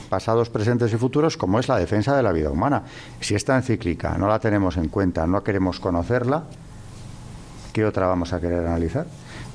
pasados, 0.09 0.49
presentes 0.49 0.91
y 0.93 0.97
futuros, 0.97 1.37
como 1.37 1.59
es 1.59 1.67
la 1.67 1.77
defensa 1.77 2.15
de 2.15 2.23
la 2.23 2.31
vida 2.31 2.49
humana. 2.49 2.83
Si 3.21 3.35
esta 3.35 3.55
encíclica 3.55 4.17
no 4.17 4.27
la 4.27 4.39
tenemos 4.39 4.77
en 4.77 4.89
cuenta, 4.89 5.25
no 5.27 5.43
queremos 5.43 5.79
conocerla, 5.79 6.43
¿qué 7.71 7.85
otra 7.85 8.07
vamos 8.07 8.33
a 8.33 8.41
querer 8.41 8.65
analizar? 8.65 9.05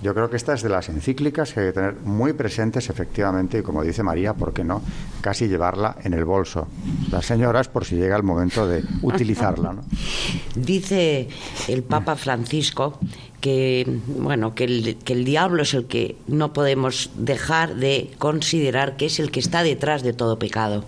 Yo 0.04 0.12
creo 0.12 0.28
que 0.28 0.36
esta 0.36 0.52
es 0.52 0.60
de 0.60 0.68
las 0.68 0.90
encíclicas 0.90 1.54
que 1.54 1.60
hay 1.60 1.66
que 1.68 1.72
tener 1.72 1.94
muy 2.04 2.34
presentes 2.34 2.90
efectivamente 2.90 3.60
y 3.60 3.62
como 3.62 3.82
dice 3.82 4.02
María, 4.02 4.34
¿por 4.34 4.52
qué 4.52 4.62
no? 4.62 4.82
Casi 5.22 5.48
llevarla 5.48 5.96
en 6.04 6.12
el 6.12 6.26
bolso. 6.26 6.68
Las 7.10 7.24
señoras 7.24 7.68
por 7.68 7.86
si 7.86 7.96
llega 7.96 8.14
el 8.14 8.22
momento 8.22 8.68
de 8.68 8.84
utilizarla. 9.00 9.74
Dice 10.54 11.30
el 11.68 11.84
Papa 11.84 12.16
Francisco 12.16 12.98
que 13.40 14.00
bueno 14.06 14.54
que 14.54 14.64
el, 14.64 14.96
que 15.02 15.14
el 15.14 15.24
diablo 15.24 15.62
es 15.62 15.72
el 15.72 15.86
que 15.86 16.16
no 16.26 16.52
podemos 16.52 17.10
dejar 17.16 17.74
de 17.76 18.10
considerar 18.18 18.98
que 18.98 19.06
es 19.06 19.18
el 19.18 19.30
que 19.30 19.40
está 19.40 19.62
detrás 19.62 20.02
de 20.02 20.12
todo 20.12 20.38
pecado. 20.38 20.84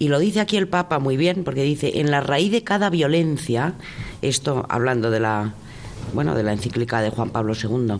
Y 0.00 0.08
lo 0.08 0.18
dice 0.18 0.40
aquí 0.40 0.56
el 0.56 0.66
Papa 0.66 0.98
muy 0.98 1.16
bien, 1.16 1.44
porque 1.44 1.62
dice, 1.62 2.00
en 2.00 2.10
la 2.10 2.20
raíz 2.20 2.50
de 2.50 2.64
cada 2.64 2.90
violencia, 2.90 3.74
esto 4.20 4.66
hablando 4.68 5.10
de 5.10 5.20
la 5.20 5.54
bueno, 6.12 6.34
de 6.34 6.42
la 6.42 6.52
encíclica 6.52 7.02
de 7.02 7.10
Juan 7.10 7.30
Pablo 7.30 7.54
II. 7.54 7.98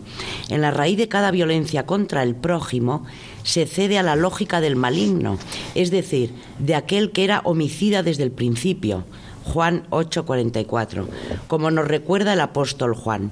En 0.49 0.61
la 0.61 0.71
raíz 0.71 0.97
de 0.97 1.07
cada 1.07 1.31
violencia 1.31 1.85
contra 1.85 2.23
el 2.23 2.35
prójimo 2.35 3.05
se 3.43 3.65
cede 3.65 3.97
a 3.97 4.03
la 4.03 4.15
lógica 4.15 4.61
del 4.61 4.75
maligno, 4.75 5.37
es 5.75 5.91
decir, 5.91 6.33
de 6.59 6.75
aquel 6.75 7.11
que 7.11 7.23
era 7.23 7.41
homicida 7.43 8.03
desde 8.03 8.23
el 8.23 8.31
principio. 8.31 9.03
Juan 9.43 9.85
8:44, 9.91 11.07
como 11.47 11.71
nos 11.71 11.87
recuerda 11.87 12.33
el 12.33 12.41
apóstol 12.41 12.95
Juan. 12.95 13.31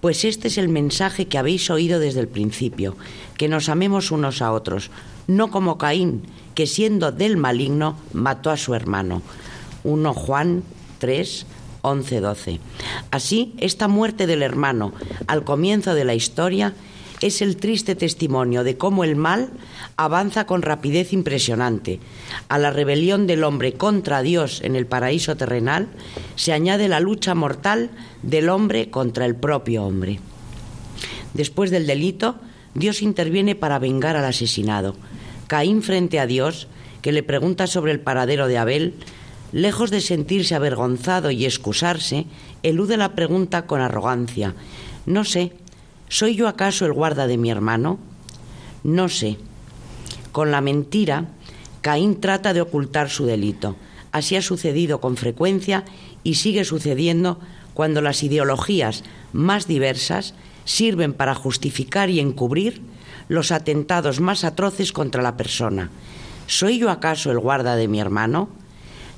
Pues 0.00 0.24
este 0.26 0.48
es 0.48 0.58
el 0.58 0.68
mensaje 0.68 1.28
que 1.28 1.38
habéis 1.38 1.70
oído 1.70 1.98
desde 1.98 2.20
el 2.20 2.28
principio, 2.28 2.94
que 3.38 3.48
nos 3.48 3.70
amemos 3.70 4.10
unos 4.10 4.42
a 4.42 4.52
otros, 4.52 4.90
no 5.26 5.50
como 5.50 5.78
Caín, 5.78 6.24
que 6.54 6.66
siendo 6.66 7.10
del 7.10 7.38
maligno 7.38 7.96
mató 8.12 8.50
a 8.50 8.58
su 8.58 8.74
hermano. 8.74 9.22
1 9.82 10.12
Juan 10.12 10.62
3, 10.98 11.46
11-12. 11.84 12.58
Así, 13.12 13.54
esta 13.58 13.86
muerte 13.86 14.26
del 14.26 14.42
hermano 14.42 14.92
al 15.28 15.44
comienzo 15.44 15.94
de 15.94 16.04
la 16.04 16.14
historia 16.14 16.74
es 17.20 17.40
el 17.40 17.56
triste 17.56 17.94
testimonio 17.94 18.64
de 18.64 18.76
cómo 18.76 19.04
el 19.04 19.16
mal 19.16 19.50
avanza 19.96 20.46
con 20.46 20.62
rapidez 20.62 21.12
impresionante. 21.12 22.00
A 22.48 22.58
la 22.58 22.70
rebelión 22.70 23.26
del 23.26 23.44
hombre 23.44 23.74
contra 23.74 24.22
Dios 24.22 24.60
en 24.62 24.76
el 24.76 24.86
paraíso 24.86 25.36
terrenal 25.36 25.88
se 26.34 26.52
añade 26.52 26.88
la 26.88 27.00
lucha 27.00 27.34
mortal 27.34 27.90
del 28.22 28.48
hombre 28.48 28.90
contra 28.90 29.26
el 29.26 29.36
propio 29.36 29.84
hombre. 29.84 30.18
Después 31.34 31.70
del 31.70 31.86
delito, 31.86 32.36
Dios 32.74 33.02
interviene 33.02 33.54
para 33.54 33.78
vengar 33.78 34.16
al 34.16 34.24
asesinado. 34.24 34.96
Caín 35.46 35.82
frente 35.82 36.18
a 36.18 36.26
Dios, 36.26 36.68
que 37.02 37.12
le 37.12 37.22
pregunta 37.22 37.66
sobre 37.66 37.92
el 37.92 38.00
paradero 38.00 38.48
de 38.48 38.58
Abel, 38.58 38.94
lejos 39.54 39.92
de 39.92 40.00
sentirse 40.00 40.56
avergonzado 40.56 41.30
y 41.30 41.44
excusarse, 41.44 42.26
elude 42.64 42.96
la 42.96 43.14
pregunta 43.14 43.66
con 43.66 43.80
arrogancia. 43.80 44.52
No 45.06 45.22
sé, 45.22 45.52
¿soy 46.08 46.34
yo 46.34 46.48
acaso 46.48 46.86
el 46.86 46.92
guarda 46.92 47.28
de 47.28 47.38
mi 47.38 47.52
hermano? 47.52 48.00
No 48.82 49.08
sé. 49.08 49.36
Con 50.32 50.50
la 50.50 50.60
mentira, 50.60 51.28
Caín 51.82 52.20
trata 52.20 52.52
de 52.52 52.62
ocultar 52.62 53.10
su 53.10 53.26
delito. 53.26 53.76
Así 54.10 54.34
ha 54.34 54.42
sucedido 54.42 55.00
con 55.00 55.16
frecuencia 55.16 55.84
y 56.24 56.34
sigue 56.34 56.64
sucediendo 56.64 57.38
cuando 57.74 58.02
las 58.02 58.24
ideologías 58.24 59.04
más 59.32 59.68
diversas 59.68 60.34
sirven 60.64 61.12
para 61.12 61.36
justificar 61.36 62.10
y 62.10 62.18
encubrir 62.18 62.82
los 63.28 63.52
atentados 63.52 64.18
más 64.18 64.42
atroces 64.42 64.90
contra 64.90 65.22
la 65.22 65.36
persona. 65.36 65.90
¿Soy 66.48 66.80
yo 66.80 66.90
acaso 66.90 67.30
el 67.30 67.38
guarda 67.38 67.76
de 67.76 67.86
mi 67.86 68.00
hermano? 68.00 68.63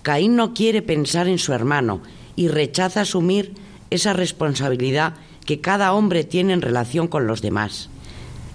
Caín 0.07 0.37
no 0.37 0.55
quiere 0.55 0.83
pensar 0.83 1.27
en 1.27 1.41
su 1.41 1.53
hermano 1.53 2.01
y 2.37 2.47
rechaza 2.47 3.01
asumir 3.01 3.55
esa 3.91 4.13
responsabilidad 4.13 5.15
que 5.45 5.61
cada 5.61 5.93
hombre 5.93 6.23
tiene 6.23 6.53
en 6.53 6.63
relación 6.63 7.09
con 7.09 7.27
los 7.27 7.43
demás. 7.43 7.89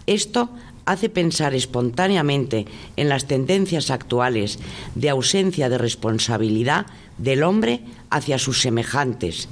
Esto 0.08 0.50
hace 0.86 1.10
pensar 1.10 1.54
espontáneamente 1.54 2.68
en 2.96 3.10
las 3.10 3.28
tendencias 3.28 3.92
actuales 3.92 4.60
de 4.96 5.10
ausencia 5.10 5.68
de 5.68 5.78
responsabilidad 5.78 6.86
del 7.18 7.44
hombre 7.44 7.82
hacia 8.10 8.40
sus 8.40 8.62
semejantes, 8.62 9.50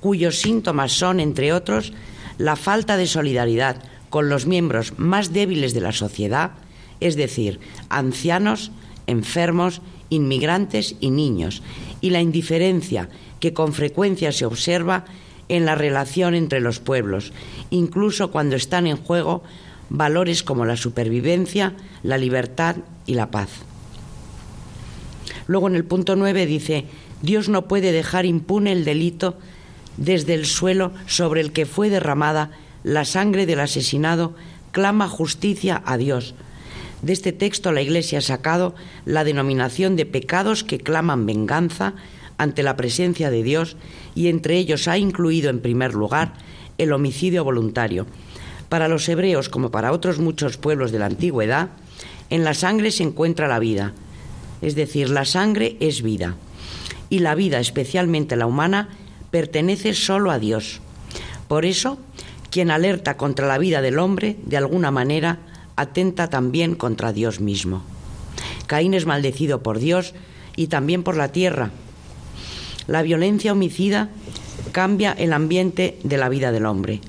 cuyos 0.00 0.40
síntomas 0.40 0.92
son, 0.92 1.20
entre 1.20 1.54
otros, 1.54 1.94
la 2.36 2.54
falta 2.54 2.98
de 2.98 3.06
solidaridad 3.06 3.82
con 4.10 4.28
los 4.28 4.44
miembros 4.44 4.98
más 4.98 5.32
débiles 5.32 5.72
de 5.72 5.80
la 5.80 5.92
sociedad, 5.92 6.50
es 7.00 7.16
decir, 7.16 7.60
ancianos, 7.88 8.72
enfermos 9.06 9.80
inmigrantes 10.10 10.96
y 11.00 11.10
niños, 11.10 11.62
y 12.00 12.10
la 12.10 12.20
indiferencia 12.20 13.08
que 13.40 13.54
con 13.54 13.72
frecuencia 13.72 14.32
se 14.32 14.44
observa 14.44 15.04
en 15.48 15.64
la 15.64 15.74
relación 15.74 16.34
entre 16.34 16.60
los 16.60 16.78
pueblos, 16.78 17.32
incluso 17.70 18.30
cuando 18.30 18.56
están 18.56 18.86
en 18.86 18.96
juego 18.96 19.42
valores 19.88 20.42
como 20.42 20.64
la 20.64 20.76
supervivencia, 20.76 21.74
la 22.02 22.18
libertad 22.18 22.76
y 23.06 23.14
la 23.14 23.30
paz. 23.30 23.50
Luego 25.46 25.66
en 25.66 25.74
el 25.74 25.84
punto 25.84 26.14
9 26.14 26.46
dice, 26.46 26.86
Dios 27.22 27.48
no 27.48 27.66
puede 27.66 27.90
dejar 27.90 28.24
impune 28.24 28.72
el 28.72 28.84
delito 28.84 29.36
desde 29.96 30.34
el 30.34 30.46
suelo 30.46 30.92
sobre 31.06 31.40
el 31.40 31.52
que 31.52 31.66
fue 31.66 31.90
derramada 31.90 32.52
la 32.84 33.04
sangre 33.04 33.46
del 33.46 33.60
asesinado, 33.60 34.34
clama 34.70 35.08
justicia 35.08 35.82
a 35.84 35.96
Dios, 35.96 36.34
de 37.02 37.12
este 37.12 37.32
texto 37.32 37.72
la 37.72 37.82
Iglesia 37.82 38.18
ha 38.18 38.22
sacado 38.22 38.74
la 39.04 39.24
denominación 39.24 39.96
de 39.96 40.06
pecados 40.06 40.64
que 40.64 40.78
claman 40.78 41.26
venganza 41.26 41.94
ante 42.36 42.62
la 42.62 42.76
presencia 42.76 43.30
de 43.30 43.42
Dios 43.42 43.76
y 44.14 44.28
entre 44.28 44.56
ellos 44.56 44.88
ha 44.88 44.98
incluido 44.98 45.50
en 45.50 45.60
primer 45.60 45.94
lugar 45.94 46.34
el 46.78 46.92
homicidio 46.92 47.44
voluntario. 47.44 48.06
Para 48.68 48.88
los 48.88 49.08
hebreos, 49.08 49.48
como 49.48 49.70
para 49.70 49.92
otros 49.92 50.18
muchos 50.18 50.56
pueblos 50.56 50.92
de 50.92 50.98
la 50.98 51.06
antigüedad, 51.06 51.70
en 52.30 52.44
la 52.44 52.54
sangre 52.54 52.90
se 52.92 53.02
encuentra 53.02 53.48
la 53.48 53.58
vida, 53.58 53.92
es 54.62 54.74
decir, 54.74 55.10
la 55.10 55.24
sangre 55.24 55.76
es 55.80 56.02
vida, 56.02 56.36
y 57.08 57.18
la 57.18 57.34
vida, 57.34 57.58
especialmente 57.58 58.36
la 58.36 58.46
humana, 58.46 58.88
pertenece 59.30 59.94
solo 59.94 60.30
a 60.30 60.38
Dios. 60.38 60.80
Por 61.48 61.64
eso, 61.64 61.98
quien 62.50 62.70
alerta 62.70 63.16
contra 63.16 63.48
la 63.48 63.58
vida 63.58 63.82
del 63.82 63.98
hombre, 63.98 64.36
de 64.44 64.56
alguna 64.56 64.90
manera, 64.90 65.40
atenta 65.80 66.28
también 66.28 66.74
contra 66.74 67.12
Dios 67.12 67.40
mismo. 67.40 67.82
Caín 68.66 68.92
es 68.92 69.06
maldecido 69.06 69.62
por 69.62 69.78
Dios 69.78 70.12
y 70.54 70.66
también 70.66 71.02
por 71.02 71.16
la 71.16 71.32
tierra. 71.32 71.70
La 72.86 73.00
violencia 73.00 73.52
homicida 73.52 74.10
cambia 74.72 75.12
el 75.12 75.32
ambiente 75.32 75.98
de 76.04 76.18
la 76.18 76.28
vida 76.28 76.52
del 76.52 76.66
hombre. 76.66 77.00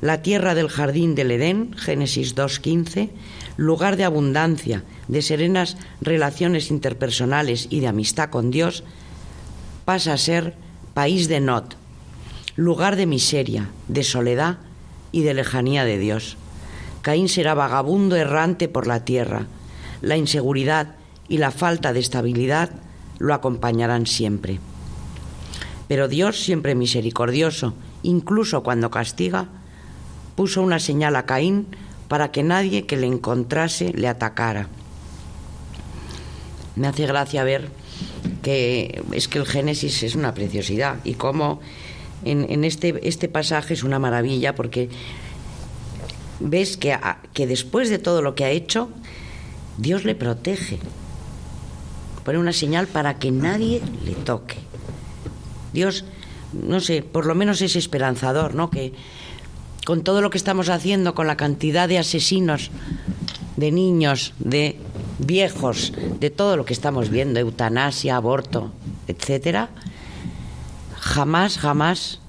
La 0.00 0.22
tierra 0.22 0.56
del 0.56 0.68
jardín 0.68 1.14
del 1.14 1.30
Edén, 1.30 1.72
Génesis 1.76 2.34
2.15, 2.34 3.10
lugar 3.56 3.96
de 3.96 4.04
abundancia, 4.04 4.82
de 5.06 5.22
serenas 5.22 5.76
relaciones 6.00 6.70
interpersonales 6.70 7.68
y 7.70 7.78
de 7.78 7.88
amistad 7.88 8.30
con 8.30 8.50
Dios, 8.50 8.82
pasa 9.84 10.14
a 10.14 10.18
ser 10.18 10.54
país 10.94 11.28
de 11.28 11.38
Not, 11.38 11.76
lugar 12.56 12.96
de 12.96 13.06
miseria, 13.06 13.70
de 13.86 14.02
soledad 14.02 14.58
y 15.12 15.22
de 15.22 15.34
lejanía 15.34 15.84
de 15.84 15.98
Dios. 15.98 16.36
Caín 17.02 17.28
será 17.28 17.54
vagabundo 17.54 18.16
errante 18.16 18.68
por 18.68 18.86
la 18.86 19.04
tierra. 19.04 19.46
La 20.02 20.16
inseguridad 20.16 20.96
y 21.28 21.38
la 21.38 21.50
falta 21.50 21.92
de 21.92 22.00
estabilidad 22.00 22.70
lo 23.18 23.34
acompañarán 23.34 24.06
siempre. 24.06 24.60
Pero 25.88 26.08
Dios, 26.08 26.40
siempre 26.42 26.74
misericordioso, 26.74 27.74
incluso 28.02 28.62
cuando 28.62 28.90
castiga, 28.90 29.48
puso 30.36 30.62
una 30.62 30.78
señal 30.78 31.16
a 31.16 31.26
Caín 31.26 31.66
para 32.08 32.32
que 32.32 32.42
nadie 32.42 32.86
que 32.86 32.96
le 32.96 33.06
encontrase 33.06 33.92
le 33.92 34.08
atacara. 34.08 34.68
Me 36.76 36.86
hace 36.86 37.06
gracia 37.06 37.44
ver 37.44 37.70
que 38.42 39.02
es 39.12 39.28
que 39.28 39.38
el 39.38 39.46
Génesis 39.46 40.02
es 40.02 40.14
una 40.14 40.34
preciosidad 40.34 40.96
y 41.04 41.14
cómo 41.14 41.60
en, 42.24 42.64
este, 42.64 43.00
este 43.08 43.28
pasaje 43.28 43.74
es 43.74 43.82
una 43.82 43.98
maravilla 43.98 44.54
porque 44.54 44.88
ves 46.40 46.76
que, 46.76 46.98
que 47.32 47.46
después 47.46 47.90
de 47.90 47.98
todo 47.98 48.22
lo 48.22 48.34
que 48.34 48.44
ha 48.44 48.50
hecho, 48.50 48.88
Dios 49.78 50.04
le 50.04 50.14
protege. 50.14 50.78
Pone 52.24 52.38
una 52.38 52.52
señal 52.52 52.86
para 52.86 53.18
que 53.18 53.30
nadie 53.30 53.80
le 54.04 54.12
toque. 54.12 54.56
Dios, 55.72 56.04
no 56.52 56.80
sé, 56.80 57.02
por 57.02 57.26
lo 57.26 57.34
menos 57.34 57.62
es 57.62 57.76
esperanzador, 57.76 58.54
¿no? 58.54 58.70
Que 58.70 58.92
con 59.86 60.02
todo 60.02 60.20
lo 60.20 60.30
que 60.30 60.38
estamos 60.38 60.68
haciendo, 60.68 61.14
con 61.14 61.26
la 61.26 61.36
cantidad 61.36 61.88
de 61.88 61.98
asesinos, 61.98 62.70
de 63.56 63.72
niños, 63.72 64.34
de 64.38 64.76
viejos, 65.18 65.92
de 66.18 66.30
todo 66.30 66.56
lo 66.56 66.64
que 66.64 66.72
estamos 66.72 67.10
viendo, 67.10 67.40
eutanasia, 67.40 68.16
aborto, 68.16 68.72
etcétera, 69.06 69.70
jamás, 70.98 71.58
jamás 71.58 72.19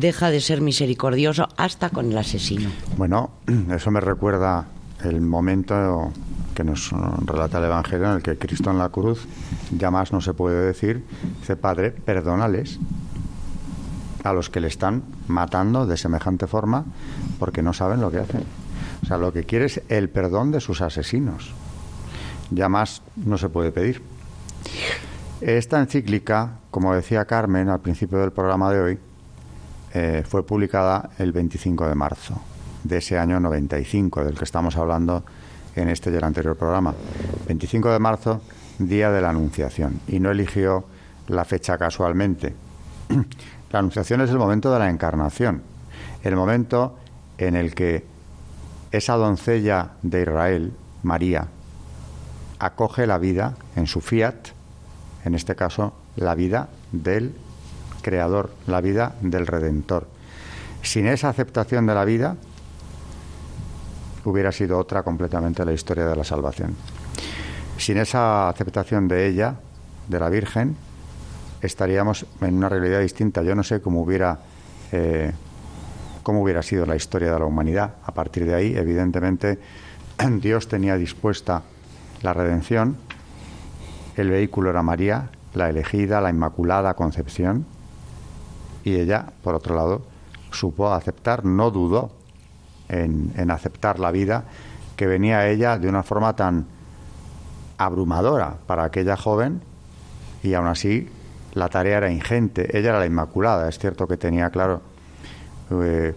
deja 0.00 0.30
de 0.30 0.40
ser 0.40 0.60
misericordioso 0.60 1.48
hasta 1.56 1.90
con 1.90 2.10
el 2.10 2.18
asesino. 2.18 2.70
Bueno, 2.96 3.30
eso 3.70 3.90
me 3.90 4.00
recuerda 4.00 4.66
el 5.04 5.20
momento 5.20 6.12
que 6.54 6.64
nos 6.64 6.90
relata 7.24 7.58
el 7.58 7.64
Evangelio 7.64 8.06
en 8.06 8.16
el 8.16 8.22
que 8.22 8.36
Cristo 8.36 8.70
en 8.70 8.78
la 8.78 8.88
cruz 8.88 9.26
ya 9.70 9.90
más 9.90 10.12
no 10.12 10.20
se 10.20 10.34
puede 10.34 10.66
decir, 10.66 11.04
dice, 11.40 11.56
Padre, 11.56 11.90
perdónales 11.90 12.78
a 14.24 14.32
los 14.32 14.50
que 14.50 14.60
le 14.60 14.68
están 14.68 15.02
matando 15.28 15.86
de 15.86 15.96
semejante 15.96 16.46
forma 16.46 16.84
porque 17.38 17.62
no 17.62 17.72
saben 17.72 18.00
lo 18.00 18.10
que 18.10 18.18
hacen. 18.18 18.44
O 19.02 19.06
sea, 19.06 19.16
lo 19.16 19.32
que 19.32 19.44
quiere 19.44 19.66
es 19.66 19.80
el 19.88 20.10
perdón 20.10 20.50
de 20.50 20.60
sus 20.60 20.82
asesinos. 20.82 21.52
Ya 22.50 22.68
más 22.68 23.02
no 23.16 23.38
se 23.38 23.48
puede 23.48 23.72
pedir. 23.72 24.02
Esta 25.40 25.80
encíclica, 25.80 26.58
como 26.70 26.94
decía 26.94 27.24
Carmen 27.24 27.70
al 27.70 27.80
principio 27.80 28.18
del 28.18 28.32
programa 28.32 28.70
de 28.70 28.80
hoy, 28.80 28.98
eh, 29.92 30.24
fue 30.28 30.44
publicada 30.44 31.10
el 31.18 31.32
25 31.32 31.88
de 31.88 31.94
marzo 31.94 32.40
de 32.84 32.98
ese 32.98 33.18
año 33.18 33.40
95, 33.40 34.24
del 34.24 34.38
que 34.38 34.44
estamos 34.44 34.76
hablando 34.76 35.24
en 35.76 35.88
este 35.88 36.10
y 36.10 36.14
el 36.14 36.24
anterior 36.24 36.56
programa. 36.56 36.94
25 37.46 37.90
de 37.90 37.98
marzo, 37.98 38.40
día 38.78 39.10
de 39.10 39.20
la 39.20 39.30
Anunciación. 39.30 40.00
Y 40.08 40.20
no 40.20 40.30
eligió 40.30 40.84
la 41.28 41.44
fecha 41.44 41.78
casualmente. 41.78 42.54
La 43.72 43.78
Anunciación 43.78 44.20
es 44.20 44.30
el 44.30 44.38
momento 44.38 44.72
de 44.72 44.80
la 44.80 44.90
encarnación, 44.90 45.62
el 46.24 46.34
momento 46.34 46.96
en 47.38 47.54
el 47.54 47.72
que 47.72 48.04
esa 48.90 49.14
doncella 49.14 49.90
de 50.02 50.22
Israel, 50.22 50.72
María, 51.04 51.46
acoge 52.58 53.06
la 53.06 53.18
vida 53.18 53.54
en 53.76 53.86
su 53.86 54.00
fiat, 54.00 54.48
en 55.24 55.36
este 55.36 55.54
caso 55.54 55.92
la 56.16 56.34
vida 56.34 56.68
del 56.90 57.32
Creador, 58.02 58.50
la 58.66 58.80
vida 58.80 59.14
del 59.20 59.46
Redentor. 59.46 60.06
Sin 60.82 61.06
esa 61.06 61.28
aceptación 61.28 61.86
de 61.86 61.94
la 61.94 62.04
vida, 62.04 62.36
hubiera 64.24 64.52
sido 64.52 64.78
otra 64.78 65.02
completamente 65.02 65.64
la 65.64 65.72
historia 65.72 66.06
de 66.06 66.16
la 66.16 66.24
salvación. 66.24 66.74
Sin 67.78 67.98
esa 67.98 68.48
aceptación 68.48 69.08
de 69.08 69.26
ella, 69.26 69.56
de 70.08 70.20
la 70.20 70.28
Virgen, 70.28 70.76
estaríamos 71.62 72.26
en 72.40 72.56
una 72.56 72.68
realidad 72.68 73.00
distinta. 73.00 73.42
Yo 73.42 73.54
no 73.54 73.62
sé 73.62 73.80
cómo 73.80 74.02
hubiera, 74.02 74.38
eh, 74.92 75.32
cómo 76.22 76.42
hubiera 76.42 76.62
sido 76.62 76.86
la 76.86 76.96
historia 76.96 77.32
de 77.32 77.38
la 77.38 77.44
humanidad. 77.44 77.94
A 78.04 78.12
partir 78.12 78.44
de 78.44 78.54
ahí, 78.54 78.76
evidentemente, 78.76 79.58
Dios 80.40 80.68
tenía 80.68 80.96
dispuesta 80.96 81.62
la 82.22 82.34
redención. 82.34 82.96
El 84.16 84.30
vehículo 84.30 84.70
era 84.70 84.82
María, 84.82 85.30
la 85.54 85.70
elegida, 85.70 86.20
la 86.20 86.30
inmaculada 86.30 86.94
concepción. 86.94 87.66
Y 88.84 88.94
ella, 88.96 89.26
por 89.42 89.54
otro 89.54 89.74
lado, 89.74 90.02
supo 90.50 90.92
aceptar, 90.92 91.44
no 91.44 91.70
dudó 91.70 92.10
en, 92.88 93.32
en 93.36 93.50
aceptar 93.50 93.98
la 93.98 94.10
vida 94.10 94.44
que 94.96 95.06
venía 95.06 95.38
a 95.38 95.48
ella 95.48 95.78
de 95.78 95.88
una 95.88 96.02
forma 96.02 96.34
tan 96.36 96.66
abrumadora 97.78 98.56
para 98.66 98.84
aquella 98.84 99.16
joven 99.16 99.62
y 100.42 100.54
aún 100.54 100.66
así 100.66 101.08
la 101.54 101.68
tarea 101.68 101.98
era 101.98 102.10
ingente. 102.10 102.76
Ella 102.76 102.90
era 102.90 102.98
la 102.98 103.06
Inmaculada, 103.06 103.68
es 103.68 103.78
cierto 103.78 104.06
que 104.06 104.16
tenía, 104.16 104.50
claro, 104.50 104.80
eh, 105.70 106.14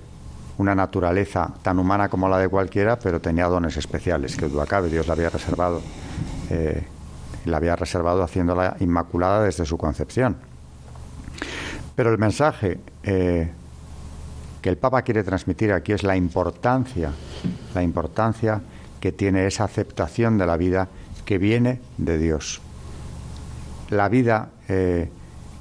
una 0.57 0.75
naturaleza 0.75 1.51
tan 1.61 1.79
humana 1.79 2.09
como 2.09 2.29
la 2.29 2.37
de 2.37 2.47
cualquiera, 2.47 2.97
pero 2.99 3.19
tenía 3.19 3.47
dones 3.47 3.75
especiales, 3.77 4.35
que 4.35 4.47
duda 4.47 4.65
cabe, 4.65 4.89
Dios 4.89 5.07
la 5.07 5.13
había 5.13 5.29
reservado. 5.29 5.81
Eh, 6.49 6.85
la 7.45 7.57
había 7.57 7.75
reservado 7.75 8.23
haciéndola 8.23 8.77
Inmaculada 8.79 9.43
desde 9.43 9.65
su 9.65 9.77
concepción. 9.77 10.37
Pero 11.95 12.11
el 12.11 12.17
mensaje 12.17 12.79
eh, 13.03 13.51
que 14.61 14.69
el 14.69 14.77
Papa 14.77 15.01
quiere 15.01 15.23
transmitir 15.23 15.71
aquí 15.71 15.91
es 15.91 16.03
la 16.03 16.15
importancia, 16.15 17.11
la 17.75 17.83
importancia 17.83 18.61
que 18.99 19.11
tiene 19.11 19.45
esa 19.45 19.65
aceptación 19.65 20.37
de 20.37 20.45
la 20.45 20.57
vida 20.57 20.87
que 21.25 21.37
viene 21.37 21.81
de 21.97 22.17
Dios. 22.17 22.61
La 23.89 24.09
vida 24.09 24.49
eh, 24.69 25.09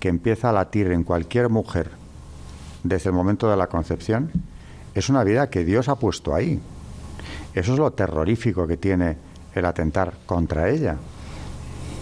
que 0.01 0.09
empieza 0.09 0.51
a 0.51 0.53
latir 0.53 0.91
en 0.93 1.05
cualquier 1.05 1.49
mujer 1.49 1.91
desde 2.85 3.11
el 3.11 3.15
momento 3.15 3.51
de 3.51 3.57
la 3.57 3.67
concepción 3.67 4.31
es 4.95 5.09
una 5.09 5.25
vida 5.25 5.51
que 5.51 5.65
Dios 5.65 5.89
ha 5.89 5.97
puesto 5.97 6.35
ahí. 6.35 6.61
Eso 7.55 7.73
es 7.73 7.79
lo 7.79 7.93
terrorífico 7.93 8.67
que 8.67 8.77
tiene 8.77 9.17
el 9.55 9.65
atentar 9.65 10.15
contra 10.27 10.69
ella. 10.71 10.97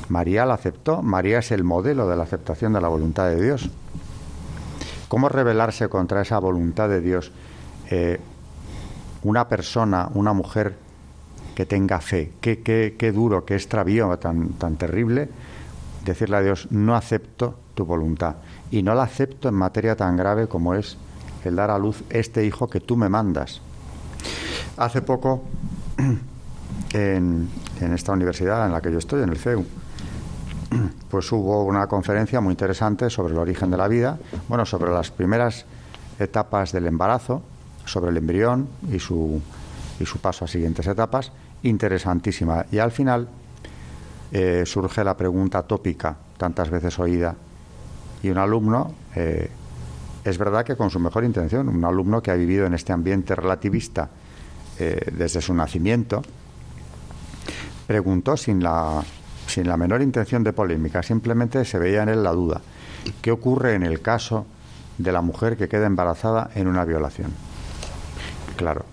María 0.08 0.44
la 0.44 0.54
aceptó, 0.54 1.02
María 1.02 1.38
es 1.38 1.50
el 1.52 1.64
modelo 1.64 2.08
de 2.08 2.16
la 2.16 2.24
aceptación 2.24 2.72
de 2.72 2.80
la 2.80 2.88
voluntad 2.88 3.28
de 3.28 3.42
Dios. 3.42 3.70
¿Cómo 5.10 5.28
rebelarse 5.28 5.88
contra 5.88 6.22
esa 6.22 6.38
voluntad 6.38 6.88
de 6.88 7.00
Dios? 7.00 7.32
Eh, 7.90 8.20
una 9.24 9.48
persona, 9.48 10.08
una 10.14 10.32
mujer 10.32 10.76
que 11.56 11.66
tenga 11.66 12.00
fe, 12.00 12.30
qué, 12.40 12.62
qué, 12.62 12.94
qué 12.96 13.10
duro, 13.10 13.44
qué 13.44 13.56
extravío 13.56 14.16
tan, 14.20 14.50
tan 14.50 14.76
terrible, 14.76 15.28
decirle 16.04 16.36
a 16.36 16.42
Dios, 16.42 16.68
no 16.70 16.94
acepto 16.94 17.56
tu 17.74 17.84
voluntad. 17.84 18.36
Y 18.70 18.84
no 18.84 18.94
la 18.94 19.02
acepto 19.02 19.48
en 19.48 19.56
materia 19.56 19.96
tan 19.96 20.16
grave 20.16 20.46
como 20.46 20.74
es 20.74 20.96
el 21.44 21.56
dar 21.56 21.72
a 21.72 21.78
luz 21.80 22.04
este 22.08 22.46
hijo 22.46 22.70
que 22.70 22.78
tú 22.78 22.96
me 22.96 23.08
mandas. 23.08 23.60
Hace 24.76 25.02
poco, 25.02 25.42
en, 26.92 27.48
en 27.80 27.92
esta 27.94 28.12
universidad 28.12 28.64
en 28.64 28.72
la 28.72 28.80
que 28.80 28.92
yo 28.92 28.98
estoy, 28.98 29.24
en 29.24 29.30
el 29.30 29.38
CEU, 29.38 29.66
pues 31.10 31.30
hubo 31.32 31.64
una 31.64 31.86
conferencia 31.86 32.40
muy 32.40 32.52
interesante 32.52 33.10
sobre 33.10 33.32
el 33.32 33.38
origen 33.38 33.70
de 33.70 33.76
la 33.76 33.88
vida, 33.88 34.18
bueno, 34.48 34.64
sobre 34.66 34.90
las 34.90 35.10
primeras 35.10 35.64
etapas 36.18 36.72
del 36.72 36.86
embarazo, 36.86 37.42
sobre 37.84 38.10
el 38.10 38.16
embrión 38.16 38.68
y 38.90 38.98
su, 38.98 39.40
y 39.98 40.06
su 40.06 40.18
paso 40.18 40.44
a 40.44 40.48
siguientes 40.48 40.86
etapas, 40.86 41.32
interesantísima. 41.62 42.66
Y 42.70 42.78
al 42.78 42.92
final 42.92 43.28
eh, 44.32 44.62
surge 44.66 45.02
la 45.02 45.16
pregunta 45.16 45.62
tópica, 45.62 46.16
tantas 46.36 46.70
veces 46.70 46.98
oída, 46.98 47.34
y 48.22 48.30
un 48.30 48.38
alumno, 48.38 48.94
eh, 49.16 49.50
es 50.24 50.38
verdad 50.38 50.64
que 50.64 50.76
con 50.76 50.90
su 50.90 51.00
mejor 51.00 51.24
intención, 51.24 51.68
un 51.68 51.84
alumno 51.84 52.22
que 52.22 52.30
ha 52.30 52.34
vivido 52.34 52.66
en 52.66 52.74
este 52.74 52.92
ambiente 52.92 53.34
relativista 53.34 54.10
eh, 54.78 55.10
desde 55.12 55.40
su 55.40 55.54
nacimiento, 55.54 56.22
preguntó 57.86 58.36
sin 58.36 58.62
la 58.62 59.02
sin 59.50 59.68
la 59.68 59.76
menor 59.76 60.02
intención 60.02 60.44
de 60.44 60.52
polémica, 60.52 61.02
simplemente 61.02 61.64
se 61.64 61.78
veía 61.78 62.02
en 62.02 62.08
él 62.08 62.22
la 62.22 62.32
duda. 62.32 62.60
¿Qué 63.20 63.30
ocurre 63.30 63.74
en 63.74 63.82
el 63.82 64.00
caso 64.00 64.46
de 64.98 65.12
la 65.12 65.20
mujer 65.20 65.56
que 65.56 65.68
queda 65.68 65.86
embarazada 65.86 66.50
en 66.54 66.68
una 66.68 66.84
violación? 66.84 67.32
Claro, 68.56 68.84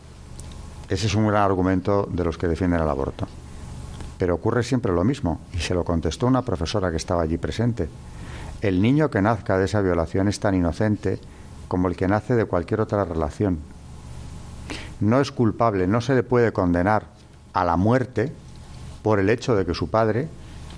ese 0.89 1.07
es 1.07 1.15
un 1.15 1.27
gran 1.27 1.43
argumento 1.43 2.07
de 2.11 2.23
los 2.23 2.37
que 2.37 2.47
defienden 2.47 2.81
el 2.81 2.89
aborto. 2.89 3.27
Pero 4.17 4.35
ocurre 4.35 4.63
siempre 4.63 4.93
lo 4.93 5.03
mismo, 5.03 5.41
y 5.53 5.59
se 5.59 5.73
lo 5.73 5.83
contestó 5.83 6.25
una 6.27 6.41
profesora 6.41 6.89
que 6.89 6.97
estaba 6.97 7.21
allí 7.21 7.37
presente. 7.37 7.89
El 8.61 8.81
niño 8.81 9.11
que 9.11 9.21
nazca 9.21 9.57
de 9.57 9.65
esa 9.65 9.81
violación 9.81 10.27
es 10.27 10.39
tan 10.39 10.55
inocente 10.55 11.19
como 11.67 11.87
el 11.87 11.95
que 11.95 12.07
nace 12.07 12.35
de 12.35 12.45
cualquier 12.45 12.81
otra 12.81 13.05
relación. 13.05 13.59
No 14.99 15.21
es 15.21 15.31
culpable, 15.31 15.85
no 15.87 16.01
se 16.01 16.15
le 16.15 16.23
puede 16.23 16.51
condenar 16.51 17.05
a 17.53 17.63
la 17.65 17.77
muerte 17.77 18.31
por 19.03 19.19
el 19.19 19.29
hecho 19.29 19.55
de 19.55 19.65
que 19.65 19.75
su 19.75 19.89
padre 19.89 20.27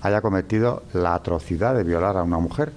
haya 0.01 0.21
cometido 0.21 0.83
la 0.93 1.13
atrocidad 1.13 1.75
de 1.75 1.83
violar 1.83 2.17
a 2.17 2.23
una 2.23 2.39
mujer, 2.39 2.71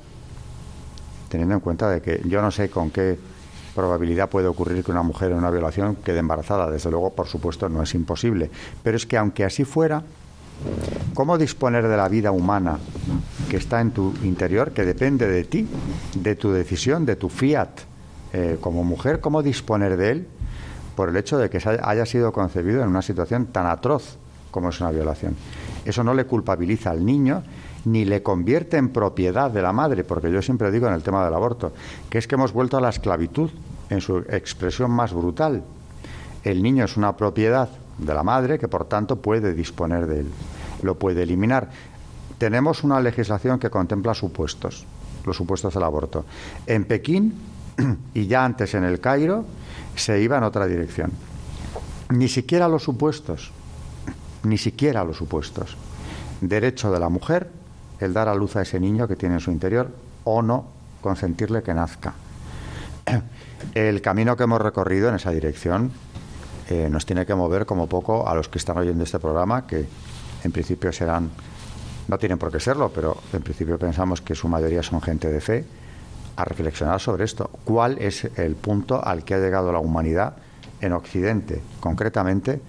teniendo 1.28 1.54
en 1.54 1.60
cuenta 1.60 1.88
de 1.88 2.00
que 2.00 2.20
yo 2.26 2.42
no 2.42 2.50
sé 2.50 2.68
con 2.68 2.90
qué 2.90 3.18
probabilidad 3.74 4.28
puede 4.28 4.48
ocurrir 4.48 4.84
que 4.84 4.90
una 4.90 5.02
mujer 5.02 5.32
en 5.32 5.38
una 5.38 5.50
violación 5.50 5.96
quede 5.96 6.18
embarazada. 6.18 6.70
Desde 6.70 6.90
luego, 6.90 7.10
por 7.10 7.26
supuesto, 7.26 7.68
no 7.68 7.82
es 7.82 7.94
imposible. 7.94 8.50
Pero 8.82 8.96
es 8.96 9.06
que 9.06 9.16
aunque 9.16 9.44
así 9.44 9.64
fuera, 9.64 10.02
¿cómo 11.14 11.38
disponer 11.38 11.88
de 11.88 11.96
la 11.96 12.08
vida 12.08 12.32
humana 12.32 12.78
que 13.48 13.56
está 13.56 13.80
en 13.80 13.92
tu 13.92 14.14
interior, 14.22 14.72
que 14.72 14.84
depende 14.84 15.26
de 15.26 15.44
ti, 15.44 15.66
de 16.14 16.36
tu 16.36 16.52
decisión, 16.52 17.06
de 17.06 17.16
tu 17.16 17.28
fiat 17.28 17.68
eh, 18.32 18.58
como 18.60 18.84
mujer, 18.84 19.20
cómo 19.20 19.42
disponer 19.42 19.96
de 19.96 20.10
él 20.10 20.28
por 20.96 21.08
el 21.08 21.16
hecho 21.16 21.38
de 21.38 21.48
que 21.48 21.58
haya 21.82 22.06
sido 22.06 22.32
concebido 22.32 22.82
en 22.82 22.88
una 22.88 23.02
situación 23.02 23.46
tan 23.46 23.66
atroz 23.66 24.16
como 24.50 24.68
es 24.68 24.80
una 24.80 24.90
violación? 24.90 25.36
Eso 25.84 26.04
no 26.04 26.14
le 26.14 26.26
culpabiliza 26.26 26.90
al 26.90 27.04
niño 27.04 27.42
ni 27.84 28.04
le 28.04 28.22
convierte 28.22 28.76
en 28.76 28.90
propiedad 28.90 29.50
de 29.50 29.62
la 29.62 29.72
madre, 29.72 30.04
porque 30.04 30.30
yo 30.30 30.40
siempre 30.40 30.70
digo 30.70 30.86
en 30.86 30.94
el 30.94 31.02
tema 31.02 31.24
del 31.24 31.34
aborto, 31.34 31.72
que 32.08 32.18
es 32.18 32.26
que 32.26 32.36
hemos 32.36 32.52
vuelto 32.52 32.76
a 32.76 32.80
la 32.80 32.90
esclavitud 32.90 33.50
en 33.90 34.00
su 34.00 34.18
expresión 34.18 34.90
más 34.90 35.12
brutal. 35.12 35.62
El 36.44 36.62
niño 36.62 36.84
es 36.84 36.96
una 36.96 37.16
propiedad 37.16 37.68
de 37.98 38.14
la 38.14 38.22
madre 38.22 38.58
que 38.58 38.68
por 38.68 38.86
tanto 38.86 39.16
puede 39.16 39.54
disponer 39.54 40.06
de 40.06 40.20
él, 40.20 40.26
lo 40.82 40.96
puede 40.96 41.22
eliminar. 41.22 41.70
Tenemos 42.38 42.84
una 42.84 43.00
legislación 43.00 43.58
que 43.58 43.70
contempla 43.70 44.14
supuestos, 44.14 44.86
los 45.24 45.36
supuestos 45.36 45.74
del 45.74 45.82
aborto. 45.82 46.24
En 46.66 46.84
Pekín 46.84 47.34
y 48.14 48.26
ya 48.26 48.44
antes 48.44 48.74
en 48.74 48.84
el 48.84 49.00
Cairo 49.00 49.44
se 49.96 50.20
iba 50.20 50.38
en 50.38 50.44
otra 50.44 50.66
dirección. 50.66 51.12
Ni 52.10 52.28
siquiera 52.28 52.68
los 52.68 52.82
supuestos 52.82 53.52
ni 54.44 54.58
siquiera 54.58 55.04
los 55.04 55.16
supuestos. 55.16 55.76
Derecho 56.40 56.90
de 56.90 57.00
la 57.00 57.08
mujer 57.08 57.50
el 58.04 58.12
dar 58.12 58.28
a 58.28 58.34
luz 58.34 58.56
a 58.56 58.62
ese 58.62 58.80
niño 58.80 59.06
que 59.06 59.16
tiene 59.16 59.36
en 59.36 59.40
su 59.40 59.50
interior 59.50 59.88
o 60.24 60.42
no 60.42 60.66
consentirle 61.00 61.62
que 61.62 61.72
nazca. 61.72 62.14
El 63.74 64.02
camino 64.02 64.36
que 64.36 64.42
hemos 64.42 64.60
recorrido 64.60 65.08
en 65.08 65.14
esa 65.14 65.30
dirección 65.30 65.92
eh, 66.68 66.88
nos 66.90 67.06
tiene 67.06 67.26
que 67.26 67.34
mover 67.34 67.64
como 67.64 67.86
poco 67.88 68.28
a 68.28 68.34
los 68.34 68.48
que 68.48 68.58
están 68.58 68.76
oyendo 68.78 69.04
este 69.04 69.18
programa, 69.18 69.66
que 69.66 69.86
en 70.42 70.52
principio 70.52 70.92
serán, 70.92 71.30
no 72.08 72.18
tienen 72.18 72.38
por 72.38 72.50
qué 72.50 72.58
serlo, 72.58 72.90
pero 72.92 73.16
en 73.32 73.42
principio 73.42 73.78
pensamos 73.78 74.20
que 74.20 74.34
su 74.34 74.48
mayoría 74.48 74.82
son 74.82 75.00
gente 75.00 75.30
de 75.30 75.40
fe, 75.40 75.64
a 76.34 76.44
reflexionar 76.44 77.00
sobre 77.00 77.24
esto. 77.24 77.50
¿Cuál 77.64 77.98
es 77.98 78.24
el 78.36 78.56
punto 78.56 79.04
al 79.04 79.24
que 79.24 79.34
ha 79.34 79.38
llegado 79.38 79.70
la 79.72 79.78
humanidad 79.78 80.34
en 80.80 80.92
Occidente, 80.92 81.60
concretamente, 81.78 82.60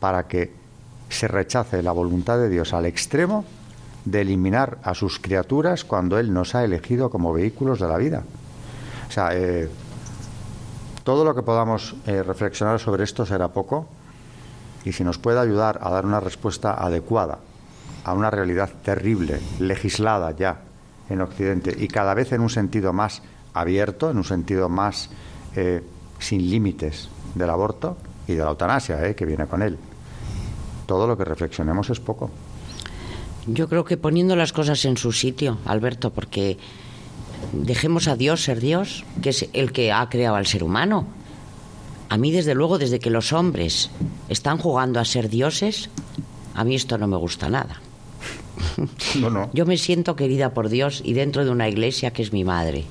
para 0.00 0.26
que 0.26 0.63
se 1.08 1.28
rechace 1.28 1.82
la 1.82 1.92
voluntad 1.92 2.38
de 2.38 2.48
Dios 2.48 2.72
al 2.72 2.86
extremo 2.86 3.44
de 4.04 4.20
eliminar 4.20 4.78
a 4.82 4.94
sus 4.94 5.18
criaturas 5.18 5.84
cuando 5.84 6.18
Él 6.18 6.32
nos 6.32 6.54
ha 6.54 6.64
elegido 6.64 7.10
como 7.10 7.32
vehículos 7.32 7.80
de 7.80 7.88
la 7.88 7.96
vida? 7.96 8.22
O 9.08 9.12
sea, 9.12 9.30
eh, 9.32 9.68
todo 11.04 11.24
lo 11.24 11.34
que 11.34 11.42
podamos 11.42 11.94
eh, 12.06 12.22
reflexionar 12.22 12.80
sobre 12.80 13.04
esto 13.04 13.26
será 13.26 13.48
poco 13.48 13.86
y 14.84 14.92
si 14.92 15.04
nos 15.04 15.18
puede 15.18 15.38
ayudar 15.38 15.78
a 15.82 15.90
dar 15.90 16.04
una 16.04 16.20
respuesta 16.20 16.74
adecuada 16.74 17.38
a 18.04 18.12
una 18.12 18.30
realidad 18.30 18.70
terrible, 18.82 19.40
legislada 19.58 20.30
ya 20.32 20.58
en 21.08 21.20
Occidente 21.20 21.74
y 21.76 21.88
cada 21.88 22.14
vez 22.14 22.32
en 22.32 22.40
un 22.40 22.50
sentido 22.50 22.92
más 22.92 23.22
abierto, 23.54 24.10
en 24.10 24.18
un 24.18 24.24
sentido 24.24 24.68
más 24.68 25.10
eh, 25.56 25.82
sin 26.18 26.50
límites 26.50 27.08
del 27.34 27.50
aborto 27.50 27.96
y 28.26 28.34
de 28.34 28.42
la 28.42 28.50
eutanasia, 28.50 29.14
que 29.14 29.24
viene 29.24 29.46
con 29.46 29.62
él. 29.62 29.78
Todo 30.86 31.06
lo 31.06 31.16
que 31.16 31.24
reflexionemos 31.24 31.90
es 31.90 32.00
poco. 32.00 32.30
Yo 33.46 33.68
creo 33.68 33.84
que 33.84 33.96
poniendo 33.96 34.36
las 34.36 34.52
cosas 34.52 34.84
en 34.84 34.96
su 34.96 35.12
sitio, 35.12 35.58
Alberto, 35.66 36.10
porque 36.10 36.56
dejemos 37.52 38.08
a 38.08 38.16
Dios 38.16 38.42
ser 38.42 38.60
Dios, 38.60 39.04
que 39.22 39.30
es 39.30 39.48
el 39.52 39.72
que 39.72 39.92
ha 39.92 40.08
creado 40.08 40.36
al 40.36 40.46
ser 40.46 40.64
humano. 40.64 41.06
A 42.08 42.16
mí, 42.16 42.30
desde 42.30 42.54
luego, 42.54 42.78
desde 42.78 43.00
que 43.00 43.10
los 43.10 43.32
hombres 43.32 43.90
están 44.28 44.58
jugando 44.58 45.00
a 45.00 45.04
ser 45.04 45.28
dioses, 45.28 45.90
a 46.54 46.64
mí 46.64 46.74
esto 46.74 46.96
no 46.98 47.06
me 47.06 47.16
gusta 47.16 47.48
nada. 47.48 47.80
No, 49.20 49.30
no. 49.30 49.50
Yo 49.54 49.66
me 49.66 49.76
siento 49.76 50.16
querida 50.16 50.54
por 50.54 50.68
Dios 50.68 51.02
y 51.04 51.12
dentro 51.12 51.44
de 51.44 51.50
una 51.50 51.68
iglesia 51.68 52.12
que 52.12 52.22
es 52.22 52.32
mi 52.32 52.44
madre. 52.44 52.84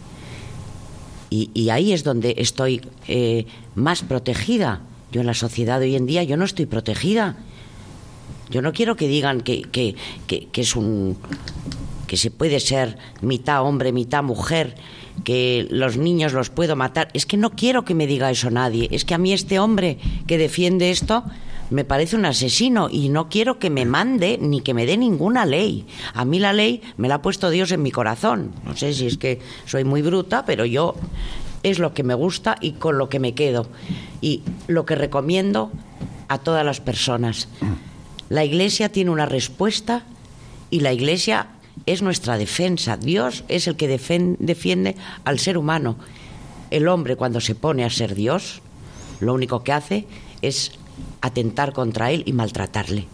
Y, 1.30 1.70
ahí 1.70 1.94
es 1.94 2.04
donde 2.04 2.36
estoy 2.38 2.82
eh, 3.08 3.48
más 3.74 4.04
protegida. 4.04 4.82
Yo 5.12 5.22
en 5.22 5.26
la 5.26 5.34
sociedad 5.34 5.80
de 5.80 5.88
hoy 5.88 5.96
en 5.96 6.06
día 6.06 6.22
yo 6.22 6.38
no 6.38 6.46
estoy 6.46 6.68
protegida. 6.68 7.38
Yo 8.54 8.62
no 8.62 8.72
quiero 8.72 8.96
que 8.96 9.08
digan 9.08 9.42
que, 9.42 9.64
que, 9.64 9.96
que 10.28 10.62
es 10.62 10.76
un 10.76 11.18
que 12.06 12.18
se 12.18 12.30
puede 12.30 12.60
ser 12.60 13.00
mitad 13.22 13.64
hombre, 13.64 13.92
mitad 13.92 14.22
mujer, 14.22 14.76
que 15.24 15.66
los 15.72 15.98
niños 15.98 16.34
los 16.34 16.52
puedo 16.52 16.76
matar. 16.76 17.08
Es 17.16 17.26
que 17.26 17.38
no 17.38 17.50
quiero 17.50 17.86
que 17.86 17.96
me 17.96 18.06
diga 18.06 18.30
eso 18.30 18.52
nadie. 18.52 18.88
Es 18.92 19.06
que 19.06 19.16
a 19.16 19.18
mí 19.18 19.34
este 19.34 19.58
hombre 19.58 19.98
que 20.28 20.38
defiende 20.38 20.92
esto 20.92 21.24
me 21.72 21.84
parece 21.84 22.16
un 22.16 22.26
asesino 22.26 22.88
y 22.92 23.10
no 23.10 23.30
quiero 23.30 23.58
que 23.58 23.72
me 23.72 23.86
mande 23.86 24.38
ni 24.40 24.62
que 24.62 24.76
me 24.76 24.86
dé 24.86 24.96
ninguna 24.96 25.48
ley. 25.48 25.88
A 26.14 26.24
mí 26.24 26.38
la 26.38 26.54
ley 26.54 26.84
me 26.98 27.08
la 27.08 27.16
ha 27.16 27.22
puesto 27.24 27.50
Dios 27.50 27.72
en 27.72 27.82
mi 27.82 27.90
corazón. 27.90 28.52
No 28.64 28.78
sé 28.78 28.94
si 28.94 29.08
es 29.08 29.18
que 29.18 29.40
soy 29.66 29.84
muy 29.84 30.04
bruta, 30.04 30.46
pero 30.46 30.66
yo 30.66 30.94
es 31.64 31.80
lo 31.80 31.96
que 31.96 32.04
me 32.04 32.14
gusta 32.14 32.58
y 32.62 32.74
con 32.74 33.00
lo 33.00 33.10
que 33.10 33.20
me 33.20 33.34
quedo. 33.34 33.66
Y 34.22 34.44
lo 34.68 34.86
que 34.86 34.94
recomiendo 34.94 35.72
a 36.28 36.38
todas 36.38 36.64
las 36.64 36.80
personas. 36.80 37.48
La 38.30 38.44
Iglesia 38.44 38.90
tiene 38.90 39.12
una 39.12 39.26
respuesta 39.26 40.04
y 40.70 40.80
la 40.80 40.94
Iglesia 40.94 41.48
es 41.86 42.02
nuestra 42.02 42.38
defensa. 42.38 42.98
Dios 42.98 43.44
es 43.48 43.68
el 43.68 43.76
que 43.76 43.88
defiende 43.88 44.96
al 45.26 45.40
ser 45.40 45.58
humano. 45.58 45.98
El 46.72 46.88
hombre 46.88 47.16
cuando 47.16 47.40
se 47.42 47.56
pone 47.56 47.84
a 47.84 47.90
ser 47.90 48.16
Dios, 48.16 48.62
lo 49.20 49.34
único 49.34 49.64
que 49.64 49.74
hace 49.74 50.08
es 50.42 50.72
atentar 51.22 51.74
contra 51.74 52.12
él 52.12 52.24
y 52.26 52.34
maltratarle. 52.34 53.08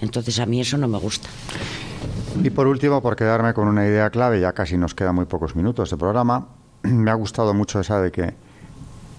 Entonces 0.00 0.38
a 0.38 0.46
mí 0.46 0.60
eso 0.60 0.78
no 0.78 0.88
me 0.88 0.98
gusta. 0.98 1.28
Y 2.42 2.50
por 2.50 2.66
último, 2.66 3.02
por 3.02 3.16
quedarme 3.16 3.54
con 3.54 3.68
una 3.68 3.86
idea 3.86 4.10
clave, 4.10 4.40
ya 4.40 4.52
casi 4.52 4.76
nos 4.76 4.94
quedan 4.94 5.14
muy 5.14 5.26
pocos 5.26 5.56
minutos 5.56 5.90
de 5.90 5.96
programa, 5.96 6.48
me 6.82 7.10
ha 7.10 7.14
gustado 7.14 7.54
mucho 7.54 7.80
esa 7.80 8.00
de 8.00 8.10
que 8.10 8.34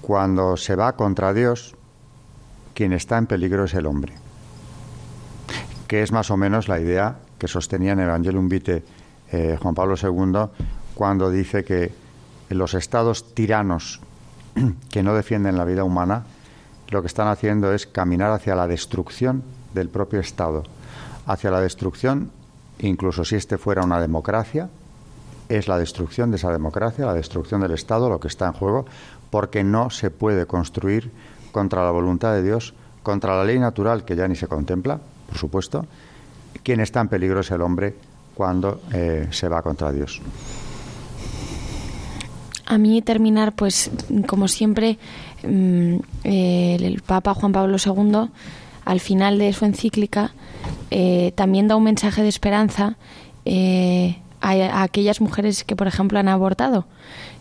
cuando 0.02 0.58
se 0.58 0.76
va 0.76 0.96
contra 0.96 1.34
Dios, 1.34 1.76
quien 2.74 2.94
está 2.94 3.18
en 3.18 3.28
peligro 3.28 3.66
es 3.66 3.74
el 3.74 3.86
hombre. 3.86 4.14
Que 5.92 6.04
es 6.04 6.14
más 6.14 6.32
o 6.32 6.38
menos 6.38 6.70
la 6.70 6.80
idea 6.80 7.18
que 7.38 7.50
sostenía 7.50 7.92
en 7.92 8.00
Evangelium 8.00 8.48
Vitae 8.48 8.82
eh, 9.30 9.58
Juan 9.62 9.76
Pablo 9.76 9.96
II 10.02 10.50
cuando 10.96 11.30
dice 11.30 11.66
que 11.66 11.92
los 12.48 12.76
estados 12.76 13.36
tiranos 13.36 14.00
que 14.90 15.04
no 15.04 15.14
defienden 15.14 15.58
la 15.58 15.66
vida 15.66 15.84
humana 15.84 16.24
lo 16.92 17.02
que 17.02 17.08
están 17.08 17.28
haciendo 17.28 17.74
es 17.74 17.88
caminar 17.88 18.32
hacia 18.32 18.56
la 18.56 18.68
destrucción 18.68 19.44
del 19.74 19.90
propio 19.90 20.22
Estado, 20.22 20.64
hacia 21.26 21.52
la 21.52 21.60
destrucción, 21.60 22.32
incluso 22.80 23.26
si 23.26 23.36
este 23.36 23.58
fuera 23.58 23.84
una 23.84 24.00
democracia, 24.00 24.70
es 25.50 25.68
la 25.68 25.78
destrucción 25.78 26.32
de 26.32 26.38
esa 26.38 26.54
democracia, 26.54 27.06
la 27.06 27.14
destrucción 27.14 27.60
del 27.60 27.72
Estado, 27.72 28.08
lo 28.08 28.22
que 28.22 28.30
está 28.30 28.48
en 28.48 28.54
juego, 28.54 28.86
porque 29.30 29.66
no 29.66 29.90
se 29.90 30.10
puede 30.10 30.46
construir 30.46 31.12
contra 31.52 31.84
la 31.84 31.92
voluntad 31.92 32.32
de 32.32 32.44
Dios, 32.44 32.76
contra 33.04 33.36
la 33.36 33.44
ley 33.44 33.60
natural 33.60 34.06
que 34.06 34.16
ya 34.16 34.30
ni 34.30 34.38
se 34.38 34.48
contempla, 34.48 35.02
por 35.32 35.40
supuesto. 35.40 35.86
Quien 36.62 36.82
está 36.82 37.00
en 37.00 37.08
peligro 37.08 37.40
es 37.40 37.50
el 37.52 37.62
hombre 37.62 37.96
cuando 38.36 38.82
eh, 38.94 39.28
se 39.32 39.48
va 39.48 39.62
contra 39.62 39.92
Dios. 39.92 40.22
A 42.66 42.78
mí 42.78 43.02
terminar, 43.02 43.54
pues, 43.54 43.90
como 44.28 44.48
siempre, 44.48 44.98
Mm, 45.44 45.98
el 46.24 47.02
Papa 47.02 47.34
Juan 47.34 47.52
Pablo 47.52 47.78
II, 47.84 48.30
al 48.86 49.00
final 49.00 49.40
de 49.40 49.54
su 49.54 49.66
encíclica, 49.66 50.34
eh, 50.92 51.34
también 51.36 51.68
da 51.68 51.76
un 51.76 51.84
mensaje 51.84 52.22
de 52.22 52.30
esperanza 52.30 52.98
eh, 53.46 54.18
a, 54.42 54.84
aquellas 54.84 55.22
mujeres 55.22 55.64
que, 55.64 55.76
por 55.76 55.88
ejemplo, 55.88 56.20
han 56.20 56.28
abortado 56.28 56.86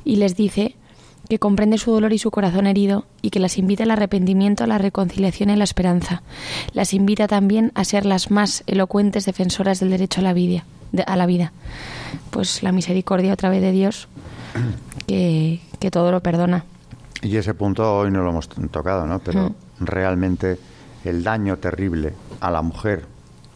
y 0.04 0.16
les 0.16 0.36
dice 0.36 0.76
que 1.30 1.38
comprende 1.38 1.78
su 1.78 1.92
dolor 1.92 2.12
y 2.12 2.18
su 2.18 2.32
corazón 2.32 2.66
herido 2.66 3.04
y 3.22 3.30
que 3.30 3.38
las 3.38 3.56
invita 3.56 3.84
al 3.84 3.92
arrepentimiento, 3.92 4.64
a 4.64 4.66
la 4.66 4.78
reconciliación 4.78 5.48
y 5.48 5.52
a 5.52 5.56
la 5.56 5.62
esperanza. 5.62 6.22
Las 6.72 6.92
invita 6.92 7.28
también 7.28 7.70
a 7.76 7.84
ser 7.84 8.04
las 8.04 8.32
más 8.32 8.64
elocuentes 8.66 9.26
defensoras 9.26 9.78
del 9.78 9.90
derecho 9.90 10.20
a 10.20 10.24
la 10.24 10.32
vida. 10.32 10.64
a 11.06 11.14
la 11.14 11.26
vida. 11.26 11.52
Pues 12.30 12.64
la 12.64 12.72
misericordia 12.72 13.32
otra 13.32 13.48
vez 13.48 13.62
de 13.62 13.70
Dios, 13.70 14.08
que 15.06 15.60
todo 15.92 16.10
lo 16.10 16.20
perdona. 16.20 16.64
Y 17.22 17.36
ese 17.36 17.54
punto 17.54 17.98
hoy 17.98 18.10
no 18.10 18.24
lo 18.24 18.30
hemos 18.30 18.48
tocado, 18.48 19.06
¿no? 19.06 19.20
Pero 19.20 19.50
mm. 19.50 19.84
realmente 19.84 20.58
el 21.04 21.22
daño 21.22 21.58
terrible 21.58 22.12
a 22.40 22.50
la 22.50 22.60
mujer, 22.60 23.06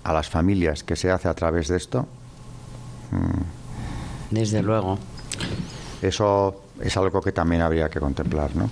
a 0.05 0.13
las 0.13 0.29
familias 0.29 0.85
que 0.85 0.95
se 0.95 1.11
hace 1.11 1.27
a 1.27 1.35
través 1.35 1.67
de 1.67 1.77
esto. 1.77 2.07
Mm, 3.11 4.35
Desde 4.35 4.63
luego. 4.63 4.97
Eso 6.03 6.64
es 6.81 6.97
algo 6.97 7.21
que 7.21 7.33
también 7.33 7.63
habría 7.63 7.89
que 7.89 8.01
contemplar, 8.01 8.55
¿no? 8.57 8.71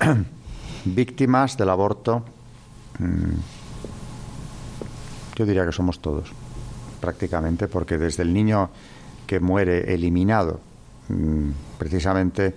Víctimas 0.84 1.56
del 1.56 1.70
aborto, 1.70 2.24
mm, 2.98 3.34
yo 5.36 5.46
diría 5.46 5.66
que 5.66 5.72
somos 5.72 6.00
todos, 6.00 6.32
prácticamente, 7.00 7.68
porque 7.68 7.98
desde 7.98 8.22
el 8.22 8.32
niño 8.32 8.70
que 9.26 9.40
muere 9.40 9.94
eliminado, 9.94 10.60
precisamente 11.78 12.54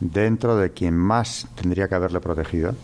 dentro 0.00 0.56
de 0.56 0.70
quien 0.72 0.96
más 0.96 1.46
tendría 1.54 1.88
que 1.88 1.94
haberle 1.94 2.20
protegido. 2.20 2.74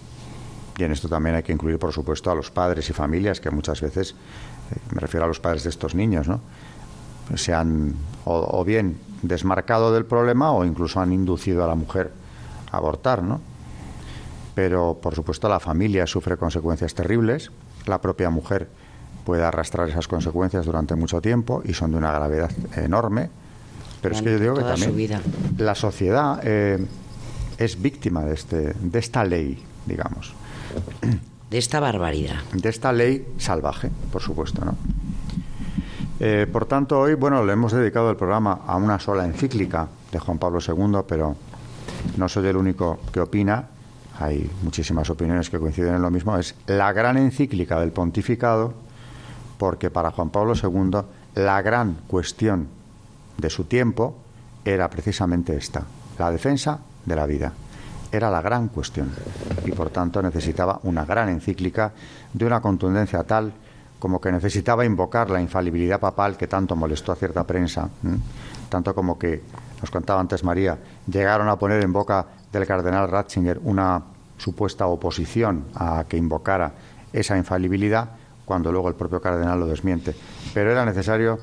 Y 0.76 0.85
en 0.85 0.93
esto 0.93 1.09
también 1.09 1.35
hay 1.35 1.43
que 1.43 1.53
incluir, 1.53 1.79
por 1.79 1.93
supuesto, 1.93 2.31
a 2.31 2.35
los 2.35 2.51
padres 2.51 2.89
y 2.89 2.93
familias, 2.93 3.41
que 3.41 3.51
muchas 3.51 3.81
veces, 3.81 4.14
eh, 4.70 4.79
me 4.93 5.01
refiero 5.01 5.24
a 5.24 5.29
los 5.29 5.41
padres 5.41 5.64
de 5.64 5.70
estos 5.70 5.95
niños, 5.95 6.29
¿no? 6.29 6.41
se 7.37 7.53
han 7.53 7.95
o, 8.24 8.64
bien 8.64 8.97
desmarcado 9.22 9.92
del 9.92 10.04
problema 10.04 10.52
o 10.52 10.64
incluso 10.64 11.00
han 11.00 11.12
inducido 11.12 11.64
a 11.64 11.66
la 11.66 11.74
mujer 11.74 12.12
a 12.70 12.76
abortar, 12.76 13.22
¿no? 13.22 13.40
Pero, 14.54 14.98
por 15.00 15.14
supuesto, 15.14 15.48
la 15.48 15.60
familia 15.60 16.06
sufre 16.06 16.36
consecuencias 16.36 16.94
terribles, 16.94 17.52
la 17.86 18.00
propia 18.00 18.30
mujer 18.30 18.68
puede 19.24 19.44
arrastrar 19.44 19.88
esas 19.88 20.08
consecuencias 20.08 20.66
durante 20.66 20.94
mucho 20.94 21.20
tiempo 21.20 21.62
y 21.64 21.74
son 21.74 21.92
de 21.92 21.98
una 21.98 22.12
gravedad 22.12 22.50
enorme. 22.76 23.30
Pero 24.00 24.14
es 24.14 24.22
que 24.22 24.32
yo 24.32 24.38
digo 24.38 24.54
que 24.54 24.62
también 24.62 25.20
la 25.58 25.74
sociedad 25.74 26.40
eh, 26.44 26.84
es 27.58 27.80
víctima 27.80 28.24
de, 28.24 28.34
este, 28.34 28.72
de 28.74 28.98
esta 28.98 29.24
ley, 29.24 29.62
digamos. 29.86 30.32
De 31.50 31.58
esta 31.58 31.80
barbaridad. 31.80 32.36
De 32.52 32.68
esta 32.68 32.92
ley 32.92 33.26
salvaje, 33.38 33.90
por 34.12 34.22
supuesto, 34.22 34.64
¿no? 34.64 34.76
Eh, 36.20 36.48
por 36.50 36.66
tanto, 36.66 36.98
hoy, 36.98 37.14
bueno, 37.14 37.44
le 37.44 37.52
hemos 37.52 37.72
dedicado 37.72 38.10
el 38.10 38.16
programa 38.16 38.60
a 38.66 38.76
una 38.76 38.98
sola 38.98 39.24
encíclica 39.24 39.88
de 40.10 40.18
Juan 40.18 40.38
Pablo 40.38 40.58
II, 40.66 41.02
pero 41.06 41.36
no 42.16 42.28
soy 42.28 42.48
el 42.48 42.56
único 42.56 42.98
que 43.12 43.20
opina. 43.20 43.68
Hay 44.18 44.50
muchísimas 44.62 45.08
opiniones 45.10 45.48
que 45.48 45.60
coinciden 45.60 45.94
en 45.94 46.02
lo 46.02 46.10
mismo. 46.10 46.36
Es 46.36 46.56
la 46.66 46.92
gran 46.92 47.16
encíclica 47.18 47.78
del 47.78 47.92
pontificado, 47.92 48.74
porque 49.58 49.90
para 49.90 50.10
Juan 50.10 50.30
Pablo 50.30 50.54
II 50.60 51.02
la 51.36 51.62
gran 51.62 51.98
cuestión 52.08 52.66
de 53.36 53.48
su 53.48 53.64
tiempo 53.64 54.16
era 54.64 54.90
precisamente 54.90 55.56
esta, 55.56 55.84
la 56.18 56.32
defensa 56.32 56.80
de 57.06 57.14
la 57.14 57.26
vida. 57.26 57.52
Era 58.10 58.28
la 58.28 58.40
gran 58.40 58.68
cuestión 58.68 59.12
y 59.64 59.70
por 59.70 59.90
tanto 59.90 60.20
necesitaba 60.20 60.80
una 60.82 61.04
gran 61.04 61.28
encíclica 61.28 61.92
de 62.32 62.44
una 62.44 62.60
contundencia 62.60 63.22
tal 63.22 63.52
como 63.99 64.20
que 64.20 64.30
necesitaba 64.30 64.84
invocar 64.84 65.30
la 65.30 65.40
infalibilidad 65.40 66.01
papal 66.01 66.36
que 66.36 66.46
tanto 66.46 66.76
molestó 66.76 67.12
a 67.12 67.16
cierta 67.16 67.44
prensa, 67.44 67.88
tanto 68.68 68.94
como 68.94 69.18
que, 69.18 69.42
nos 69.80 69.90
contaba 69.90 70.20
antes 70.20 70.44
María, 70.44 70.78
llegaron 71.07 71.49
a 71.49 71.59
poner 71.59 71.82
en 71.82 71.92
boca 71.92 72.26
del 72.53 72.66
cardenal 72.66 73.09
Ratzinger 73.09 73.61
una 73.64 74.03
supuesta 74.36 74.86
oposición 74.86 75.66
a 75.74 76.05
que 76.09 76.16
invocara 76.16 76.72
esa 77.12 77.36
infalibilidad, 77.36 78.11
cuando 78.44 78.72
luego 78.72 78.88
el 78.88 78.94
propio 78.94 79.20
cardenal 79.20 79.61
lo 79.61 79.66
desmiente. 79.66 80.14
Pero 80.55 80.70
era 80.70 80.84
necesario 80.84 81.38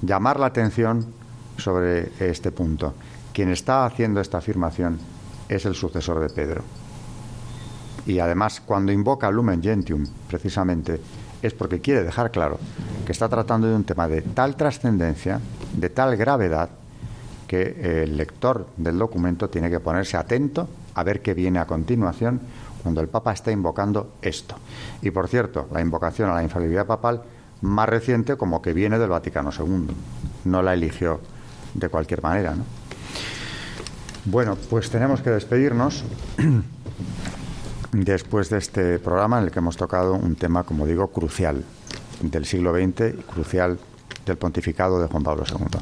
llamar 0.00 0.40
la 0.40 0.46
atención 0.46 1.06
sobre 1.56 2.12
este 2.20 2.50
punto. 2.50 2.94
Quien 3.32 3.50
está 3.50 3.84
haciendo 3.84 4.20
esta 4.20 4.38
afirmación 4.38 4.98
es 5.48 5.66
el 5.66 5.74
sucesor 5.74 6.20
de 6.20 6.30
Pedro. 6.30 6.62
Y 8.06 8.18
además, 8.18 8.62
cuando 8.64 8.92
invoca 8.92 9.30
Lumen 9.30 9.62
Gentium, 9.62 10.06
precisamente, 10.28 11.00
es 11.42 11.54
porque 11.54 11.80
quiere 11.80 12.04
dejar 12.04 12.30
claro 12.30 12.58
que 13.06 13.12
está 13.12 13.28
tratando 13.28 13.68
de 13.68 13.74
un 13.74 13.84
tema 13.84 14.08
de 14.08 14.22
tal 14.22 14.56
trascendencia, 14.56 15.40
de 15.74 15.90
tal 15.90 16.16
gravedad, 16.16 16.70
que 17.46 18.02
el 18.04 18.16
lector 18.16 18.68
del 18.76 18.98
documento 18.98 19.50
tiene 19.50 19.70
que 19.70 19.80
ponerse 19.80 20.16
atento 20.16 20.68
a 20.94 21.02
ver 21.02 21.20
qué 21.20 21.34
viene 21.34 21.58
a 21.58 21.66
continuación 21.66 22.40
cuando 22.82 23.00
el 23.00 23.08
Papa 23.08 23.32
está 23.32 23.50
invocando 23.50 24.14
esto. 24.22 24.54
Y 25.02 25.10
por 25.10 25.28
cierto, 25.28 25.66
la 25.72 25.80
invocación 25.80 26.30
a 26.30 26.34
la 26.34 26.42
infalibilidad 26.42 26.86
papal 26.86 27.22
más 27.62 27.88
reciente 27.88 28.36
como 28.36 28.62
que 28.62 28.72
viene 28.72 28.98
del 28.98 29.08
Vaticano 29.08 29.50
II. 29.50 29.88
No 30.44 30.62
la 30.62 30.74
eligió 30.74 31.20
de 31.74 31.88
cualquier 31.88 32.22
manera. 32.22 32.54
¿no? 32.54 32.64
Bueno, 34.24 34.56
pues 34.68 34.90
tenemos 34.90 35.20
que 35.20 35.30
despedirnos 35.30 36.04
después 37.92 38.50
de 38.50 38.58
este 38.58 38.98
programa 38.98 39.38
en 39.38 39.44
el 39.44 39.50
que 39.50 39.58
hemos 39.58 39.76
tocado 39.76 40.14
un 40.14 40.36
tema, 40.36 40.64
como 40.64 40.86
digo, 40.86 41.08
crucial 41.08 41.64
del 42.20 42.44
siglo 42.44 42.74
XX 42.74 43.18
y 43.18 43.22
crucial 43.22 43.78
del 44.26 44.36
pontificado 44.36 45.00
de 45.00 45.08
Juan 45.08 45.22
Pablo 45.22 45.44
II. 45.48 45.80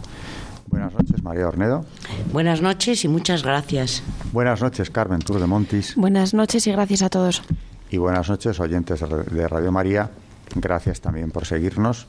Buenas 0.66 0.92
noches, 0.92 1.22
María 1.22 1.48
Ornedo. 1.48 1.84
Buenas 2.32 2.60
noches 2.60 3.04
y 3.04 3.08
muchas 3.08 3.42
gracias. 3.42 4.02
Buenas 4.32 4.60
noches, 4.60 4.90
Carmen 4.90 5.20
Tour 5.20 5.40
de 5.40 5.46
Montis. 5.46 5.94
Buenas 5.96 6.34
noches 6.34 6.66
y 6.66 6.72
gracias 6.72 7.02
a 7.02 7.08
todos. 7.08 7.42
Y 7.90 7.96
buenas 7.96 8.28
noches, 8.28 8.60
oyentes 8.60 9.00
de 9.00 9.48
Radio 9.48 9.72
María. 9.72 10.10
Gracias 10.54 11.00
también 11.00 11.30
por 11.30 11.46
seguirnos 11.46 12.06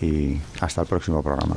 y 0.00 0.38
hasta 0.60 0.82
el 0.82 0.86
próximo 0.86 1.22
programa. 1.22 1.56